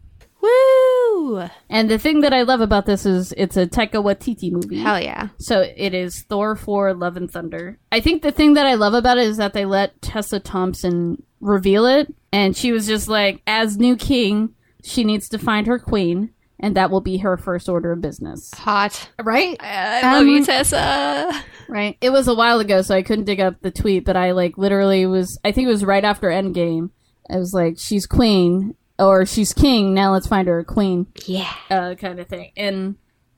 Woo! 0.41 1.49
And 1.71 1.89
the 1.89 1.99
thing 1.99 2.23
that 2.23 2.33
I 2.33 2.43
love 2.43 2.61
about 2.61 2.85
this 2.85 3.07
is 3.07 3.33
it's 3.37 3.57
a 3.57 3.67
Taika 3.67 4.03
Waititi 4.03 4.51
movie. 4.51 4.81
Hell 4.81 5.01
yeah! 5.01 5.29
So 5.39 5.61
it 5.61 5.95
is 5.95 6.23
Thor 6.23 6.57
4 6.57 6.95
Love 6.95 7.17
and 7.17 7.31
Thunder. 7.31 7.79
I 7.93 8.01
think 8.01 8.23
the 8.23 8.33
thing 8.33 8.55
that 8.55 8.67
I 8.67 8.75
love 8.75 8.95
about 8.95 9.19
it 9.19 9.29
is 9.29 9.37
that 9.37 9.53
they 9.53 9.65
let 9.65 10.03
Tessa 10.03 10.41
Thompson 10.41 11.23
reveal 11.41 11.87
it. 11.87 12.13
And 12.33 12.57
she 12.57 12.73
was 12.73 12.89
just 12.89 13.07
like, 13.07 13.41
as 13.47 13.77
new 13.77 13.97
king, 13.97 14.55
she 14.83 15.05
needs 15.05 15.29
to 15.29 15.39
find 15.39 15.69
her 15.69 15.79
queen. 15.79 16.31
And 16.65 16.77
that 16.77 16.91
will 16.93 17.01
be 17.01 17.19
her 17.19 17.37
first 17.37 17.69
order 17.69 17.91
of 17.91 18.01
business. 18.01 18.51
Hot. 18.55 19.11
Right? 19.21 19.57
I 19.61 20.15
love 20.17 20.27
you, 20.27 20.39
Um, 20.39 20.45
Tessa. 20.45 21.43
Right. 21.69 21.97
It 22.01 22.11
was 22.11 22.29
a 22.29 22.35
while 22.35 22.61
ago, 22.61 22.83
so 22.83 22.95
I 22.95 23.03
couldn't 23.03 23.25
dig 23.25 23.41
up 23.41 23.61
the 23.63 23.73
tweet, 23.73 24.05
but 24.05 24.17
I 24.17 24.31
like 24.31 24.57
literally 24.57 25.05
was, 25.07 25.39
I 25.45 25.51
think 25.51 25.67
it 25.67 25.71
was 25.73 25.85
right 25.85 26.05
after 26.05 26.29
Endgame. 26.29 26.91
I 27.29 27.39
was 27.39 27.53
like, 27.53 27.79
she's 27.79 28.07
queen, 28.07 28.77
or 28.99 29.27
she's 29.27 29.53
king, 29.53 29.93
now 29.93 30.13
let's 30.13 30.29
find 30.29 30.47
her 30.47 30.61
a 30.61 30.65
queen. 30.65 31.09
Yeah. 31.27 31.53
uh, 31.69 31.95
kind 31.97 32.21
of 32.21 32.29
thing. 32.29 32.53
And 32.57 32.95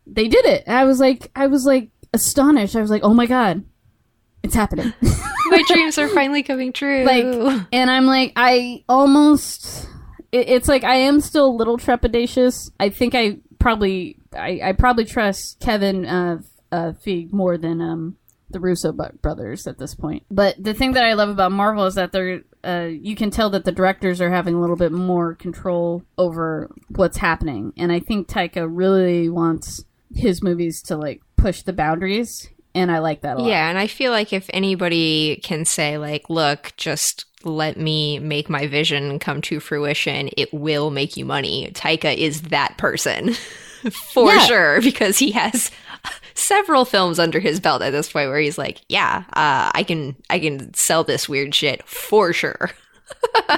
they 0.07 0.29
did 0.29 0.45
it. 0.45 0.65
I 0.69 0.85
was 0.85 1.01
like, 1.01 1.31
I 1.35 1.47
was 1.47 1.65
like 1.65 1.91
astonished. 2.13 2.77
I 2.77 2.81
was 2.83 2.91
like, 2.91 3.05
oh 3.05 3.15
my 3.15 3.25
god, 3.27 3.65
it's 4.43 4.55
happening. 4.55 4.93
My 5.03 5.63
dreams 5.69 5.97
are 5.97 6.09
finally 6.09 6.43
coming 6.43 6.73
true. 6.75 7.05
like, 7.05 7.25
and 7.73 7.91
I'm 7.91 8.05
like, 8.05 8.33
I 8.37 8.85
almost. 8.89 9.89
It, 10.35 10.49
it's 10.49 10.68
like 10.68 10.83
I 10.83 10.97
am 10.97 11.20
still 11.20 11.47
a 11.47 11.59
little 11.59 11.79
trepidatious. 11.79 12.70
I 12.81 12.88
think 12.88 13.14
I 13.14 13.38
probably, 13.61 14.18
I, 14.33 14.61
I 14.62 14.73
probably 14.73 15.05
trust 15.05 15.61
Kevin 15.61 16.05
uh, 16.05 16.38
uh, 16.73 16.92
Feige 16.92 17.33
more 17.33 17.57
than 17.57 17.81
um 17.81 18.16
the 18.51 18.61
Russo 18.61 18.92
brothers 18.92 19.66
at 19.66 19.79
this 19.79 19.94
point. 19.94 20.25
But 20.31 20.62
the 20.62 20.75
thing 20.75 20.92
that 20.92 21.05
I 21.05 21.14
love 21.14 21.29
about 21.29 21.51
Marvel 21.51 21.87
is 21.87 21.94
that 21.97 22.12
they're, 22.12 22.42
uh, 22.62 22.88
you 22.90 23.16
can 23.16 23.31
tell 23.31 23.51
that 23.51 23.64
the 23.64 23.73
directors 23.73 24.20
are 24.20 24.31
having 24.31 24.55
a 24.55 24.61
little 24.61 24.77
bit 24.77 24.92
more 24.92 25.35
control 25.35 26.05
over 26.18 26.70
what's 26.88 27.16
happening, 27.16 27.73
and 27.77 27.90
I 27.90 28.01
think 28.01 28.29
Taika 28.29 28.68
really 28.70 29.29
wants 29.29 29.85
his 30.14 30.42
movies 30.42 30.83
to 30.83 30.97
like 30.97 31.23
push 31.37 31.62
the 31.62 31.73
boundaries, 31.73 32.49
and 32.75 32.92
I 32.92 32.99
like 32.99 33.23
that 33.23 33.37
a 33.37 33.40
lot. 33.40 33.49
Yeah, 33.49 33.68
and 33.68 33.79
I 33.79 33.87
feel 33.87 34.12
like 34.12 34.33
if 34.33 34.49
anybody 34.53 35.40
can 35.42 35.64
say 35.64 35.99
like, 35.99 36.31
look, 36.31 36.73
just 36.77 37.27
let 37.45 37.77
me 37.77 38.19
make 38.19 38.49
my 38.49 38.67
vision 38.67 39.19
come 39.19 39.41
to 39.43 39.61
fruition, 39.61 40.31
it 40.37 40.53
will 40.53 40.91
make 40.91 41.17
you 41.17 41.25
money. 41.25 41.71
Taika 41.75 42.17
is 42.17 42.43
that 42.43 42.77
person. 42.79 43.35
For 44.13 44.33
Yeah. 44.33 44.39
sure, 44.47 44.81
because 44.81 45.19
he 45.19 45.31
has 45.33 45.71
several 46.33 46.85
films 46.87 47.19
under 47.19 47.39
his 47.39 47.61
belt 47.61 47.83
at 47.83 47.91
this 47.91 48.11
point 48.11 48.31
where 48.31 48.39
he's 48.41 48.57
like, 48.57 48.81
yeah, 48.89 49.25
uh, 49.35 49.71
I 49.75 49.83
can 49.87 50.17
I 50.31 50.39
can 50.39 50.73
sell 50.73 51.05
this 51.05 51.29
weird 51.29 51.55
shit 51.55 51.87
for 51.87 52.33
sure. 52.33 52.71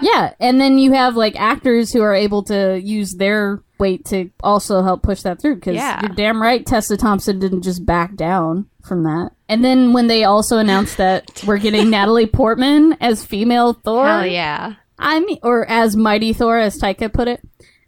yeah, 0.02 0.34
and 0.40 0.60
then 0.60 0.78
you 0.78 0.92
have 0.92 1.16
like 1.16 1.38
actors 1.38 1.92
who 1.92 2.02
are 2.02 2.14
able 2.14 2.42
to 2.44 2.80
use 2.82 3.12
their 3.14 3.62
weight 3.78 4.04
to 4.06 4.30
also 4.42 4.82
help 4.82 5.02
push 5.02 5.22
that 5.22 5.40
through. 5.40 5.56
Because 5.56 5.74
Yeah. 5.76 6.00
you're 6.02 6.14
damn 6.14 6.40
right, 6.40 6.64
Tessa 6.64 6.96
Thompson 6.96 7.38
didn't 7.38 7.62
just 7.62 7.84
back 7.86 8.16
down 8.16 8.66
from 8.82 9.02
that. 9.04 9.30
And 9.48 9.64
then 9.64 9.92
when 9.92 10.06
they 10.06 10.24
also 10.24 10.58
announced 10.58 10.96
that 10.96 11.42
we're 11.46 11.58
getting 11.58 11.90
Natalie 11.90 12.26
Portman 12.26 12.96
as 13.00 13.24
female 13.24 13.74
Thor, 13.74 14.06
Hell 14.06 14.26
yeah. 14.26 14.74
I 14.98 15.20
mean, 15.20 15.38
or 15.42 15.68
as 15.68 15.94
Mighty 15.96 16.32
Thor, 16.32 16.58
as 16.58 16.78
Taika 16.80 17.12
put 17.12 17.28
it. 17.28 17.40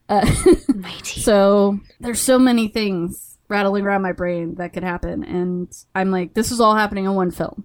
Uh, 0.08 0.24
Mighty. 0.74 1.20
so 1.20 1.78
there's 2.00 2.20
so 2.20 2.38
many 2.38 2.68
things 2.68 3.36
rattling 3.48 3.84
around 3.84 4.02
my 4.02 4.12
brain 4.12 4.54
that 4.56 4.72
could 4.74 4.82
happen, 4.84 5.24
and 5.24 5.68
I'm 5.94 6.10
like, 6.10 6.34
this 6.34 6.50
is 6.52 6.60
all 6.60 6.74
happening 6.74 7.04
in 7.06 7.14
one 7.14 7.30
film. 7.30 7.64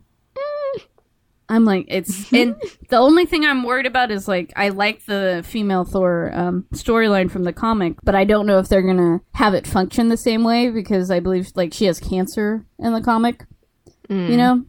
I'm 1.50 1.66
like, 1.66 1.86
it's 1.90 2.32
and 2.34 2.56
the 2.90 2.98
only 2.98 3.26
thing 3.26 3.46
I'm 3.46 3.64
worried 3.64 3.86
about 3.86 4.12
is 4.12 4.28
like 4.28 4.54
I 4.56 4.70
like 4.70 5.06
the 5.06 5.44
female 5.46 5.84
Thor 5.84 6.32
um, 6.34 6.66
storyline 6.74 7.30
from 7.30 7.44
the 7.44 7.54
comic, 7.54 7.96
but 8.04 8.16
I 8.16 8.24
don't 8.24 8.46
know 8.46 8.60
if 8.60 8.70
they're 8.70 8.82
gonna 8.82 9.22
have 9.34 9.54
it 9.54 9.68
function 9.68 10.10
the 10.10 10.18
same 10.18 10.44
way 10.44 10.70
because 10.70 11.12
I 11.12 11.20
believe 11.20 11.52
like 11.56 11.74
she 11.74 11.86
has 11.86 12.00
cancer 12.00 12.66
in 12.80 12.94
the 12.94 13.02
comic, 13.02 13.46
you 14.30 14.38
know. 14.38 14.64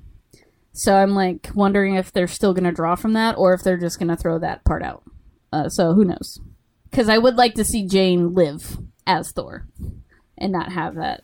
So 0.72 0.94
I'm 0.96 1.14
like 1.14 1.50
wondering 1.54 1.94
if 1.94 2.12
they're 2.12 2.26
still 2.26 2.52
gonna 2.54 2.72
draw 2.72 2.96
from 2.96 3.12
that 3.12 3.36
or 3.38 3.54
if 3.54 3.62
they're 3.62 3.78
just 3.78 3.98
gonna 3.98 4.16
throw 4.16 4.38
that 4.40 4.64
part 4.64 4.82
out. 4.82 5.04
Uh, 5.52 5.68
so 5.68 5.94
who 5.94 6.04
knows? 6.04 6.40
Because 6.90 7.08
I 7.08 7.18
would 7.18 7.36
like 7.36 7.54
to 7.54 7.64
see 7.64 7.86
Jane 7.86 8.34
live 8.34 8.78
as 9.06 9.30
Thor 9.30 9.66
and 10.36 10.52
not 10.52 10.72
have 10.72 10.96
that 10.96 11.22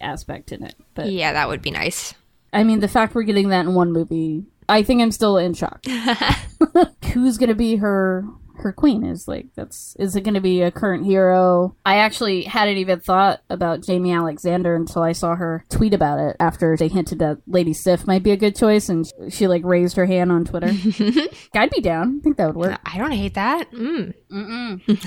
aspect 0.00 0.52
in 0.52 0.64
it. 0.64 0.74
But 0.94 1.12
Yeah, 1.12 1.34
that 1.34 1.48
would 1.48 1.62
be 1.62 1.70
nice. 1.70 2.14
I 2.52 2.64
mean, 2.64 2.80
the 2.80 2.88
fact 2.88 3.14
we're 3.14 3.22
getting 3.22 3.50
that 3.50 3.66
in 3.66 3.74
one 3.74 3.92
movie, 3.92 4.44
I 4.70 4.82
think 4.82 5.02
I'm 5.02 5.12
still 5.12 5.36
in 5.36 5.54
shock. 5.54 5.84
Who's 7.12 7.38
gonna 7.38 7.54
be 7.54 7.76
her 7.76 8.24
her 8.56 8.72
queen? 8.72 9.04
Is 9.04 9.26
like 9.26 9.46
that's 9.56 9.96
is 9.98 10.14
it 10.16 10.20
gonna 10.20 10.40
be 10.40 10.60
a 10.62 10.70
current 10.70 11.04
hero? 11.06 11.74
I 11.86 11.96
actually 11.96 12.42
hadn't 12.42 12.76
even 12.76 13.00
thought 13.00 13.40
about 13.48 13.80
Jaimie 13.80 14.14
Alexander 14.14 14.74
until 14.74 15.02
I 15.02 15.12
saw 15.12 15.34
her 15.34 15.64
tweet 15.70 15.94
about 15.94 16.18
it 16.18 16.36
after 16.38 16.76
they 16.76 16.88
hinted 16.88 17.18
that 17.20 17.38
Lady 17.46 17.72
Sif 17.72 18.06
might 18.06 18.22
be 18.22 18.30
a 18.32 18.36
good 18.36 18.54
choice, 18.54 18.88
and 18.90 19.06
she, 19.06 19.30
she 19.30 19.46
like 19.48 19.64
raised 19.64 19.96
her 19.96 20.06
hand 20.06 20.30
on 20.30 20.44
Twitter. 20.44 20.68
I'd 21.54 21.70
be 21.70 21.80
down. 21.80 22.18
I 22.20 22.22
think 22.22 22.36
that 22.36 22.46
would 22.48 22.56
work. 22.56 22.78
I 22.84 22.98
don't 22.98 23.12
hate 23.12 23.34
that. 23.34 23.70
Mm. 23.72 24.14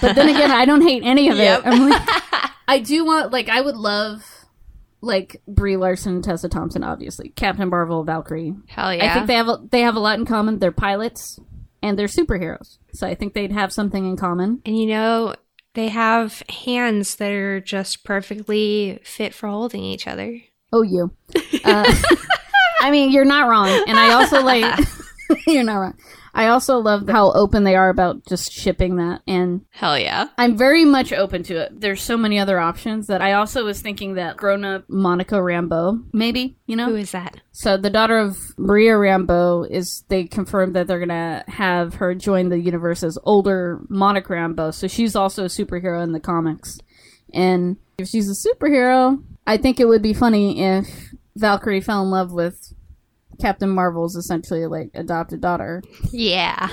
But 0.02 0.16
then 0.16 0.30
again, 0.30 0.52
I 0.52 0.66
don't 0.66 0.82
hate 0.82 1.04
any 1.04 1.30
of 1.30 1.38
Yep. 1.38 1.60
it. 1.60 1.66
I'm 1.68 1.90
like, 1.90 2.02
I 2.68 2.80
do 2.80 3.06
want 3.06 3.32
like 3.32 3.50
I 3.50 3.62
would 3.62 3.76
love 3.78 4.43
like 5.04 5.42
Brie 5.48 5.78
Larson, 5.78 6.16
and 6.16 6.24
Tessa 6.24 6.50
Thompson, 6.50 6.84
obviously 6.84 7.30
Captain 7.30 7.70
Marvel, 7.70 8.04
Valkyrie. 8.04 8.56
Hell 8.68 8.94
yeah. 8.94 9.12
I 9.12 9.14
think 9.14 9.28
they 9.28 9.36
have 9.36 9.50
a, 9.50 9.60
they 9.70 9.82
have 9.82 9.96
a 9.96 10.00
lot 10.00 10.18
in 10.18 10.26
common. 10.26 10.60
They're 10.60 10.72
pilots 10.72 11.40
and 11.82 12.00
they're 12.00 12.08
superheroes, 12.08 12.78
so 12.94 13.06
I 13.06 13.14
think 13.14 13.34
they'd 13.34 13.52
have 13.52 13.74
something 13.74 14.06
in 14.06 14.18
common. 14.18 14.62
And 14.66 14.78
you 14.78 14.88
know, 14.88 15.36
they 15.74 15.90
have 15.90 16.42
hands 16.50 17.18
that 17.18 17.32
are 17.32 17.60
just 17.60 18.04
perfectly 18.04 19.00
fit 19.04 19.34
for 19.34 19.48
holding 19.50 19.84
each 19.84 20.08
other. 20.08 20.40
Oh, 20.72 20.82
you. 20.82 21.14
Uh, 21.64 21.94
I 22.82 22.90
mean, 22.90 23.12
you're 23.12 23.26
not 23.26 23.50
wrong, 23.50 23.70
and 23.88 24.00
I 24.00 24.14
also 24.14 24.42
like 24.42 24.80
you're 25.48 25.64
not 25.64 25.78
wrong. 25.78 25.98
I 26.34 26.48
also 26.48 26.80
love 26.80 27.08
how 27.08 27.32
open 27.34 27.64
they 27.64 27.76
are 27.76 27.90
about 27.90 28.26
just 28.26 28.52
shipping 28.52 28.96
that, 28.96 29.22
and 29.28 29.62
Hell 29.70 30.00
yeah. 30.00 30.30
I'm 30.38 30.58
very 30.58 30.84
much 30.84 31.14
open 31.14 31.44
to 31.44 31.58
it. 31.58 31.80
There's 31.80 32.02
so 32.02 32.18
many 32.18 32.40
other 32.40 32.60
options 32.60 33.08
that 33.08 33.22
I 33.22 33.34
also 33.34 33.64
was 33.64 33.82
thinking 33.82 34.16
that 34.16 34.38
grown 34.38 34.66
up 34.66 34.86
Monica 34.90 35.36
Rambeau, 35.36 36.04
maybe, 36.12 36.58
you 36.66 36.76
know? 36.76 36.88
Who 36.88 36.96
is 36.96 37.12
that? 37.12 37.42
So 37.52 37.78
the 37.78 37.92
daughter 37.92 38.18
of 38.18 38.38
Maria 38.58 38.94
Rambeau 38.94 39.70
is 39.70 40.04
they 40.08 40.24
confirmed 40.26 40.76
that 40.76 40.88
they're 40.88 41.00
gonna 41.00 41.44
have 41.48 41.96
her 41.96 42.16
join 42.16 42.50
the 42.50 42.60
universe 42.60 43.04
as 43.04 43.20
older 43.24 43.82
Monica 43.88 44.34
Rambeau. 44.34 44.74
So 44.74 44.88
she's 44.88 45.16
also 45.16 45.44
a 45.44 45.48
superhero 45.48 46.04
in 46.04 46.14
the 46.14 46.20
comics. 46.20 46.80
And 47.32 47.78
if 47.98 48.08
she's 48.08 48.30
a 48.30 48.50
superhero, 48.50 49.24
I 49.46 49.58
think 49.58 49.80
it 49.80 49.88
would 49.88 50.02
be 50.02 50.14
funny 50.14 50.62
if 50.62 51.14
Valkyrie 51.36 51.82
fell 51.82 52.04
in 52.04 52.10
love 52.10 52.32
with 52.32 52.73
Captain 53.44 53.70
Marvel's 53.70 54.16
essentially 54.16 54.66
like 54.68 54.90
adopted 54.94 55.42
daughter. 55.42 55.84
Yeah. 56.12 56.70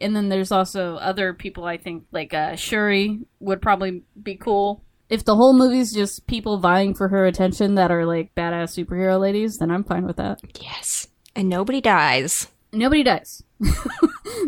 And 0.00 0.16
then 0.16 0.28
there's 0.28 0.50
also 0.50 0.96
other 0.96 1.32
people 1.32 1.66
I 1.66 1.76
think 1.76 2.06
like 2.10 2.34
uh, 2.34 2.56
Shuri 2.56 3.20
would 3.38 3.62
probably 3.62 4.02
be 4.20 4.34
cool. 4.34 4.82
If 5.08 5.24
the 5.24 5.36
whole 5.36 5.52
movie's 5.52 5.92
just 5.92 6.26
people 6.26 6.58
vying 6.58 6.94
for 6.94 7.06
her 7.06 7.26
attention 7.26 7.76
that 7.76 7.92
are 7.92 8.04
like 8.06 8.34
badass 8.34 8.74
superhero 8.76 9.20
ladies, 9.20 9.58
then 9.58 9.70
I'm 9.70 9.84
fine 9.84 10.04
with 10.04 10.16
that. 10.16 10.40
Yes. 10.60 11.06
And 11.36 11.48
nobody 11.48 11.80
dies. 11.80 12.48
Nobody 12.72 13.04
dies. 13.04 13.44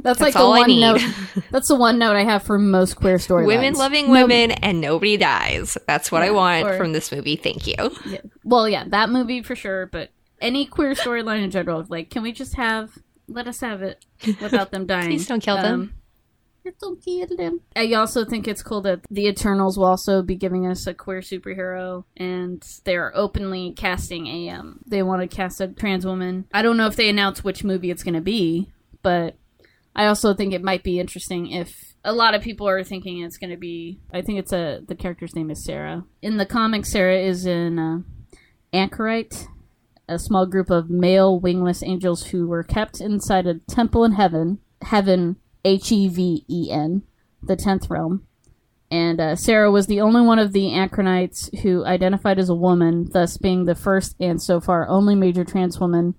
that's, 0.02 0.20
like 0.20 0.34
the 0.34 0.44
one 0.44 0.80
note. 0.80 1.00
That's 1.52 1.68
the 1.68 1.76
one 1.76 1.96
note 2.00 2.16
I 2.16 2.24
have 2.24 2.42
for 2.42 2.58
most 2.58 2.96
queer 2.96 3.16
storylines. 3.18 3.46
Women 3.46 3.74
loving 3.74 4.10
women 4.10 4.50
and 4.50 4.80
nobody 4.80 5.16
dies. 5.16 5.78
That's 5.86 6.10
what 6.10 6.22
I 6.22 6.32
want 6.32 6.66
or- 6.66 6.76
from 6.76 6.92
this 6.92 7.12
movie. 7.12 7.36
Thank 7.36 7.68
you. 7.68 7.94
yeah. 8.04 8.20
Well, 8.42 8.68
yeah, 8.68 8.84
that 8.88 9.10
movie 9.10 9.44
for 9.44 9.54
sure, 9.54 9.86
but 9.86 10.10
any 10.42 10.66
queer 10.66 10.92
storyline 10.92 11.42
in 11.42 11.50
general. 11.50 11.84
Like, 11.88 12.10
can 12.10 12.22
we 12.22 12.32
just 12.32 12.56
have 12.56 12.98
let 13.28 13.48
us 13.48 13.60
have 13.60 13.82
it 13.82 14.04
without 14.40 14.70
them 14.70 14.86
dying. 14.86 15.10
Please 15.10 15.26
don't 15.26 15.42
kill 15.42 15.56
them. 15.56 15.94
Don't 16.80 17.02
kill 17.04 17.26
them. 17.36 17.60
I 17.74 17.92
also 17.94 18.24
think 18.24 18.46
it's 18.46 18.62
cool 18.62 18.82
that 18.82 19.00
the 19.10 19.26
Eternals 19.26 19.76
will 19.76 19.86
also 19.86 20.22
be 20.22 20.36
giving 20.36 20.64
us 20.66 20.86
a 20.86 20.94
queer 20.94 21.20
superhero, 21.20 22.04
and 22.16 22.64
they're 22.84 23.14
openly 23.16 23.72
casting 23.72 24.28
a. 24.28 24.50
Um, 24.50 24.80
they 24.86 25.02
want 25.02 25.22
to 25.22 25.34
cast 25.34 25.60
a 25.60 25.68
trans 25.68 26.06
woman. 26.06 26.46
I 26.54 26.62
don't 26.62 26.76
know 26.76 26.86
if 26.86 26.94
they 26.94 27.08
announce 27.08 27.42
which 27.42 27.64
movie 27.64 27.90
it's 27.90 28.04
going 28.04 28.14
to 28.14 28.20
be, 28.20 28.70
but 29.02 29.34
I 29.96 30.06
also 30.06 30.34
think 30.34 30.52
it 30.52 30.62
might 30.62 30.84
be 30.84 31.00
interesting 31.00 31.50
if 31.50 31.94
a 32.04 32.12
lot 32.12 32.34
of 32.34 32.42
people 32.42 32.68
are 32.68 32.84
thinking 32.84 33.20
it's 33.20 33.38
going 33.38 33.50
to 33.50 33.56
be. 33.56 33.98
I 34.12 34.22
think 34.22 34.38
it's 34.38 34.52
a 34.52 34.82
the 34.86 34.94
character's 34.94 35.34
name 35.34 35.50
is 35.50 35.64
Sera. 35.64 36.04
In 36.20 36.36
the 36.36 36.46
comics, 36.46 36.92
Sera 36.92 37.18
is 37.18 37.44
an 37.44 37.78
uh, 37.80 37.98
anchorite, 38.72 39.48
a 40.12 40.18
small 40.18 40.46
group 40.46 40.70
of 40.70 40.90
male 40.90 41.40
wingless 41.40 41.82
angels 41.82 42.26
who 42.26 42.46
were 42.46 42.62
kept 42.62 43.00
inside 43.00 43.46
a 43.46 43.58
temple 43.68 44.04
in 44.04 44.12
heaven. 44.12 44.58
Heaven, 44.82 45.36
H 45.64 45.92
E 45.92 46.08
V 46.08 46.44
E 46.48 46.70
N, 46.70 47.02
the 47.42 47.56
tenth 47.56 47.88
realm. 47.88 48.26
And 48.90 49.20
uh, 49.20 49.36
Sera 49.36 49.70
was 49.70 49.86
the 49.86 50.00
only 50.00 50.20
one 50.20 50.38
of 50.38 50.52
the 50.52 50.72
Anchorites 50.72 51.48
who 51.62 51.84
identified 51.84 52.38
as 52.38 52.50
a 52.50 52.54
woman, 52.54 53.08
thus 53.10 53.38
being 53.38 53.64
the 53.64 53.74
first 53.74 54.14
and 54.20 54.42
so 54.42 54.60
far 54.60 54.86
only 54.88 55.14
major 55.14 55.44
trans 55.44 55.80
woman 55.80 56.14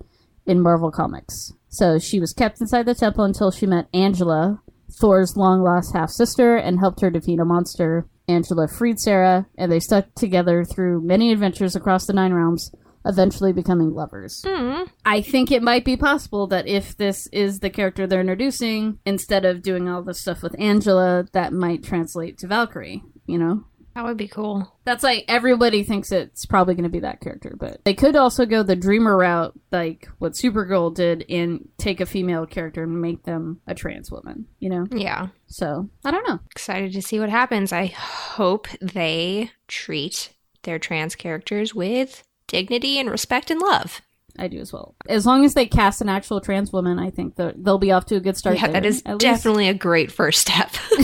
in 0.46 0.60
Marvel 0.60 0.92
Comics. 0.92 1.54
So 1.70 2.00
she 2.00 2.20
was 2.20 2.34
kept 2.34 2.62
inside 2.62 2.86
the 2.86 2.96
temple 2.96 3.26
until 3.26 3.52
she 3.52 3.66
met 3.66 3.90
Angela, 3.94 4.62
Thor's 5.00 5.38
long 5.38 5.62
lost 5.62 5.94
half 5.94 6.10
sister, 6.10 6.56
and 6.56 6.80
helped 6.80 7.02
her 7.02 7.10
defeat 7.10 7.40
a 7.40 7.46
monster. 7.46 8.08
Angela 8.28 8.68
freed 8.68 9.00
Sera, 9.00 9.48
and 9.58 9.72
they 9.72 9.80
stuck 9.80 10.14
together 10.16 10.64
through 10.64 11.02
many 11.02 11.32
adventures 11.32 11.76
across 11.76 12.06
the 12.06 12.14
Nine 12.14 12.34
Realms, 12.34 12.72
eventually 13.06 13.54
becoming 13.54 13.94
lovers. 13.94 14.44
Hmm. 14.48 14.84
I 15.06 15.22
think 15.22 15.52
it 15.52 15.64
might 15.64 15.86
be 15.86 15.98
possible 15.98 16.48
that 16.48 16.68
if 16.68 16.96
this 16.98 17.28
is 17.28 17.60
the 17.60 17.70
character 17.70 18.08
they're 18.08 18.22
introducing, 18.22 19.00
instead 19.06 19.46
of 19.46 19.62
doing 19.62 19.88
all 19.90 20.02
the 20.04 20.14
stuff 20.14 20.42
with 20.42 20.56
Angela, 20.60 21.26
that 21.34 21.54
might 21.54 21.84
translate 21.84 22.38
to 22.40 22.48
Valkyrie, 22.48 23.04
you 23.26 23.38
know? 23.38 23.66
That 23.96 24.06
would 24.06 24.18
be 24.18 24.28
cool. 24.28 24.74
That's 24.86 25.04
like 25.04 25.24
everybody 25.28 25.84
thinks 25.84 26.12
it's 26.12 26.48
probably 26.48 26.74
going 26.74 26.86
to 26.86 26.90
be 26.90 27.02
that 27.02 27.22
character, 27.22 27.56
but 27.60 27.80
they 27.86 27.94
could 27.94 28.16
also 28.16 28.48
go 28.48 28.64
the 28.64 28.76
dreamer 28.76 29.16
route, 29.16 29.54
like 29.72 30.10
what 30.18 30.32
Supergirl 30.34 30.96
did, 30.96 31.24
and 31.30 31.70
take 31.78 32.02
a 32.02 32.08
female 32.08 32.48
character 32.48 32.82
and 32.82 33.00
make 33.00 33.22
them 33.22 33.62
a 33.68 33.76
trans 33.76 34.10
woman. 34.10 34.48
You 34.58 34.70
know, 34.72 34.88
Yeah. 34.92 35.28
so 35.46 35.90
I 36.04 36.10
don't 36.10 36.28
know. 36.28 36.40
Excited 36.50 36.92
to 36.94 37.04
see 37.04 37.20
what 37.20 37.30
happens. 37.30 37.72
I 37.72 37.86
hope 37.86 38.68
they 38.82 39.52
treat 39.68 40.34
their 40.64 40.80
trans 40.80 41.14
characters 41.16 41.76
with 41.76 42.24
dignity 42.48 43.00
and 43.00 43.10
respect 43.10 43.50
and 43.52 43.62
love. 43.62 44.02
I 44.38 44.48
do 44.48 44.60
as 44.60 44.74
well. 44.74 44.96
As 45.08 45.26
long 45.26 45.46
as 45.46 45.54
they 45.54 45.68
cast 45.68 46.02
an 46.02 46.10
actual 46.10 46.42
trans 46.42 46.72
woman, 46.74 46.98
I 46.98 47.12
think 47.12 47.36
that 47.36 47.64
they'll 47.64 47.78
be 47.78 47.92
off 47.92 48.06
to 48.08 48.16
a 48.16 48.20
good 48.20 48.36
start. 48.36 48.58
yeah, 48.58 48.68
that 48.68 48.82
there, 48.82 48.90
is 48.90 49.04
at 49.06 49.14
least. 49.14 49.22
definitely 49.22 49.68
a 49.68 49.74
great 49.76 50.12
first 50.12 50.42
step. 50.42 50.72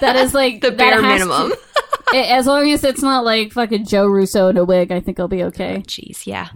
that 0.00 0.16
is 0.16 0.32
like 0.32 0.62
the 0.62 0.72
bare 0.72 1.02
has 1.02 1.20
to- 1.20 1.26
minimum. 1.26 1.52
as 2.14 2.46
long 2.46 2.70
as 2.70 2.82
it's 2.84 3.02
not 3.02 3.24
like 3.24 3.52
fucking 3.52 3.84
Joe 3.86 4.06
Russo 4.06 4.48
in 4.48 4.56
a 4.56 4.64
wig, 4.64 4.90
I 4.90 5.00
think 5.00 5.20
I'll 5.20 5.28
be 5.28 5.44
okay. 5.44 5.76
Oh, 5.76 5.82
jeez, 5.82 6.26
yeah. 6.26 6.48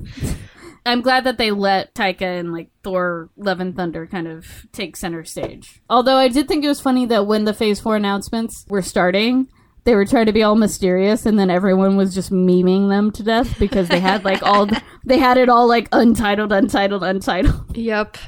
I'm 0.87 1.03
glad 1.03 1.25
that 1.25 1.37
they 1.37 1.51
let 1.51 1.95
Taika 1.95 2.39
and 2.39 2.53
like 2.53 2.71
Thor: 2.83 3.29
Love 3.37 3.61
and 3.61 3.77
Thunder 3.77 4.07
kind 4.07 4.29
of 4.29 4.67
take 4.73 4.97
center 4.97 5.25
stage. 5.25 5.83
Although 5.91 6.17
I 6.17 6.29
did 6.29 6.47
think 6.49 6.65
it 6.65 6.69
was 6.69 6.81
funny 6.81 7.07
that 7.07 7.27
when 7.27 7.45
the 7.45 7.55
Phase 7.55 7.81
Four 7.81 7.97
announcements 7.97 8.65
were 8.69 8.83
starting, 8.83 9.49
they 9.87 9.95
were 9.95 10.05
trying 10.05 10.27
to 10.27 10.33
be 10.33 10.43
all 10.43 10.57
mysterious, 10.57 11.27
and 11.27 11.39
then 11.39 11.49
everyone 11.49 11.97
was 11.97 12.13
just 12.13 12.33
memeing 12.33 12.89
them 12.89 13.13
to 13.13 13.23
death 13.23 13.57
because 13.57 13.89
they 13.89 14.01
had 14.01 14.25
like 14.25 14.43
all 14.43 14.69
they 15.05 15.17
had 15.17 15.39
it 15.39 15.49
all 15.49 15.69
like 15.69 15.89
untitled, 15.93 16.53
untitled, 16.53 17.05
untitled. 17.05 17.77
Yep. 17.77 18.19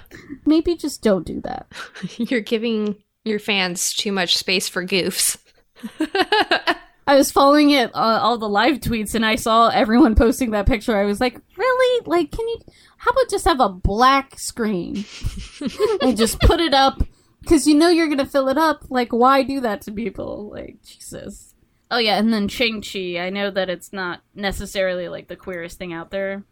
Maybe 0.46 0.76
just 0.76 1.02
don't 1.02 1.26
do 1.26 1.40
that. 1.40 1.66
You're 2.16 2.40
giving 2.40 3.02
your 3.24 3.40
fans 3.40 3.92
too 3.92 4.12
much 4.12 4.36
space 4.36 4.68
for 4.68 4.86
goofs. 4.86 5.36
I 7.08 7.16
was 7.16 7.32
following 7.32 7.70
it 7.70 7.90
uh, 7.92 8.20
all 8.22 8.38
the 8.38 8.48
live 8.48 8.78
tweets, 8.78 9.16
and 9.16 9.26
I 9.26 9.34
saw 9.34 9.68
everyone 9.68 10.14
posting 10.14 10.52
that 10.52 10.66
picture. 10.66 10.96
I 10.96 11.06
was 11.06 11.20
like, 11.20 11.40
really? 11.56 12.04
Like, 12.06 12.30
can 12.30 12.46
you? 12.46 12.60
How 12.98 13.10
about 13.10 13.30
just 13.30 13.46
have 13.46 13.60
a 13.60 13.68
black 13.68 14.38
screen 14.38 15.04
and 16.02 16.16
just 16.16 16.38
put 16.40 16.60
it 16.60 16.72
up? 16.72 17.02
Because 17.40 17.66
you 17.66 17.74
know 17.74 17.88
you're 17.88 18.08
gonna 18.08 18.26
fill 18.26 18.48
it 18.48 18.58
up. 18.58 18.84
Like, 18.90 19.12
why 19.12 19.42
do 19.42 19.60
that 19.60 19.82
to 19.82 19.92
people? 19.92 20.50
Like, 20.50 20.82
Jesus. 20.84 21.47
Oh 21.90 21.98
yeah, 21.98 22.18
and 22.18 22.32
then 22.32 22.48
Shang 22.48 22.82
Chi. 22.82 23.18
I 23.18 23.30
know 23.30 23.50
that 23.50 23.70
it's 23.70 23.92
not 23.92 24.20
necessarily 24.34 25.08
like 25.08 25.28
the 25.28 25.36
queerest 25.36 25.78
thing 25.78 25.92
out 25.92 26.10
there, 26.10 26.44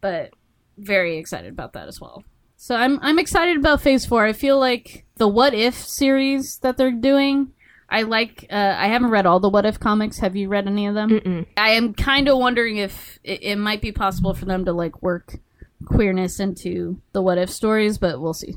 but 0.00 0.32
very 0.76 1.18
excited 1.18 1.52
about 1.52 1.72
that 1.74 1.88
as 1.88 2.00
well. 2.00 2.24
So 2.56 2.76
I'm 2.76 3.00
I'm 3.00 3.18
excited 3.18 3.56
about 3.56 3.80
Phase 3.80 4.06
Four. 4.06 4.24
I 4.24 4.32
feel 4.32 4.58
like 4.58 5.04
the 5.16 5.28
What 5.28 5.54
If 5.54 5.74
series 5.74 6.58
that 6.62 6.76
they're 6.76 6.90
doing. 6.92 7.52
I 7.88 8.02
like. 8.02 8.46
Uh, 8.50 8.74
I 8.78 8.86
haven't 8.88 9.10
read 9.10 9.26
all 9.26 9.40
the 9.40 9.48
What 9.48 9.66
If 9.66 9.80
comics. 9.80 10.18
Have 10.20 10.36
you 10.36 10.48
read 10.48 10.66
any 10.66 10.86
of 10.86 10.94
them? 10.94 11.10
Mm-mm. 11.10 11.46
I 11.56 11.70
am 11.70 11.92
kind 11.92 12.28
of 12.28 12.38
wondering 12.38 12.76
if 12.76 13.18
it, 13.24 13.42
it 13.42 13.56
might 13.56 13.82
be 13.82 13.92
possible 13.92 14.32
for 14.32 14.44
them 14.44 14.64
to 14.64 14.72
like 14.72 15.02
work 15.02 15.38
queerness 15.86 16.38
into 16.40 17.00
the 17.12 17.20
What 17.20 17.38
If 17.38 17.50
stories, 17.50 17.98
but 17.98 18.20
we'll 18.20 18.32
see. 18.34 18.54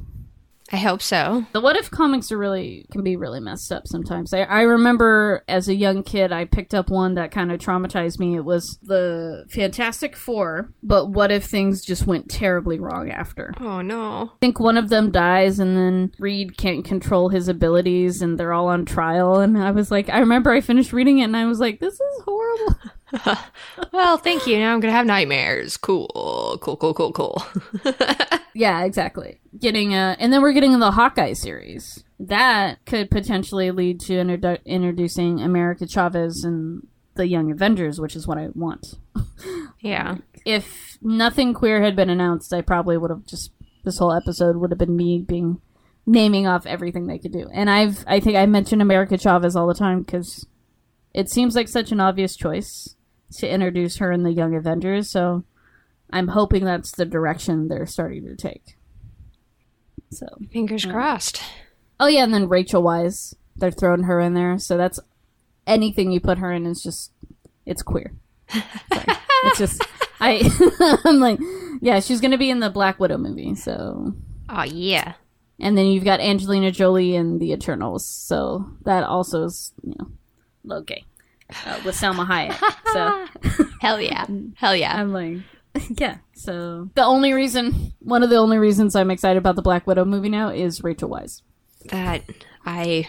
I 0.71 0.77
hope 0.77 1.01
so. 1.01 1.45
The 1.51 1.61
What 1.61 1.75
If 1.75 1.91
comics 1.91 2.31
are 2.31 2.37
really 2.37 2.87
can 2.91 3.03
be 3.03 3.15
really 3.15 3.39
messed 3.39 3.71
up 3.71 3.87
sometimes. 3.87 4.33
I, 4.33 4.41
I 4.41 4.61
remember 4.61 5.43
as 5.47 5.67
a 5.67 5.75
young 5.75 6.01
kid, 6.01 6.31
I 6.31 6.45
picked 6.45 6.73
up 6.73 6.89
one 6.89 7.13
that 7.15 7.31
kind 7.31 7.51
of 7.51 7.59
traumatized 7.59 8.17
me. 8.17 8.35
It 8.35 8.45
was 8.45 8.79
the 8.81 9.45
Fantastic 9.49 10.15
Four, 10.15 10.71
but 10.81 11.11
what 11.11 11.31
if 11.31 11.45
things 11.45 11.85
just 11.85 12.07
went 12.07 12.29
terribly 12.29 12.79
wrong 12.79 13.11
after? 13.11 13.53
Oh 13.59 13.81
no. 13.81 14.31
I 14.33 14.37
think 14.41 14.59
one 14.59 14.77
of 14.77 14.89
them 14.89 15.11
dies, 15.11 15.59
and 15.59 15.77
then 15.77 16.11
Reed 16.17 16.57
can't 16.57 16.83
control 16.83 17.29
his 17.29 17.47
abilities, 17.47 18.23
and 18.23 18.39
they're 18.39 18.53
all 18.53 18.67
on 18.67 18.85
trial. 18.85 19.39
And 19.39 19.57
I 19.57 19.69
was 19.69 19.91
like, 19.91 20.09
I 20.09 20.17
remember 20.19 20.51
I 20.51 20.61
finished 20.61 20.93
reading 20.93 21.19
it, 21.19 21.25
and 21.25 21.37
I 21.37 21.45
was 21.45 21.59
like, 21.59 21.79
this 21.79 21.93
is 21.93 22.21
horrible. 22.23 22.75
Well, 23.91 24.17
thank 24.17 24.47
you. 24.47 24.57
Now 24.59 24.73
I'm 24.73 24.79
gonna 24.79 24.93
have 24.93 25.05
nightmares. 25.05 25.77
Cool. 25.77 26.57
Cool, 26.61 26.77
cool, 26.77 26.93
cool, 26.93 27.11
cool. 27.11 27.45
Yeah, 28.57 28.85
exactly. 28.85 29.41
Getting 29.59 29.93
uh 29.93 30.15
and 30.17 30.31
then 30.31 30.41
we're 30.41 30.53
getting 30.53 30.79
the 30.79 30.91
Hawkeye 30.91 31.33
series. 31.33 32.05
That 32.21 32.77
could 32.85 33.11
potentially 33.11 33.69
lead 33.71 33.99
to 34.01 34.13
introdu- 34.13 34.63
introducing 34.65 35.41
America 35.41 35.85
Chavez 35.85 36.45
and 36.45 36.87
the 37.15 37.27
Young 37.27 37.51
Avengers, 37.51 37.99
which 37.99 38.15
is 38.15 38.25
what 38.25 38.37
I 38.37 38.47
want. 38.55 38.95
yeah. 39.81 40.15
If 40.45 40.99
nothing 41.01 41.53
queer 41.55 41.81
had 41.81 41.95
been 41.95 42.09
announced, 42.11 42.53
I 42.53 42.61
probably 42.61 42.97
would 42.97 43.09
have 43.09 43.25
just 43.25 43.51
this 43.83 43.97
whole 43.97 44.13
episode 44.13 44.55
would 44.57 44.69
have 44.69 44.77
been 44.77 44.95
me 44.95 45.19
being 45.19 45.59
naming 46.05 46.45
off 46.47 46.65
everything 46.67 47.07
they 47.07 47.17
could 47.17 47.33
do. 47.33 47.49
And 47.51 47.67
I've 47.69 48.05
I 48.07 48.19
think 48.21 48.37
I 48.37 48.45
mention 48.45 48.79
America 48.79 49.17
Chavez 49.17 49.55
all 49.57 49.67
the 49.67 49.73
time 49.73 50.03
because 50.03 50.45
it 51.15 51.29
seems 51.29 51.55
like 51.55 51.67
such 51.69 51.91
an 51.91 51.99
obvious 52.01 52.35
choice 52.35 52.95
to 53.37 53.49
introduce 53.49 53.97
her 53.97 54.11
in 54.11 54.23
the 54.23 54.31
Young 54.33 54.53
Avengers. 54.53 55.09
So 55.09 55.45
I'm 56.11 56.27
hoping 56.27 56.65
that's 56.65 56.91
the 56.91 57.05
direction 57.05 57.67
they're 57.69 57.85
starting 57.87 58.25
to 58.25 58.35
take. 58.35 58.75
So 60.11 60.27
Fingers 60.51 60.85
crossed. 60.85 61.41
Oh 61.99 62.07
yeah, 62.07 62.23
and 62.23 62.33
then 62.33 62.49
Rachel 62.49 62.83
Weisz, 62.83 63.33
they're 63.55 63.71
throwing 63.71 64.03
her 64.03 64.19
in 64.19 64.33
there. 64.33 64.59
So 64.59 64.77
that's 64.77 64.99
anything 65.65 66.11
you 66.11 66.19
put 66.19 66.37
her 66.37 66.51
in 66.51 66.65
is 66.65 66.83
just 66.83 67.11
it's 67.65 67.81
queer. 67.81 68.13
It's 69.47 69.59
just 69.59 69.85
I 70.19 70.41
I'm 71.05 71.19
like, 71.19 71.39
yeah, 71.81 71.99
she's 71.99 72.19
gonna 72.19 72.37
be 72.37 72.49
in 72.49 72.59
the 72.61 72.69
Black 72.71 72.99
Widow 72.99 73.17
movie. 73.17 73.53
So 73.55 74.13
Oh 74.49 74.63
yeah. 74.63 75.13
and 75.59 75.77
then 75.77 75.85
you've 75.87 76.03
got 76.03 76.19
Angelina 76.19 76.71
Jolie 76.71 77.15
in 77.15 77.37
the 77.37 77.51
Eternals. 77.51 78.07
So 78.07 78.65
that 78.85 79.03
also 79.03 79.43
is 79.43 79.71
you 79.83 79.93
know 79.99 80.07
okay 80.71 81.03
uh, 81.65 81.79
with 81.85 81.95
Salma 81.95 82.25
Hayek. 82.27 82.57
So 82.93 83.65
Hell 83.81 84.01
yeah. 84.01 84.25
Hell 84.55 84.75
yeah. 84.75 84.99
I'm 84.99 85.13
like, 85.13 85.37
yeah. 85.97 86.17
So 86.33 86.89
the 86.95 87.03
only 87.03 87.33
reason, 87.33 87.93
one 87.99 88.23
of 88.23 88.29
the 88.29 88.37
only 88.37 88.57
reasons 88.57 88.95
I'm 88.95 89.11
excited 89.11 89.37
about 89.37 89.55
the 89.55 89.61
Black 89.61 89.85
Widow 89.87 90.05
movie 90.05 90.29
now 90.29 90.49
is 90.49 90.83
Rachel 90.83 91.09
Weisz. 91.09 91.41
That 91.89 92.23
I 92.65 93.07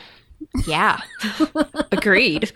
yeah. 0.67 1.01
Agreed. 1.93 2.53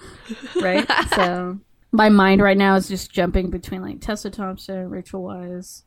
right? 0.61 0.87
so 1.15 1.59
my 1.93 2.09
mind 2.09 2.43
right 2.43 2.59
now 2.59 2.75
is 2.77 2.89
just 2.89 3.11
jumping 3.11 3.51
between 3.51 3.83
like 3.83 4.01
Tessa 4.01 4.31
Thompson, 4.31 4.91
Rachel 4.91 5.23
Weisz, 5.23 5.83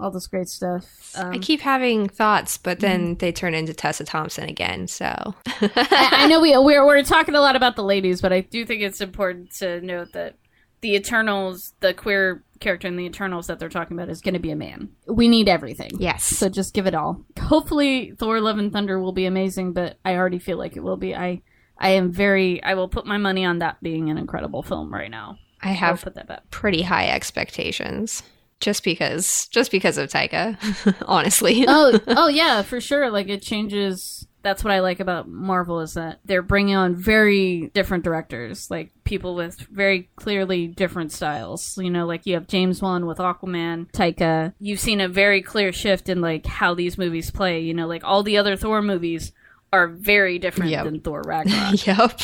all 0.00 0.10
this 0.10 0.26
great 0.26 0.48
stuff. 0.48 1.12
Um, 1.16 1.32
I 1.32 1.38
keep 1.38 1.60
having 1.60 2.08
thoughts, 2.08 2.58
but 2.58 2.80
then 2.80 3.16
they 3.16 3.32
turn 3.32 3.54
into 3.54 3.72
Tessa 3.74 4.04
Thompson 4.04 4.48
again, 4.48 4.88
so 4.88 5.34
I, 5.46 6.08
I 6.12 6.26
know 6.26 6.40
we 6.40 6.56
we're 6.58 6.84
we're 6.84 7.02
talking 7.02 7.34
a 7.34 7.40
lot 7.40 7.56
about 7.56 7.76
the 7.76 7.84
ladies, 7.84 8.20
but 8.20 8.32
I 8.32 8.40
do 8.40 8.64
think 8.64 8.82
it's 8.82 9.00
important 9.00 9.52
to 9.58 9.80
note 9.80 10.12
that 10.12 10.36
the 10.80 10.96
Eternals, 10.96 11.74
the 11.80 11.94
queer 11.94 12.42
character 12.58 12.88
in 12.88 12.96
the 12.96 13.04
Eternals 13.04 13.46
that 13.46 13.58
they're 13.60 13.68
talking 13.68 13.96
about, 13.96 14.08
is 14.08 14.20
going 14.20 14.34
to 14.34 14.40
be 14.40 14.50
a 14.50 14.56
man. 14.56 14.90
We 15.06 15.28
need 15.28 15.48
everything. 15.48 15.90
yes. 15.98 16.24
So 16.24 16.48
just 16.48 16.74
give 16.74 16.86
it 16.86 16.94
all. 16.94 17.24
Hopefully, 17.40 18.12
Thor: 18.18 18.40
Love 18.40 18.58
and 18.58 18.72
Thunder 18.72 18.98
will 19.00 19.12
be 19.12 19.26
amazing, 19.26 19.72
but 19.72 19.98
I 20.04 20.16
already 20.16 20.38
feel 20.40 20.58
like 20.58 20.76
it 20.76 20.82
will 20.82 20.96
be. 20.96 21.14
I 21.14 21.42
I 21.78 21.90
am 21.90 22.10
very. 22.10 22.62
I 22.62 22.74
will 22.74 22.88
put 22.88 23.06
my 23.06 23.18
money 23.18 23.44
on 23.44 23.58
that 23.60 23.80
being 23.82 24.10
an 24.10 24.18
incredible 24.18 24.62
film 24.62 24.92
right 24.92 25.10
now. 25.10 25.38
I 25.60 25.68
have 25.68 26.02
put 26.02 26.16
that 26.16 26.26
back. 26.26 26.50
pretty 26.50 26.82
high 26.82 27.08
expectations. 27.08 28.24
Just 28.62 28.82
because, 28.84 29.48
just 29.48 29.70
because 29.70 29.98
of 29.98 30.08
Taika, 30.08 30.56
honestly. 31.06 31.66
oh, 31.68 32.00
oh 32.06 32.28
yeah, 32.28 32.62
for 32.62 32.80
sure. 32.80 33.10
Like 33.10 33.28
it 33.28 33.42
changes. 33.42 34.26
That's 34.42 34.64
what 34.64 34.72
I 34.72 34.80
like 34.80 34.98
about 34.98 35.28
Marvel 35.28 35.78
is 35.80 35.94
that 35.94 36.18
they're 36.24 36.42
bringing 36.42 36.74
on 36.74 36.96
very 36.96 37.70
different 37.74 38.02
directors, 38.02 38.68
like 38.72 38.90
people 39.04 39.34
with 39.36 39.56
very 39.70 40.08
clearly 40.16 40.66
different 40.66 41.12
styles. 41.12 41.76
You 41.78 41.90
know, 41.90 42.06
like 42.06 42.24
you 42.26 42.34
have 42.34 42.48
James 42.48 42.80
Wan 42.82 43.06
with 43.06 43.18
Aquaman, 43.18 43.90
Taika. 43.92 44.52
You've 44.58 44.80
seen 44.80 45.00
a 45.00 45.08
very 45.08 45.42
clear 45.42 45.72
shift 45.72 46.08
in 46.08 46.20
like 46.20 46.46
how 46.46 46.74
these 46.74 46.96
movies 46.98 47.30
play. 47.30 47.60
You 47.60 47.74
know, 47.74 47.86
like 47.86 48.02
all 48.04 48.22
the 48.24 48.38
other 48.38 48.56
Thor 48.56 48.80
movies 48.82 49.32
are 49.72 49.86
very 49.88 50.38
different 50.38 50.70
Yep. 50.72 50.84
than 50.86 51.00
Thor 51.00 51.22
Ragnarok. 51.24 51.86
yep. 51.86 52.20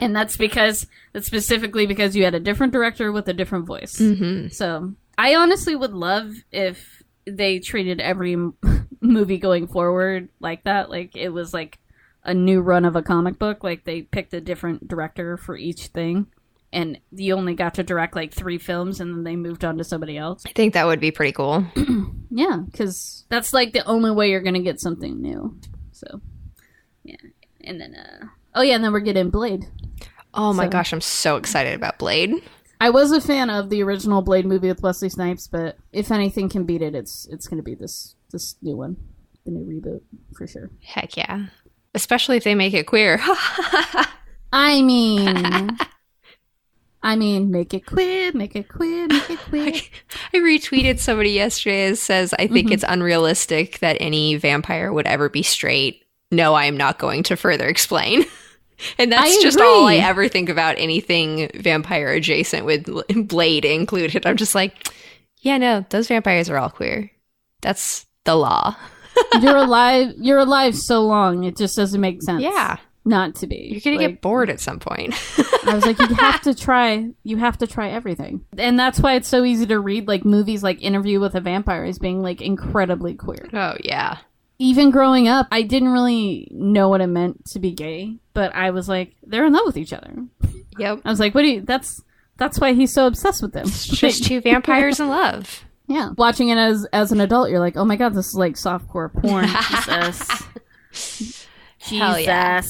and 0.00 0.14
that's 0.16 0.36
because 0.36 0.86
that's 1.12 1.26
specifically 1.26 1.86
because 1.86 2.16
you 2.16 2.24
had 2.24 2.34
a 2.34 2.40
different 2.40 2.72
director 2.72 3.12
with 3.12 3.28
a 3.28 3.32
different 3.34 3.66
voice. 3.66 3.98
hmm 3.98 4.48
So 4.48 4.94
I 5.20 5.34
honestly 5.36 5.76
would 5.76 5.92
love 5.92 6.32
if 6.50 7.02
they 7.26 7.58
treated 7.58 8.00
every 8.00 8.36
movie 9.02 9.38
going 9.38 9.66
forward 9.66 10.30
like 10.40 10.64
that. 10.64 10.88
Like 10.88 11.14
it 11.16 11.28
was 11.28 11.52
like 11.52 11.78
a 12.24 12.32
new 12.32 12.60
run 12.62 12.84
of 12.86 12.96
a 12.96 13.02
comic 13.02 13.38
book. 13.38 13.62
Like 13.62 13.84
they 13.84 14.02
picked 14.02 14.32
a 14.32 14.40
different 14.40 14.88
director 14.88 15.36
for 15.36 15.56
each 15.56 15.88
thing. 15.88 16.26
And 16.72 16.98
you 17.12 17.34
only 17.34 17.54
got 17.54 17.74
to 17.74 17.82
direct 17.82 18.14
like 18.16 18.32
three 18.32 18.56
films 18.58 19.00
and 19.00 19.12
then 19.14 19.24
they 19.24 19.36
moved 19.36 19.64
on 19.64 19.76
to 19.78 19.84
somebody 19.84 20.16
else. 20.16 20.44
I 20.46 20.52
think 20.52 20.72
that 20.74 20.86
would 20.86 21.00
be 21.00 21.10
pretty 21.10 21.32
cool. 21.32 21.66
Yeah, 22.32 22.58
because 22.64 23.24
that's 23.28 23.52
like 23.52 23.72
the 23.72 23.84
only 23.86 24.12
way 24.12 24.30
you're 24.30 24.40
going 24.40 24.54
to 24.54 24.60
get 24.62 24.78
something 24.80 25.20
new. 25.20 25.58
So, 25.90 26.20
yeah. 27.02 27.16
And 27.62 27.80
then, 27.80 27.96
uh, 27.96 28.26
oh 28.54 28.62
yeah, 28.62 28.76
and 28.76 28.84
then 28.84 28.92
we're 28.92 29.00
getting 29.00 29.30
Blade. 29.30 29.66
Oh 30.32 30.52
my 30.52 30.66
So- 30.66 30.70
gosh, 30.70 30.92
I'm 30.92 31.00
so 31.00 31.34
excited 31.36 31.74
about 31.74 31.98
Blade. 31.98 32.30
I 32.80 32.90
was 32.90 33.12
a 33.12 33.20
fan 33.20 33.50
of 33.50 33.68
the 33.68 33.82
original 33.82 34.22
Blade 34.22 34.46
movie 34.46 34.68
with 34.68 34.82
Wesley 34.82 35.10
Snipes, 35.10 35.46
but 35.46 35.76
if 35.92 36.10
anything 36.10 36.48
can 36.48 36.64
beat 36.64 36.82
it, 36.82 36.94
it's 36.94 37.28
it's 37.30 37.46
going 37.46 37.58
to 37.58 37.62
be 37.62 37.74
this 37.74 38.16
this 38.32 38.56
new 38.62 38.76
one, 38.76 38.96
the 39.44 39.50
new 39.50 39.64
reboot 39.64 40.00
for 40.36 40.46
sure. 40.46 40.70
Heck 40.82 41.16
yeah. 41.16 41.46
Especially 41.94 42.36
if 42.36 42.44
they 42.44 42.54
make 42.54 42.72
it 42.72 42.86
queer. 42.86 43.20
I 44.52 44.80
mean, 44.82 45.76
I 47.02 47.16
mean, 47.16 47.50
make 47.50 47.72
it 47.72 47.86
queer, 47.86 48.32
make 48.32 48.54
it 48.54 48.68
queer, 48.68 49.06
make 49.08 49.30
it 49.30 49.38
queer. 49.40 49.72
I 50.34 50.36
retweeted 50.36 50.98
somebody 50.98 51.30
yesterday 51.30 51.90
that 51.90 51.96
says, 51.96 52.34
I 52.34 52.46
think 52.46 52.66
mm-hmm. 52.66 52.72
it's 52.72 52.84
unrealistic 52.86 53.78
that 53.78 53.96
any 54.00 54.36
vampire 54.36 54.92
would 54.92 55.06
ever 55.06 55.28
be 55.28 55.42
straight. 55.42 56.04
No, 56.30 56.54
I 56.54 56.66
am 56.66 56.76
not 56.76 56.98
going 56.98 57.22
to 57.24 57.36
further 57.36 57.66
explain. 57.66 58.24
and 58.98 59.12
that's 59.12 59.36
I 59.38 59.42
just 59.42 59.60
all 59.60 59.86
I 59.86 59.96
ever 59.96 60.28
think 60.28 60.48
about 60.48 60.76
anything 60.78 61.50
vampire 61.54 62.12
adjacent 62.12 62.64
with 62.66 62.88
Blade 63.28 63.64
included. 63.64 64.26
I'm 64.26 64.36
just 64.36 64.54
like, 64.54 64.88
yeah, 65.38 65.58
no, 65.58 65.84
those 65.90 66.08
vampires 66.08 66.48
are 66.50 66.56
all 66.58 66.70
queer. 66.70 67.10
That's 67.62 68.06
the 68.24 68.34
law. 68.36 68.76
you're 69.40 69.56
alive. 69.56 70.12
You're 70.18 70.38
alive 70.38 70.76
so 70.76 71.02
long, 71.02 71.44
it 71.44 71.56
just 71.56 71.76
doesn't 71.76 72.00
make 72.00 72.22
sense. 72.22 72.42
Yeah. 72.42 72.76
not 73.04 73.34
to 73.36 73.46
be. 73.46 73.70
You're 73.72 73.80
going 73.80 73.98
to 73.98 74.04
Like, 74.04 74.14
get 74.14 74.20
bored 74.22 74.50
at 74.50 74.60
some 74.60 74.78
point. 74.78 75.14
I 75.66 75.74
was 75.74 75.84
like, 75.84 75.98
you 75.98 76.14
have 76.16 76.40
to 76.42 76.54
try. 76.54 77.08
You 77.22 77.36
have 77.38 77.58
to 77.58 77.66
try 77.66 77.90
everything, 77.90 78.44
and 78.56 78.78
that's 78.78 79.00
why 79.00 79.14
it's 79.14 79.28
so 79.28 79.44
easy 79.44 79.66
to 79.66 79.78
read 79.80 80.06
like 80.08 80.24
movies 80.24 80.62
like 80.62 80.80
Interview 80.82 81.20
with 81.20 81.34
a 81.34 81.40
Vampire 81.40 81.84
as 81.84 81.98
being 81.98 82.22
like 82.22 82.40
incredibly 82.40 83.14
queer. 83.14 83.46
oh, 83.52 83.74
yeah. 83.84 84.18
Even 84.60 84.90
growing 84.90 85.26
up, 85.26 85.48
I 85.50 85.62
didn't 85.62 85.88
really 85.88 86.46
know 86.50 86.90
what 86.90 87.00
it 87.00 87.06
meant 87.06 87.46
to 87.46 87.58
be 87.58 87.72
gay, 87.72 88.18
but 88.34 88.54
I 88.54 88.70
was 88.70 88.90
like, 88.90 89.16
they're 89.22 89.46
in 89.46 89.54
love 89.54 89.64
with 89.64 89.78
each 89.78 89.94
other. 89.94 90.12
Yep. 90.78 91.00
I 91.02 91.08
was 91.08 91.18
like, 91.18 91.34
what 91.34 91.42
do 91.42 91.48
you, 91.48 91.62
that's, 91.62 92.02
that's 92.36 92.60
why 92.60 92.74
he's 92.74 92.92
so 92.92 93.06
obsessed 93.06 93.40
with 93.40 93.54
them. 93.54 93.66
Just 93.66 94.24
two 94.24 94.42
vampires 94.42 95.00
in 95.00 95.08
love. 95.08 95.64
yeah. 95.86 96.10
Watching 96.18 96.50
it 96.50 96.58
as, 96.58 96.86
as 96.92 97.10
an 97.10 97.22
adult, 97.22 97.48
you're 97.48 97.58
like, 97.58 97.78
oh 97.78 97.86
my 97.86 97.96
god, 97.96 98.12
this 98.12 98.28
is 98.28 98.34
like 98.34 98.54
softcore 98.54 99.10
porn. 99.10 99.48
Jesus. 100.92 101.46
Hell 101.80 102.20
yeah. 102.20 102.60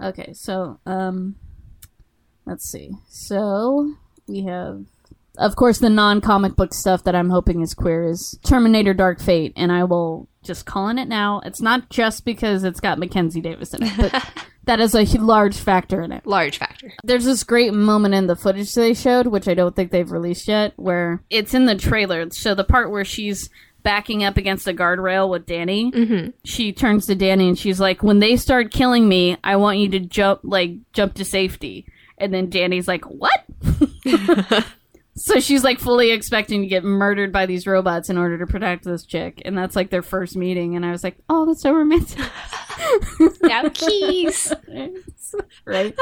Okay, 0.00 0.32
so, 0.32 0.78
um, 0.86 1.34
let's 2.46 2.70
see. 2.70 2.92
So, 3.08 3.94
we 4.28 4.44
have, 4.44 4.84
of 5.40 5.56
course, 5.56 5.78
the 5.78 5.90
non 5.90 6.20
comic 6.20 6.54
book 6.56 6.72
stuff 6.72 7.02
that 7.04 7.14
I'm 7.16 7.30
hoping 7.30 7.60
is 7.62 7.74
queer 7.74 8.04
is 8.04 8.38
Terminator 8.44 8.94
Dark 8.94 9.20
Fate, 9.20 9.52
and 9.56 9.72
I 9.72 9.84
will 9.84 10.28
just 10.42 10.64
calling 10.66 10.98
it 10.98 11.08
now. 11.08 11.40
It's 11.44 11.60
not 11.60 11.90
just 11.90 12.24
because 12.24 12.64
it's 12.64 12.80
got 12.80 12.98
Mackenzie 12.98 13.40
Davis 13.40 13.74
in 13.74 13.82
it, 13.82 13.92
but 13.98 14.24
that 14.64 14.80
is 14.80 14.94
a 14.94 15.04
large 15.20 15.56
factor 15.58 16.00
in 16.02 16.12
it. 16.12 16.26
Large 16.26 16.58
factor. 16.58 16.92
There's 17.04 17.24
this 17.24 17.42
great 17.44 17.74
moment 17.74 18.14
in 18.14 18.26
the 18.26 18.36
footage 18.36 18.72
they 18.74 18.94
showed, 18.94 19.26
which 19.26 19.48
I 19.48 19.54
don't 19.54 19.74
think 19.76 19.90
they've 19.90 20.10
released 20.10 20.46
yet, 20.48 20.72
where 20.76 21.22
it's 21.28 21.52
in 21.54 21.66
the 21.66 21.74
trailer. 21.74 22.30
So 22.30 22.54
the 22.54 22.64
part 22.64 22.90
where 22.90 23.04
she's 23.04 23.50
backing 23.82 24.22
up 24.24 24.36
against 24.36 24.68
a 24.68 24.74
guardrail 24.74 25.30
with 25.30 25.46
Dani, 25.46 25.92
Mm-hmm. 25.92 26.30
she 26.44 26.72
turns 26.72 27.06
to 27.06 27.16
Dani 27.16 27.48
and 27.48 27.58
she's 27.58 27.80
like, 27.80 28.02
"When 28.02 28.18
they 28.18 28.36
start 28.36 28.70
killing 28.72 29.08
me, 29.08 29.36
I 29.44 29.56
want 29.56 29.78
you 29.78 29.88
to 29.90 30.00
jump, 30.00 30.40
like 30.42 30.72
jump 30.92 31.14
to 31.14 31.24
safety." 31.24 31.86
And 32.18 32.32
then 32.32 32.50
Dani's 32.50 32.88
like, 32.88 33.04
"What?" 33.04 33.44
so 35.20 35.38
she's 35.38 35.62
like 35.62 35.78
fully 35.78 36.10
expecting 36.10 36.62
to 36.62 36.66
get 36.66 36.82
murdered 36.82 37.32
by 37.32 37.44
these 37.46 37.66
robots 37.66 38.08
in 38.08 38.16
order 38.16 38.38
to 38.38 38.46
protect 38.46 38.84
this 38.84 39.04
chick, 39.04 39.42
and 39.44 39.56
that's 39.56 39.76
like 39.76 39.90
their 39.90 40.02
first 40.02 40.36
meeting. 40.36 40.76
And 40.76 40.84
I 40.84 40.90
was 40.90 41.04
like, 41.04 41.18
"Oh, 41.28 41.46
that's 41.46 41.62
so 41.62 41.72
romantic." 41.72 42.18
Now 43.42 43.68
keys. 43.68 44.52
right? 45.66 45.94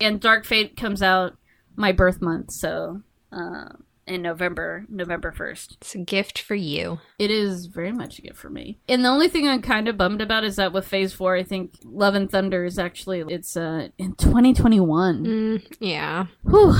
and 0.00 0.20
Dark 0.20 0.44
Fate 0.44 0.76
comes 0.76 1.02
out 1.02 1.36
my 1.74 1.90
birth 1.90 2.22
month, 2.22 2.52
so 2.52 3.02
uh, 3.32 3.70
in 4.06 4.22
November, 4.22 4.86
November 4.88 5.32
first. 5.32 5.78
It's 5.80 5.94
a 5.96 5.98
gift 5.98 6.38
for 6.38 6.54
you. 6.54 7.00
It 7.18 7.32
is 7.32 7.66
very 7.66 7.90
much 7.90 8.18
a 8.18 8.22
gift 8.22 8.36
for 8.36 8.50
me. 8.50 8.78
And 8.88 9.04
the 9.04 9.08
only 9.08 9.28
thing 9.28 9.48
I'm 9.48 9.62
kind 9.62 9.88
of 9.88 9.96
bummed 9.96 10.20
about 10.20 10.44
is 10.44 10.56
that 10.56 10.72
with 10.72 10.86
Phase 10.86 11.12
Four, 11.12 11.34
I 11.36 11.42
think 11.42 11.74
Love 11.84 12.14
and 12.14 12.30
Thunder 12.30 12.64
is 12.64 12.78
actually 12.78 13.24
it's 13.28 13.56
uh 13.56 13.88
in 13.98 14.14
2021. 14.14 15.24
Mm, 15.24 15.76
yeah. 15.80 16.26
Whew. 16.44 16.76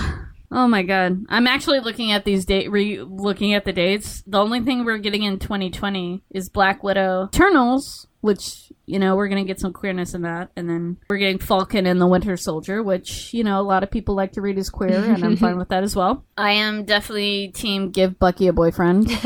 Oh 0.55 0.69
my 0.69 0.85
god. 0.85 1.27
I'm 1.29 1.49
actually 1.49 1.81
looking 1.81 2.13
at 2.13 2.25
these 2.25 2.45
date 2.45 2.71
re 2.71 3.03
looking 3.03 3.55
at 3.55 3.65
the 3.65 3.73
dates. 3.73 4.23
The 4.25 4.39
only 4.39 4.61
thing 4.61 4.85
we're 4.85 4.99
getting 4.99 5.25
in 5.25 5.41
2020 5.41 6.23
is 6.31 6.49
Black 6.49 6.85
Widow, 6.85 7.29
Eternals, 7.35 8.07
which, 8.21 8.73
you 8.87 9.01
know, 9.01 9.17
we're 9.17 9.27
going 9.27 9.45
to 9.45 9.47
get 9.47 9.59
some 9.59 9.73
queerness 9.73 10.15
in 10.15 10.23
that, 10.23 10.53
and 10.57 10.71
then 10.71 10.97
we're 11.11 11.19
getting 11.19 11.41
Falcon 11.41 11.87
and 11.87 12.01
the 12.01 12.07
Winter 12.07 12.37
Soldier, 12.37 12.85
which, 12.85 13.35
you 13.35 13.43
know, 13.43 13.61
a 13.61 13.67
lot 13.67 13.83
of 13.83 13.91
people 13.91 14.15
like 14.15 14.31
to 14.33 14.41
read 14.41 14.57
as 14.57 14.71
queer 14.71 15.05
and 15.05 15.25
I'm 15.25 15.37
fine 15.37 15.59
with 15.59 15.71
that 15.71 15.83
as 15.83 15.97
well. 15.97 16.25
I 16.39 16.53
am 16.53 16.85
definitely 16.85 17.49
team 17.49 17.91
give 17.91 18.21
Bucky 18.21 18.47
a 18.47 18.53
boyfriend. 18.53 19.11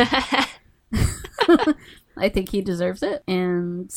I 2.16 2.31
think 2.31 2.51
he 2.51 2.62
deserves 2.62 3.03
it. 3.03 3.22
And 3.29 3.91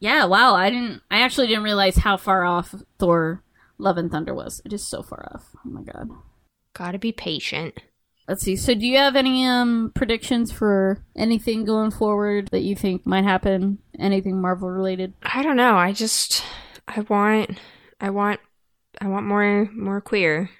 yeah, 0.00 0.24
wow, 0.24 0.56
I 0.56 0.70
didn't 0.70 1.02
I 1.12 1.20
actually 1.20 1.46
didn't 1.46 1.62
realize 1.62 1.96
how 1.96 2.16
far 2.16 2.44
off 2.44 2.74
Thor 2.98 3.44
Love 3.78 3.98
and 3.98 4.10
Thunder 4.10 4.34
was. 4.34 4.60
It 4.64 4.72
is 4.72 4.86
so 4.86 5.02
far 5.02 5.30
off. 5.32 5.44
Oh 5.64 5.70
my 5.70 5.82
god. 5.82 6.10
Gotta 6.76 6.98
be 6.98 7.10
patient. 7.10 7.78
Let's 8.28 8.42
see. 8.42 8.54
So, 8.54 8.74
do 8.74 8.86
you 8.86 8.98
have 8.98 9.16
any 9.16 9.46
um 9.46 9.92
predictions 9.94 10.52
for 10.52 11.02
anything 11.16 11.64
going 11.64 11.90
forward 11.90 12.48
that 12.48 12.64
you 12.64 12.76
think 12.76 13.06
might 13.06 13.24
happen? 13.24 13.78
Anything 13.98 14.42
Marvel 14.42 14.68
related? 14.68 15.14
I 15.22 15.42
don't 15.42 15.56
know. 15.56 15.76
I 15.76 15.92
just 15.94 16.44
I 16.86 17.00
want 17.00 17.58
I 17.98 18.10
want 18.10 18.40
I 19.00 19.06
want 19.06 19.24
more 19.24 19.70
more 19.72 20.02
queer. 20.02 20.50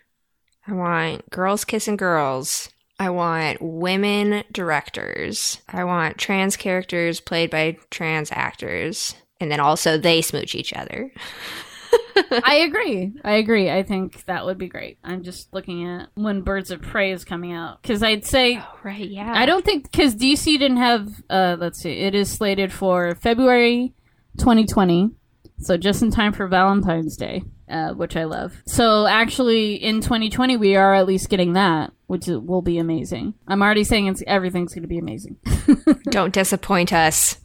I 0.66 0.72
want 0.72 1.28
girls 1.28 1.66
kissing 1.66 1.96
girls. 1.96 2.70
I 2.98 3.10
want 3.10 3.60
women 3.60 4.42
directors. 4.50 5.60
I 5.68 5.84
want 5.84 6.16
trans 6.16 6.56
characters 6.56 7.20
played 7.20 7.50
by 7.50 7.76
trans 7.90 8.32
actors. 8.32 9.14
And 9.38 9.52
then 9.52 9.60
also 9.60 9.98
they 9.98 10.22
smooch 10.22 10.54
each 10.54 10.72
other. 10.72 11.12
I 12.44 12.56
agree. 12.66 13.12
I 13.24 13.34
agree. 13.34 13.70
I 13.70 13.82
think 13.82 14.24
that 14.24 14.44
would 14.46 14.58
be 14.58 14.68
great. 14.68 14.98
I'm 15.04 15.22
just 15.22 15.52
looking 15.52 15.86
at 15.88 16.08
when 16.14 16.42
Birds 16.42 16.70
of 16.70 16.82
Prey 16.82 17.12
is 17.12 17.24
coming 17.24 17.52
out 17.52 17.82
because 17.82 18.02
I'd 18.02 18.24
say 18.24 18.62
Right, 18.82 19.08
yeah. 19.08 19.32
I 19.34 19.46
don't 19.46 19.64
think 19.64 19.90
because 19.90 20.14
DC 20.14 20.44
didn't 20.58 20.78
have. 20.78 21.08
Uh, 21.28 21.56
let's 21.58 21.80
see. 21.80 21.92
It 21.92 22.14
is 22.14 22.30
slated 22.30 22.72
for 22.72 23.14
February 23.16 23.92
2020, 24.38 25.10
so 25.58 25.76
just 25.76 26.02
in 26.02 26.10
time 26.10 26.32
for 26.32 26.46
Valentine's 26.46 27.16
Day, 27.16 27.42
uh, 27.68 27.92
which 27.92 28.16
I 28.16 28.24
love. 28.24 28.62
So 28.66 29.06
actually, 29.06 29.74
in 29.74 30.00
2020, 30.00 30.56
we 30.56 30.76
are 30.76 30.94
at 30.94 31.06
least 31.06 31.28
getting 31.28 31.54
that, 31.54 31.92
which 32.06 32.26
will 32.26 32.62
be 32.62 32.78
amazing. 32.78 33.34
I'm 33.46 33.62
already 33.62 33.84
saying 33.84 34.06
it's 34.06 34.22
everything's 34.26 34.74
going 34.74 34.82
to 34.82 34.88
be 34.88 34.98
amazing. 34.98 35.36
Don't 36.10 36.32
disappoint 36.34 36.92
us. 36.92 37.38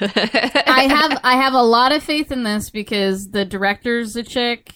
I 0.00 0.86
have 0.90 1.20
I 1.24 1.36
have 1.36 1.54
a 1.54 1.62
lot 1.62 1.92
of 1.92 2.02
faith 2.02 2.30
in 2.30 2.42
this 2.42 2.70
because 2.70 3.30
the 3.30 3.44
director's 3.44 4.16
a 4.16 4.22
chick, 4.22 4.72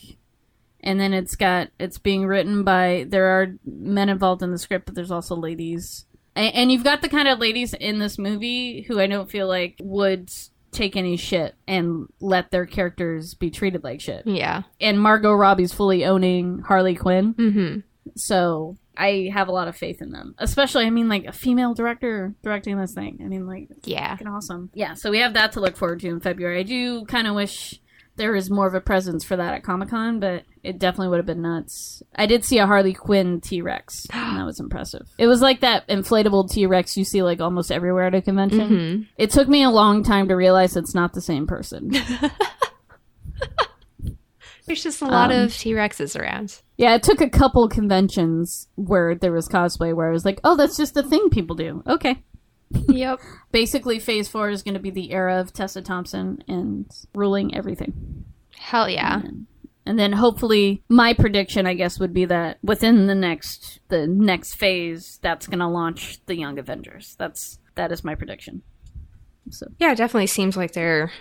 and 0.80 0.98
then 0.98 1.12
it's 1.12 1.36
got 1.36 1.68
it's 1.78 1.98
being 1.98 2.26
written 2.26 2.64
by 2.64 3.06
there 3.08 3.26
are 3.26 3.54
men 3.64 4.08
involved 4.08 4.42
in 4.42 4.50
the 4.50 4.58
script, 4.58 4.86
but 4.86 4.94
there's 4.94 5.10
also 5.10 5.36
ladies, 5.36 6.06
and, 6.34 6.54
and 6.54 6.72
you've 6.72 6.84
got 6.84 7.02
the 7.02 7.08
kind 7.08 7.28
of 7.28 7.38
ladies 7.38 7.74
in 7.74 7.98
this 7.98 8.18
movie 8.18 8.82
who 8.82 9.00
I 9.00 9.06
don't 9.06 9.30
feel 9.30 9.48
like 9.48 9.76
would 9.80 10.30
take 10.72 10.96
any 10.96 11.16
shit 11.16 11.54
and 11.68 12.08
let 12.20 12.50
their 12.50 12.66
characters 12.66 13.34
be 13.34 13.50
treated 13.50 13.84
like 13.84 14.00
shit. 14.00 14.26
Yeah. 14.26 14.62
And 14.80 14.98
Margot 14.98 15.32
Robbie's 15.32 15.72
fully 15.72 16.04
owning 16.04 16.60
Harley 16.60 16.94
Quinn. 16.94 17.34
Mm-hmm. 17.34 17.80
So 18.16 18.76
I 18.96 19.30
have 19.32 19.48
a 19.48 19.52
lot 19.52 19.68
of 19.68 19.76
faith 19.76 20.02
in 20.02 20.10
them. 20.10 20.34
Especially, 20.38 20.84
I 20.84 20.90
mean, 20.90 21.08
like 21.08 21.24
a 21.24 21.32
female 21.32 21.72
director 21.74 22.34
directing 22.42 22.76
this 22.78 22.92
thing. 22.94 23.20
I 23.24 23.28
mean, 23.28 23.46
like, 23.46 23.68
Yeah. 23.84 24.16
awesome. 24.26 24.70
Yeah, 24.74 24.94
so 24.94 25.10
we 25.10 25.18
have 25.20 25.34
that 25.34 25.52
to 25.52 25.60
look 25.60 25.76
forward 25.76 26.00
to 26.00 26.08
in 26.08 26.20
February. 26.20 26.60
I 26.60 26.62
do 26.64 27.04
kind 27.06 27.26
of 27.26 27.34
wish 27.34 27.80
there 28.16 28.32
was 28.32 28.50
more 28.50 28.66
of 28.66 28.74
a 28.74 28.80
presence 28.80 29.24
for 29.24 29.36
that 29.36 29.54
at 29.54 29.62
Comic 29.62 29.88
Con, 29.88 30.20
but 30.20 30.42
it 30.62 30.78
definitely 30.78 31.08
would 31.08 31.16
have 31.16 31.24
been 31.26 31.40
nuts. 31.40 32.02
I 32.14 32.26
did 32.26 32.44
see 32.44 32.58
a 32.58 32.66
Harley 32.66 32.92
Quinn 32.92 33.40
T 33.40 33.62
Rex, 33.62 34.06
and 34.12 34.36
that 34.36 34.44
was 34.44 34.60
impressive. 34.60 35.08
It 35.16 35.26
was 35.26 35.40
like 35.40 35.60
that 35.60 35.88
inflatable 35.88 36.50
T 36.50 36.66
Rex 36.66 36.94
you 36.96 37.04
see 37.04 37.22
like 37.22 37.40
almost 37.40 37.72
everywhere 37.72 38.04
at 38.08 38.14
a 38.14 38.20
convention. 38.20 38.60
Mm-hmm. 38.70 39.02
It 39.16 39.30
took 39.30 39.48
me 39.48 39.62
a 39.62 39.70
long 39.70 40.02
time 40.04 40.28
to 40.28 40.34
realize 40.34 40.76
it's 40.76 40.94
not 40.94 41.14
the 41.14 41.22
same 41.22 41.46
person. 41.46 41.92
There's 44.66 44.82
just 44.82 45.02
a 45.02 45.06
lot 45.06 45.32
Um, 45.32 45.40
of 45.42 45.56
T 45.56 45.72
Rexes 45.72 46.18
around. 46.18 46.60
Yeah, 46.82 46.96
it 46.96 47.04
took 47.04 47.20
a 47.20 47.30
couple 47.30 47.68
conventions 47.68 48.66
where 48.74 49.14
there 49.14 49.30
was 49.30 49.48
cosplay 49.48 49.94
where 49.94 50.08
I 50.08 50.12
was 50.12 50.24
like, 50.24 50.40
oh, 50.42 50.56
that's 50.56 50.76
just 50.76 50.96
a 50.96 51.02
thing 51.04 51.30
people 51.30 51.54
do. 51.54 51.80
Okay. 51.86 52.24
yep. 52.88 53.20
Basically, 53.52 54.00
Phase 54.00 54.26
4 54.26 54.50
is 54.50 54.64
going 54.64 54.74
to 54.74 54.80
be 54.80 54.90
the 54.90 55.12
era 55.12 55.38
of 55.38 55.52
Tessa 55.52 55.80
Thompson 55.80 56.42
and 56.48 56.90
ruling 57.14 57.54
everything. 57.54 58.24
Hell 58.56 58.90
yeah. 58.90 59.22
And 59.86 59.96
then 59.96 60.12
hopefully 60.12 60.82
my 60.88 61.14
prediction 61.14 61.68
I 61.68 61.74
guess 61.74 62.00
would 62.00 62.12
be 62.12 62.24
that 62.24 62.58
within 62.64 63.06
the 63.06 63.14
next 63.14 63.78
the 63.88 64.08
next 64.08 64.54
phase 64.54 65.20
that's 65.22 65.46
going 65.46 65.60
to 65.60 65.68
launch 65.68 66.18
the 66.26 66.36
Young 66.36 66.58
Avengers. 66.58 67.14
That's 67.16 67.60
that 67.76 67.92
is 67.92 68.02
my 68.02 68.16
prediction. 68.16 68.62
So 69.50 69.68
Yeah, 69.78 69.92
it 69.92 69.98
definitely 69.98 70.26
seems 70.26 70.56
like 70.56 70.72
they're 70.72 71.12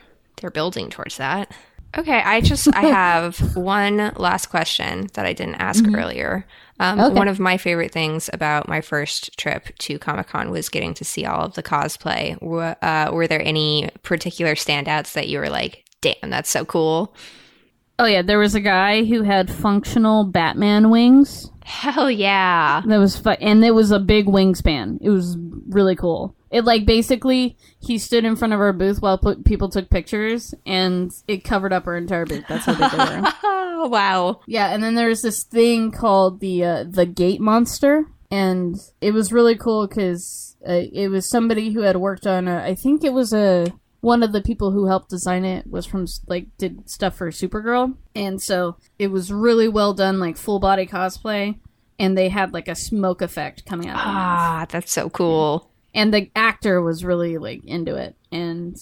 they're 0.41 0.49
building 0.49 0.89
towards 0.89 1.17
that. 1.17 1.51
Okay, 1.97 2.21
I 2.21 2.41
just 2.41 2.73
I 2.73 2.81
have 2.85 3.55
one 3.55 4.11
last 4.15 4.47
question 4.47 5.07
that 5.13 5.25
I 5.25 5.33
didn't 5.33 5.55
ask 5.55 5.83
earlier. 5.93 6.45
Um, 6.79 6.99
Okay. 6.99 7.13
One 7.13 7.27
of 7.27 7.39
my 7.39 7.57
favorite 7.57 7.91
things 7.91 8.29
about 8.33 8.67
my 8.67 8.81
first 8.81 9.37
trip 9.37 9.75
to 9.79 9.99
Comic 9.99 10.27
Con 10.29 10.49
was 10.49 10.69
getting 10.69 10.93
to 10.95 11.03
see 11.05 11.25
all 11.25 11.45
of 11.45 11.53
the 11.53 11.61
cosplay. 11.63 12.41
Were, 12.41 12.75
uh, 12.81 13.11
were 13.11 13.27
there 13.27 13.41
any 13.41 13.89
particular 14.03 14.55
standouts 14.55 15.13
that 15.13 15.27
you 15.27 15.37
were 15.39 15.49
like, 15.49 15.83
"Damn, 16.01 16.29
that's 16.29 16.49
so 16.49 16.65
cool"? 16.65 17.13
Oh 17.99 18.05
yeah, 18.05 18.23
there 18.23 18.39
was 18.39 18.55
a 18.55 18.59
guy 18.61 19.03
who 19.03 19.21
had 19.21 19.51
functional 19.51 20.23
Batman 20.23 20.89
wings. 20.89 21.51
Hell 21.63 22.09
yeah! 22.09 22.81
That 22.87 22.97
was 22.97 23.15
fu- 23.15 23.29
and 23.29 23.63
it 23.63 23.71
was 23.75 23.91
a 23.91 23.99
big 23.99 24.25
wingspan. 24.25 24.97
It 25.01 25.09
was 25.11 25.37
really 25.69 25.95
cool. 25.95 26.35
It 26.51 26.65
like 26.65 26.85
basically 26.85 27.57
he 27.79 27.97
stood 27.97 28.25
in 28.25 28.35
front 28.35 28.53
of 28.53 28.59
our 28.59 28.73
booth 28.73 29.01
while 29.01 29.17
put, 29.17 29.45
people 29.45 29.69
took 29.69 29.89
pictures, 29.89 30.53
and 30.65 31.09
it 31.27 31.45
covered 31.45 31.71
up 31.71 31.87
our 31.87 31.95
entire 31.95 32.25
booth. 32.25 32.43
That's 32.49 32.65
how 32.65 32.73
big 32.73 32.91
they 32.91 32.97
were. 32.97 33.33
Oh 33.43 33.87
wow! 33.91 34.41
Yeah, 34.47 34.67
and 34.73 34.83
then 34.83 34.95
there's 34.95 35.21
this 35.21 35.43
thing 35.43 35.91
called 35.91 36.41
the 36.41 36.63
uh, 36.63 36.83
the 36.83 37.05
Gate 37.05 37.39
Monster, 37.39 38.05
and 38.29 38.75
it 38.99 39.13
was 39.13 39.31
really 39.31 39.55
cool 39.55 39.87
because 39.87 40.57
uh, 40.67 40.83
it 40.91 41.07
was 41.07 41.29
somebody 41.29 41.71
who 41.71 41.81
had 41.81 41.95
worked 41.95 42.27
on. 42.27 42.49
A, 42.49 42.57
I 42.63 42.75
think 42.75 43.05
it 43.05 43.13
was 43.13 43.33
a 43.33 43.67
one 44.01 44.21
of 44.21 44.33
the 44.33 44.41
people 44.41 44.71
who 44.71 44.87
helped 44.87 45.09
design 45.09 45.45
it 45.45 45.65
was 45.67 45.85
from 45.85 46.05
like 46.27 46.47
did 46.57 46.89
stuff 46.89 47.15
for 47.15 47.31
Supergirl, 47.31 47.95
and 48.13 48.41
so 48.41 48.75
it 48.99 49.07
was 49.07 49.31
really 49.31 49.69
well 49.69 49.93
done, 49.93 50.19
like 50.19 50.35
full 50.35 50.59
body 50.59 50.85
cosplay, 50.85 51.57
and 51.97 52.17
they 52.17 52.27
had 52.27 52.51
like 52.51 52.67
a 52.67 52.75
smoke 52.75 53.21
effect 53.21 53.65
coming 53.65 53.87
out. 53.87 53.95
of 53.95 54.01
Ah, 54.05 54.65
that's 54.69 54.91
so 54.91 55.09
cool. 55.09 55.70
And 55.93 56.13
the 56.13 56.29
actor 56.35 56.81
was 56.81 57.03
really 57.03 57.37
like 57.37 57.63
into 57.65 57.95
it. 57.95 58.15
And 58.31 58.75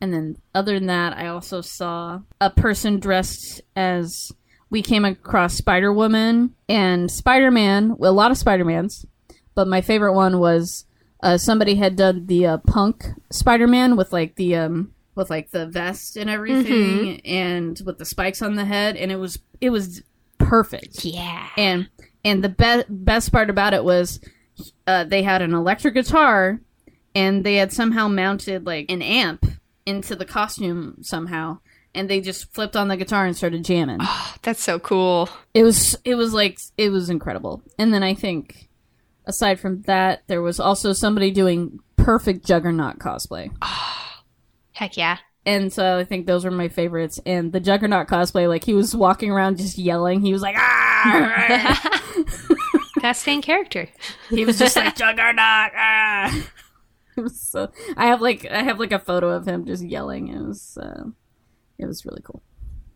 and 0.00 0.12
then 0.14 0.36
other 0.54 0.74
than 0.74 0.86
that 0.86 1.16
i 1.16 1.26
also 1.26 1.60
saw 1.60 2.20
a 2.40 2.50
person 2.50 3.00
dressed 3.00 3.60
as 3.74 4.30
we 4.70 4.82
came 4.82 5.04
across 5.04 5.54
spider 5.54 5.92
woman 5.92 6.54
and 6.68 7.10
spider-man 7.10 7.96
well, 7.96 8.12
a 8.12 8.14
lot 8.14 8.30
of 8.30 8.38
spider-mans. 8.38 9.06
But 9.54 9.66
my 9.66 9.80
favorite 9.80 10.14
one 10.14 10.38
was 10.38 10.84
uh, 11.22 11.36
somebody 11.38 11.74
had 11.74 11.96
done 11.96 12.26
the 12.26 12.46
uh, 12.46 12.58
punk 12.58 13.06
spider-man 13.32 13.96
with 13.96 14.12
like 14.12 14.36
the 14.36 14.54
um 14.56 14.92
with 15.14 15.30
like 15.30 15.50
the 15.50 15.66
vest 15.66 16.16
and 16.16 16.30
everything 16.30 17.20
and 17.22 17.80
with 17.84 17.98
the 17.98 18.04
spikes 18.04 18.40
on 18.40 18.54
the 18.54 18.64
head. 18.64 18.96
And 18.96 19.10
it 19.10 19.16
was 19.16 19.38
it 19.60 19.70
was 19.70 20.02
perfect. 20.38 21.04
Yeah. 21.04 21.48
and 21.56 21.88
and 22.24 22.44
the 22.44 22.50
be- 22.50 22.84
best 22.88 23.32
part 23.32 23.50
about 23.50 23.74
it 23.74 23.82
was 23.82 24.20
uh, 24.88 25.04
they 25.04 25.22
had 25.22 25.42
an 25.42 25.52
electric 25.52 25.92
guitar 25.92 26.60
and 27.14 27.44
they 27.44 27.56
had 27.56 27.72
somehow 27.72 28.08
mounted 28.08 28.64
like 28.64 28.90
an 28.90 29.02
amp 29.02 29.44
into 29.84 30.16
the 30.16 30.24
costume 30.24 30.96
somehow 31.02 31.58
and 31.94 32.08
they 32.08 32.22
just 32.22 32.52
flipped 32.54 32.74
on 32.74 32.88
the 32.88 32.96
guitar 32.96 33.26
and 33.26 33.36
started 33.36 33.64
jamming. 33.64 34.00
That's 34.42 34.62
so 34.62 34.78
cool. 34.78 35.28
it 35.52 35.62
was 35.62 35.96
it 36.04 36.14
was 36.14 36.32
like 36.32 36.58
it 36.78 36.88
was 36.88 37.10
incredible. 37.10 37.62
And 37.78 37.92
then 37.92 38.02
i 38.02 38.14
think 38.14 38.68
aside 39.26 39.60
from 39.60 39.82
that 39.82 40.22
there 40.26 40.40
was 40.40 40.58
also 40.58 40.94
somebody 40.94 41.30
doing 41.30 41.80
perfect 41.96 42.46
juggernaut 42.46 42.98
cosplay. 42.98 43.50
Heck 44.72 44.96
yeah. 44.96 45.18
and 45.44 45.70
so 45.70 45.98
i 45.98 46.04
think 46.04 46.26
those 46.26 46.46
were 46.46 46.50
my 46.50 46.68
favorites. 46.68 47.20
And 47.26 47.52
the 47.52 47.60
juggernaut 47.60 48.08
cosplay 48.08 48.48
like 48.48 48.64
he 48.64 48.72
was 48.72 48.96
walking 48.96 49.30
around 49.30 49.58
just 49.58 49.76
yelling. 49.76 50.22
He 50.22 50.32
was 50.32 50.40
like 50.40 50.56
ah 50.56 52.04
Gotta 53.14 53.40
character. 53.42 53.88
He 54.28 54.44
was 54.44 54.58
just 54.58 54.76
like 54.76 54.96
Juggernaut. 54.96 55.72
Ah! 55.74 56.50
So. 57.34 57.72
I 57.96 58.06
have 58.06 58.20
like 58.20 58.46
I 58.48 58.62
have 58.62 58.78
like 58.78 58.92
a 58.92 58.98
photo 58.98 59.30
of 59.30 59.46
him 59.46 59.66
just 59.66 59.82
yelling. 59.84 60.28
It 60.28 60.40
was 60.40 60.78
uh, 60.80 61.04
it 61.78 61.86
was 61.86 62.04
really 62.04 62.22
cool. 62.22 62.42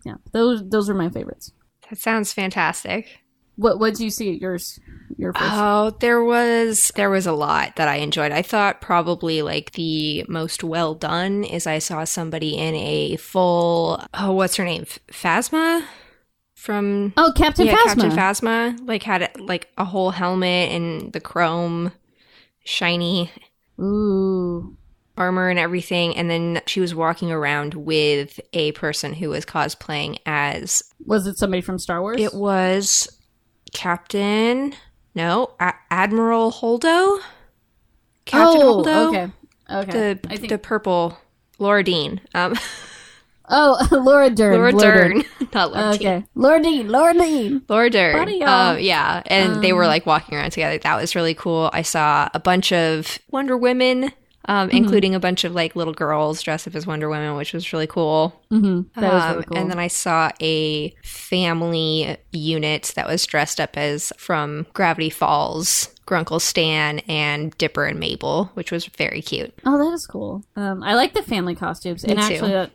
Yeah, 0.04 0.16
those 0.32 0.68
those 0.68 0.88
are 0.88 0.94
my 0.94 1.08
favorites. 1.08 1.52
That 1.88 1.98
sounds 1.98 2.32
fantastic. 2.32 3.18
What 3.56 3.80
what 3.80 3.94
did 3.94 4.00
you 4.00 4.10
see 4.10 4.32
at 4.34 4.40
yours? 4.40 4.78
Your 5.16 5.32
first. 5.32 5.50
Oh, 5.52 5.96
there 6.00 6.22
was 6.22 6.92
there 6.94 7.10
was 7.10 7.26
a 7.26 7.32
lot 7.32 7.76
that 7.76 7.88
I 7.88 7.96
enjoyed. 7.96 8.32
I 8.32 8.42
thought 8.42 8.80
probably 8.80 9.42
like 9.42 9.72
the 9.72 10.24
most 10.28 10.62
well 10.62 10.94
done 10.94 11.42
is 11.42 11.66
I 11.66 11.78
saw 11.78 12.04
somebody 12.04 12.56
in 12.56 12.74
a 12.74 13.16
full 13.16 14.04
oh 14.14 14.32
what's 14.32 14.56
her 14.56 14.64
name 14.64 14.84
Phasma 15.10 15.84
from 16.62 17.12
oh, 17.16 17.32
Captain 17.34 17.66
yeah 17.66 17.74
Phasma. 17.74 17.84
Captain 17.86 18.10
Phasma 18.10 18.88
like 18.88 19.02
had 19.02 19.32
like 19.40 19.68
a 19.76 19.84
whole 19.84 20.12
helmet 20.12 20.70
and 20.70 21.12
the 21.12 21.18
chrome 21.18 21.90
shiny 22.62 23.32
Ooh. 23.80 24.76
armor 25.16 25.48
and 25.48 25.58
everything 25.58 26.16
and 26.16 26.30
then 26.30 26.62
she 26.66 26.78
was 26.78 26.94
walking 26.94 27.32
around 27.32 27.74
with 27.74 28.38
a 28.52 28.70
person 28.72 29.12
who 29.12 29.30
was 29.30 29.44
cosplaying 29.44 30.18
as 30.24 30.84
Was 31.04 31.26
it 31.26 31.36
somebody 31.36 31.62
from 31.62 31.80
Star 31.80 32.00
Wars? 32.00 32.20
It 32.20 32.32
was 32.32 33.18
Captain. 33.72 34.72
No, 35.16 35.50
A- 35.58 35.74
Admiral 35.90 36.52
Holdo. 36.52 37.18
Captain 38.24 38.62
oh, 38.62 38.84
Holdo. 38.84 39.08
okay. 39.08 39.32
Okay. 39.68 39.90
The 39.90 40.20
I 40.30 40.36
think. 40.36 40.48
the 40.48 40.58
purple 40.58 41.18
Laura 41.58 41.82
Dean. 41.82 42.20
Um, 42.34 42.54
oh, 43.52 43.86
Laura 44.04 44.30
Dern. 44.30 44.54
Laura 44.54 44.72
Dern, 44.72 45.24
not 45.54 45.72
Laura. 45.72 45.94
Okay. 45.94 46.24
Laura 46.34 46.60
Dean. 46.62 46.88
Laura 46.88 47.14
Dean. 47.14 47.62
Laura 47.68 47.90
Dern. 47.90 48.16
Buddy. 48.16 48.42
Um, 48.42 48.78
yeah, 48.80 49.22
and 49.26 49.62
they 49.62 49.72
were 49.72 49.84
Um, 49.84 49.88
like 49.88 50.06
walking 50.06 50.36
around 50.36 50.50
together. 50.50 50.78
That 50.78 50.96
was 51.00 51.14
really 51.14 51.34
cool. 51.34 51.70
I 51.72 51.82
saw 51.82 52.28
a 52.34 52.40
bunch 52.40 52.72
of 52.72 53.18
Wonder 53.30 53.56
Women, 53.56 54.10
um, 54.46 54.68
Mm-hmm. 54.68 54.76
including 54.76 55.14
a 55.14 55.20
bunch 55.20 55.44
of 55.44 55.54
like 55.54 55.76
little 55.76 55.92
girls 55.94 56.42
dressed 56.42 56.66
up 56.66 56.74
as 56.74 56.86
Wonder 56.86 57.08
Women, 57.08 57.36
which 57.36 57.52
was 57.52 57.72
really 57.72 57.86
cool. 57.86 58.42
Mm-hmm. 58.50 59.00
That 59.00 59.12
was 59.12 59.22
Um, 59.22 59.30
really 59.32 59.44
cool. 59.44 59.56
And 59.58 59.70
then 59.70 59.78
I 59.78 59.86
saw 59.88 60.30
a 60.40 60.92
family 61.04 62.16
unit 62.32 62.92
that 62.96 63.06
was 63.06 63.24
dressed 63.26 63.60
up 63.60 63.76
as 63.76 64.12
from 64.18 64.66
Gravity 64.72 65.10
Falls, 65.10 65.88
Grunkle 66.06 66.40
Stan, 66.40 66.98
and 67.00 67.56
Dipper 67.58 67.84
and 67.86 68.00
Mabel, 68.00 68.50
which 68.54 68.72
was 68.72 68.86
very 68.86 69.22
cute. 69.22 69.52
Oh, 69.64 69.78
that 69.78 69.92
is 69.94 70.06
cool. 70.06 70.44
Um, 70.56 70.82
I 70.82 70.94
like 70.94 71.14
the 71.14 71.22
family 71.22 71.54
costumes, 71.54 72.02
and 72.04 72.18
too. 72.18 72.24
actually, 72.24 72.50
that 72.52 72.70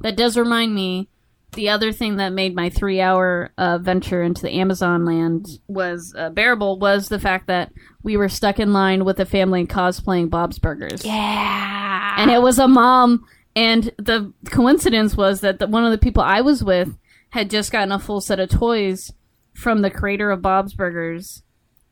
that 0.00 0.16
does 0.16 0.36
remind 0.36 0.74
me. 0.74 1.08
The 1.52 1.70
other 1.70 1.92
thing 1.92 2.16
that 2.16 2.34
made 2.34 2.54
my 2.54 2.68
three-hour 2.68 3.50
uh, 3.56 3.78
venture 3.78 4.22
into 4.22 4.42
the 4.42 4.52
Amazon 4.52 5.06
land 5.06 5.46
was 5.66 6.14
uh, 6.16 6.28
bearable 6.28 6.78
was 6.78 7.08
the 7.08 7.18
fact 7.18 7.46
that 7.46 7.72
we 8.02 8.18
were 8.18 8.28
stuck 8.28 8.58
in 8.60 8.74
line 8.74 9.04
with 9.06 9.18
a 9.18 9.24
family 9.24 9.66
cosplaying 9.66 10.28
Bob's 10.28 10.58
Burgers, 10.58 11.04
Yeah. 11.06 12.16
and 12.18 12.30
it 12.30 12.42
was 12.42 12.58
a 12.58 12.68
mom. 12.68 13.24
And 13.56 13.90
the 13.96 14.32
coincidence 14.50 15.16
was 15.16 15.40
that 15.40 15.58
the, 15.58 15.66
one 15.66 15.84
of 15.86 15.90
the 15.90 15.98
people 15.98 16.22
I 16.22 16.42
was 16.42 16.62
with 16.62 16.96
had 17.30 17.48
just 17.50 17.72
gotten 17.72 17.92
a 17.92 17.98
full 17.98 18.20
set 18.20 18.38
of 18.38 18.50
toys 18.50 19.10
from 19.54 19.80
the 19.80 19.90
creator 19.90 20.30
of 20.30 20.42
Bob's 20.42 20.74
Burgers 20.74 21.42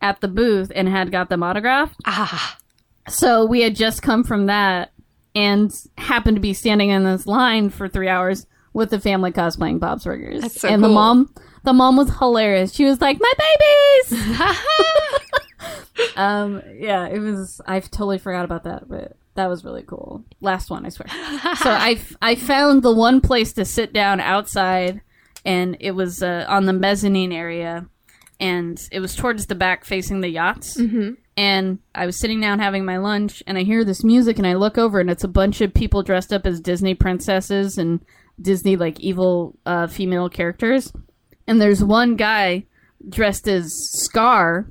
at 0.02 0.20
the 0.20 0.28
booth 0.28 0.70
and 0.74 0.86
had 0.88 1.10
got 1.10 1.30
them 1.30 1.42
autographed. 1.42 1.96
ah, 2.04 2.58
So 3.08 3.44
we 3.46 3.62
had 3.62 3.74
just 3.74 4.02
come 4.02 4.22
from 4.22 4.46
that 4.46 4.92
and 5.36 5.72
happened 5.98 6.36
to 6.36 6.40
be 6.40 6.54
standing 6.54 6.90
in 6.90 7.04
this 7.04 7.26
line 7.26 7.70
for 7.70 7.88
three 7.88 8.08
hours 8.08 8.46
with 8.72 8.90
the 8.90 8.98
family 8.98 9.30
cosplaying 9.30 9.78
Bob's 9.78 10.04
Burgers. 10.04 10.52
So 10.54 10.68
and 10.68 10.82
the 10.82 10.88
mom, 10.88 11.32
the 11.62 11.72
mom 11.72 11.96
was 11.96 12.10
hilarious. 12.18 12.72
She 12.74 12.84
was 12.84 13.00
like, 13.00 13.18
"My 13.20 13.32
babies." 14.08 14.38
um, 16.16 16.62
yeah, 16.78 17.06
it 17.06 17.18
was. 17.18 17.60
I 17.66 17.80
totally 17.80 18.18
forgot 18.18 18.44
about 18.44 18.64
that, 18.64 18.88
but 18.88 19.16
that 19.34 19.48
was 19.48 19.64
really 19.64 19.82
cool. 19.82 20.24
Last 20.40 20.70
one, 20.70 20.86
I 20.86 20.88
swear. 20.88 21.08
so 21.56 21.70
I 21.70 22.00
I 22.20 22.34
found 22.34 22.82
the 22.82 22.94
one 22.94 23.20
place 23.20 23.52
to 23.54 23.64
sit 23.64 23.92
down 23.92 24.20
outside, 24.20 25.00
and 25.44 25.76
it 25.80 25.92
was 25.92 26.22
uh, 26.22 26.46
on 26.48 26.64
the 26.66 26.72
mezzanine 26.72 27.32
area. 27.32 27.86
and 28.38 28.86
it 28.92 29.00
was 29.00 29.14
towards 29.16 29.46
the 29.46 29.54
back 29.54 29.84
facing 29.84 30.20
the 30.20 30.28
yachts. 30.28 30.76
Mm-hmm. 30.76 31.14
And 31.36 31.78
I 31.94 32.06
was 32.06 32.18
sitting 32.18 32.40
down 32.40 32.60
having 32.60 32.84
my 32.84 32.96
lunch, 32.96 33.42
and 33.46 33.58
I 33.58 33.62
hear 33.62 33.84
this 33.84 34.02
music, 34.02 34.38
and 34.38 34.46
I 34.46 34.54
look 34.54 34.78
over, 34.78 35.00
and 35.00 35.10
it's 35.10 35.24
a 35.24 35.28
bunch 35.28 35.60
of 35.60 35.74
people 35.74 36.02
dressed 36.02 36.32
up 36.32 36.46
as 36.46 36.60
Disney 36.60 36.94
princesses 36.94 37.76
and 37.76 38.00
Disney 38.40 38.76
like 38.76 38.98
evil 39.00 39.58
uh, 39.66 39.86
female 39.86 40.30
characters. 40.30 40.92
And 41.46 41.60
there's 41.60 41.84
one 41.84 42.16
guy 42.16 42.64
dressed 43.06 43.48
as 43.48 43.70
Scar, 43.92 44.70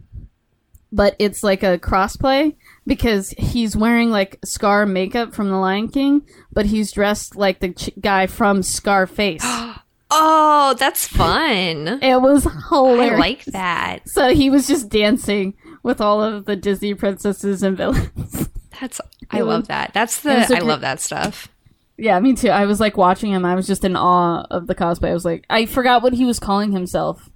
but 0.91 1.15
it's 1.19 1.43
like 1.43 1.61
a 1.61 1.77
crossplay 1.77 2.55
because 2.87 3.29
he's 3.37 3.75
wearing 3.75 4.09
like 4.09 4.39
Scar 4.43 4.85
makeup 4.87 5.35
from 5.35 5.49
The 5.49 5.57
Lion 5.57 5.87
King, 5.89 6.23
but 6.51 6.65
he's 6.65 6.91
dressed 6.91 7.35
like 7.35 7.59
the 7.59 7.73
ch- 7.73 7.91
guy 7.99 8.25
from 8.25 8.63
Scarface. 8.63 9.45
Oh, 10.17 10.75
that's 10.77 11.07
fun. 11.07 11.99
it 12.01 12.21
was 12.21 12.47
hilarious. 12.69 13.13
I 13.13 13.17
like 13.17 13.45
that. 13.45 14.07
So 14.07 14.33
he 14.33 14.49
was 14.51 14.67
just 14.67 14.87
dancing 14.87 15.55
with 15.85 16.01
all 16.01 16.23
of 16.23 16.45
the 16.45 16.55
Disney 16.55 16.95
princesses 16.95 17.61
and 17.61 17.77
villains. 17.77 18.49
That's 18.81 18.99
I 19.29 19.41
love 19.41 19.67
that. 19.67 19.91
That's 19.93 20.21
the 20.21 20.47
I 20.51 20.59
love 20.59 20.81
that 20.81 20.99
stuff. 20.99 21.47
yeah, 21.95 22.19
me 22.19 22.33
too. 22.33 22.49
I 22.49 22.65
was 22.65 22.79
like 22.79 22.97
watching 22.97 23.31
him. 23.31 23.45
I 23.45 23.53
was 23.53 23.67
just 23.67 23.85
in 23.85 23.95
awe 23.95 24.47
of 24.49 24.65
the 24.65 24.73
cosplay. 24.73 25.09
I 25.09 25.13
was 25.13 25.25
like, 25.25 25.45
I 25.47 25.67
forgot 25.67 26.01
what 26.01 26.13
he 26.13 26.25
was 26.25 26.39
calling 26.39 26.71
himself. 26.71 27.29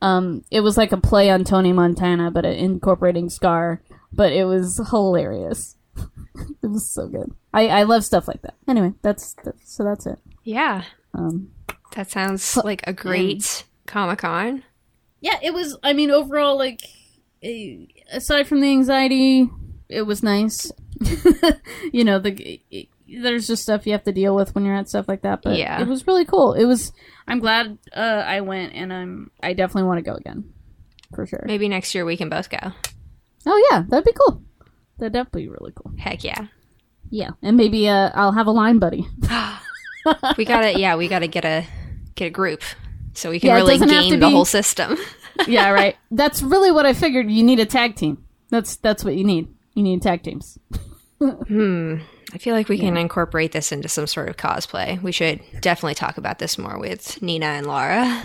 Um, 0.00 0.44
it 0.52 0.60
was 0.60 0.76
like 0.76 0.92
a 0.92 0.96
play 0.96 1.30
on 1.30 1.42
Tony 1.42 1.72
Montana, 1.72 2.30
but 2.30 2.44
incorporating 2.44 3.28
Scar. 3.28 3.82
But 4.12 4.32
it 4.32 4.44
was 4.44 4.80
hilarious. 4.90 5.76
it 6.62 6.68
was 6.68 6.88
so 6.88 7.08
good. 7.08 7.32
I 7.52 7.66
I 7.66 7.82
love 7.82 8.04
stuff 8.04 8.28
like 8.28 8.42
that. 8.42 8.54
Anyway, 8.68 8.92
that's, 9.02 9.34
that's 9.44 9.74
so 9.74 9.82
that's 9.82 10.06
it. 10.06 10.20
Yeah. 10.44 10.84
Um, 11.12 11.50
That 11.96 12.08
sounds 12.08 12.56
like 12.56 12.82
a 12.86 12.92
great 12.92 13.64
Comic 13.86 14.20
Con. 14.20 14.62
yeah, 15.20 15.38
it 15.42 15.52
was. 15.52 15.76
I 15.82 15.92
mean, 15.92 16.12
overall, 16.12 16.56
like, 16.56 16.82
aside 18.12 18.46
from 18.46 18.60
the 18.60 18.68
anxiety, 18.70 19.48
it 19.88 20.02
was 20.02 20.22
nice. 20.22 20.70
you 21.92 22.04
know, 22.04 22.18
the 22.18 22.60
it, 22.70 22.88
there's 23.08 23.46
just 23.46 23.62
stuff 23.62 23.86
you 23.86 23.92
have 23.92 24.04
to 24.04 24.12
deal 24.12 24.34
with 24.36 24.54
when 24.54 24.64
you're 24.64 24.74
at 24.74 24.88
stuff 24.88 25.08
like 25.08 25.22
that, 25.22 25.42
but 25.42 25.56
Yeah. 25.56 25.80
it 25.80 25.88
was 25.88 26.06
really 26.06 26.24
cool. 26.24 26.52
It 26.54 26.64
was. 26.64 26.92
I'm 27.26 27.40
glad 27.40 27.78
uh, 27.94 27.98
I 28.26 28.40
went, 28.40 28.72
and 28.74 28.92
I'm. 28.92 29.30
I 29.42 29.52
definitely 29.52 29.84
want 29.88 29.98
to 29.98 30.10
go 30.10 30.16
again, 30.16 30.52
for 31.14 31.26
sure. 31.26 31.42
Maybe 31.46 31.68
next 31.68 31.94
year 31.94 32.04
we 32.04 32.16
can 32.16 32.28
both 32.28 32.50
go. 32.50 32.58
Oh 33.46 33.68
yeah, 33.70 33.84
that'd 33.88 34.04
be 34.04 34.12
cool. 34.12 34.42
That'd 34.98 35.12
definitely 35.14 35.42
be 35.44 35.48
really 35.48 35.72
cool. 35.74 35.92
Heck 35.98 36.22
yeah. 36.24 36.46
Yeah, 37.08 37.30
and 37.42 37.56
maybe 37.56 37.88
uh, 37.88 38.10
I'll 38.14 38.32
have 38.32 38.46
a 38.46 38.52
line 38.52 38.78
buddy. 38.78 39.06
We 40.38 40.46
gotta 40.46 40.78
yeah, 40.80 40.96
we 40.96 41.08
gotta 41.08 41.26
get 41.26 41.44
a 41.44 41.66
get 42.14 42.26
a 42.26 42.30
group 42.30 42.62
so 43.12 43.28
we 43.30 43.38
can 43.38 43.48
Yeah, 43.48 43.56
really 43.56 43.74
doesn't 43.74 43.90
have 43.90 44.04
to 44.04 44.10
game 44.10 44.20
the 44.20 44.26
be- 44.28 44.32
whole 44.32 44.46
system. 44.46 44.96
yeah, 45.46 45.70
right. 45.70 45.96
That's 46.10 46.42
really 46.42 46.70
what 46.70 46.86
I 46.86 46.92
figured. 46.92 47.30
You 47.30 47.42
need 47.42 47.60
a 47.60 47.66
tag 47.66 47.96
team. 47.96 48.24
That's 48.50 48.76
that's 48.76 49.04
what 49.04 49.14
you 49.14 49.24
need. 49.24 49.48
You 49.74 49.82
need 49.82 50.02
tag 50.02 50.22
teams. 50.22 50.58
Hmm. 51.22 51.96
I 52.32 52.38
feel 52.38 52.54
like 52.54 52.70
we 52.70 52.78
can 52.78 52.96
incorporate 52.96 53.52
this 53.52 53.72
into 53.72 53.90
some 53.90 54.06
sort 54.06 54.30
of 54.30 54.38
cosplay. 54.38 55.02
We 55.02 55.12
should 55.12 55.42
definitely 55.60 55.96
talk 55.96 56.16
about 56.16 56.38
this 56.38 56.56
more 56.56 56.78
with 56.78 57.20
Nina 57.20 57.44
and 57.44 57.66
Laura. 57.66 58.22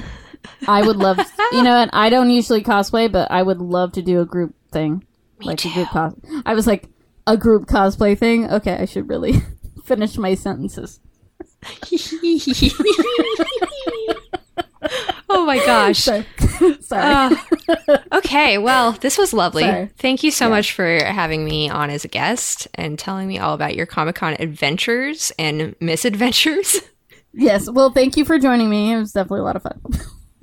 I 0.66 0.82
would 0.82 0.95
love, 0.95 1.20
you 1.51 1.63
know, 1.63 1.76
and 1.76 1.89
I 1.91 2.09
don't 2.09 2.30
usually 2.30 2.63
cosplay, 2.63 3.11
but 3.11 3.30
I 3.32 3.43
would 3.43 3.59
love 3.59 3.91
to 3.93 4.01
do 4.01 4.22
a 4.22 4.26
group 4.26 4.55
thing, 4.72 5.03
like 5.41 5.66
a 5.66 5.74
group 5.74 5.89
cos. 5.89 6.13
I 6.45 6.53
was 6.53 6.68
like 6.68 6.88
a 7.28 7.36
group 7.36 7.66
cosplay 7.66 8.18
thing. 8.18 8.49
Okay, 8.49 8.76
I 8.76 8.86
should 8.86 9.09
really 9.09 9.41
finish 9.86 10.18
my 10.18 10.36
sentences. 10.36 10.99
oh 15.36 15.45
my 15.45 15.57
gosh. 15.65 15.99
Sorry, 16.03 16.25
sorry. 16.79 17.36
Uh, 17.77 17.97
okay, 18.13 18.57
well, 18.57 18.93
this 18.93 19.17
was 19.17 19.33
lovely. 19.33 19.63
Sorry. 19.63 19.89
Thank 19.97 20.23
you 20.23 20.31
so 20.31 20.49
much 20.49 20.71
for 20.73 20.97
having 21.03 21.43
me 21.43 21.69
on 21.69 21.89
as 21.89 22.05
a 22.05 22.07
guest 22.07 22.67
and 22.75 22.97
telling 22.97 23.27
me 23.27 23.38
all 23.38 23.53
about 23.53 23.75
your 23.75 23.86
Comic 23.86 24.15
Con 24.15 24.36
adventures 24.39 25.31
and 25.38 25.75
misadventures. 25.79 26.77
yes. 27.33 27.69
Well, 27.69 27.91
thank 27.91 28.17
you 28.17 28.23
for 28.25 28.39
joining 28.39 28.69
me. 28.69 28.93
It 28.93 28.97
was 28.97 29.11
definitely 29.11 29.41
a 29.41 29.43
lot 29.43 29.55
of 29.57 29.63
fun. 29.63 29.81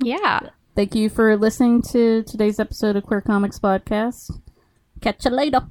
yeah. 0.01 0.41
Thank 0.75 0.95
you 0.95 1.09
for 1.09 1.37
listening 1.37 1.81
to 1.91 2.23
today's 2.23 2.59
episode 2.59 2.95
of 2.95 3.03
Queer 3.03 3.21
Comics 3.21 3.59
Podcast. 3.59 4.31
Catch 5.01 5.25
you 5.25 5.31
later. 5.31 5.61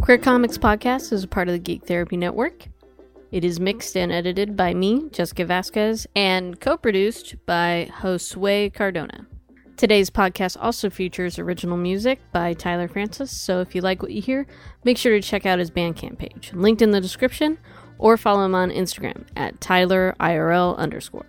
Queer 0.00 0.18
Comics 0.18 0.56
Podcast 0.56 1.12
is 1.12 1.24
a 1.24 1.28
part 1.28 1.48
of 1.48 1.52
the 1.52 1.58
Geek 1.58 1.84
Therapy 1.84 2.16
Network. 2.16 2.68
It 3.32 3.44
is 3.44 3.58
mixed 3.58 3.96
and 3.96 4.12
edited 4.12 4.56
by 4.56 4.72
me, 4.72 5.08
Jessica 5.10 5.44
Vazquez, 5.44 6.06
and 6.14 6.60
co 6.60 6.76
produced 6.76 7.34
by 7.44 7.90
Josue 8.00 8.72
Cardona. 8.72 9.26
Today's 9.76 10.10
podcast 10.10 10.56
also 10.58 10.88
features 10.88 11.38
original 11.38 11.76
music 11.76 12.20
by 12.32 12.54
Tyler 12.54 12.88
Francis, 12.88 13.30
so 13.30 13.60
if 13.60 13.74
you 13.74 13.82
like 13.82 14.00
what 14.00 14.12
you 14.12 14.22
hear, 14.22 14.46
make 14.84 14.96
sure 14.96 15.12
to 15.12 15.20
check 15.20 15.44
out 15.44 15.58
his 15.58 15.70
Bandcamp 15.70 16.18
page, 16.18 16.52
linked 16.54 16.80
in 16.80 16.92
the 16.92 17.00
description, 17.00 17.58
or 17.98 18.16
follow 18.16 18.44
him 18.44 18.54
on 18.54 18.70
Instagram 18.70 19.26
at 19.36 19.60
TylerIRL 19.60 20.76
underscore. 20.78 21.26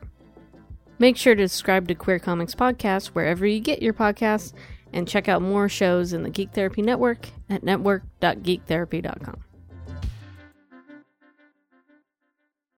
Make 0.99 1.17
sure 1.17 1.35
to 1.35 1.49
subscribe 1.49 1.87
to 1.89 1.95
Queer 1.95 2.19
Comics 2.19 2.55
Podcast 2.55 3.07
wherever 3.07 3.45
you 3.45 3.59
get 3.59 3.81
your 3.81 3.93
podcasts 3.93 4.53
and 4.93 5.07
check 5.07 5.27
out 5.27 5.41
more 5.41 5.67
shows 5.67 6.13
in 6.13 6.23
the 6.23 6.29
Geek 6.29 6.53
Therapy 6.53 6.81
Network 6.81 7.29
at 7.49 7.63
network.geektherapy.com. 7.63 9.43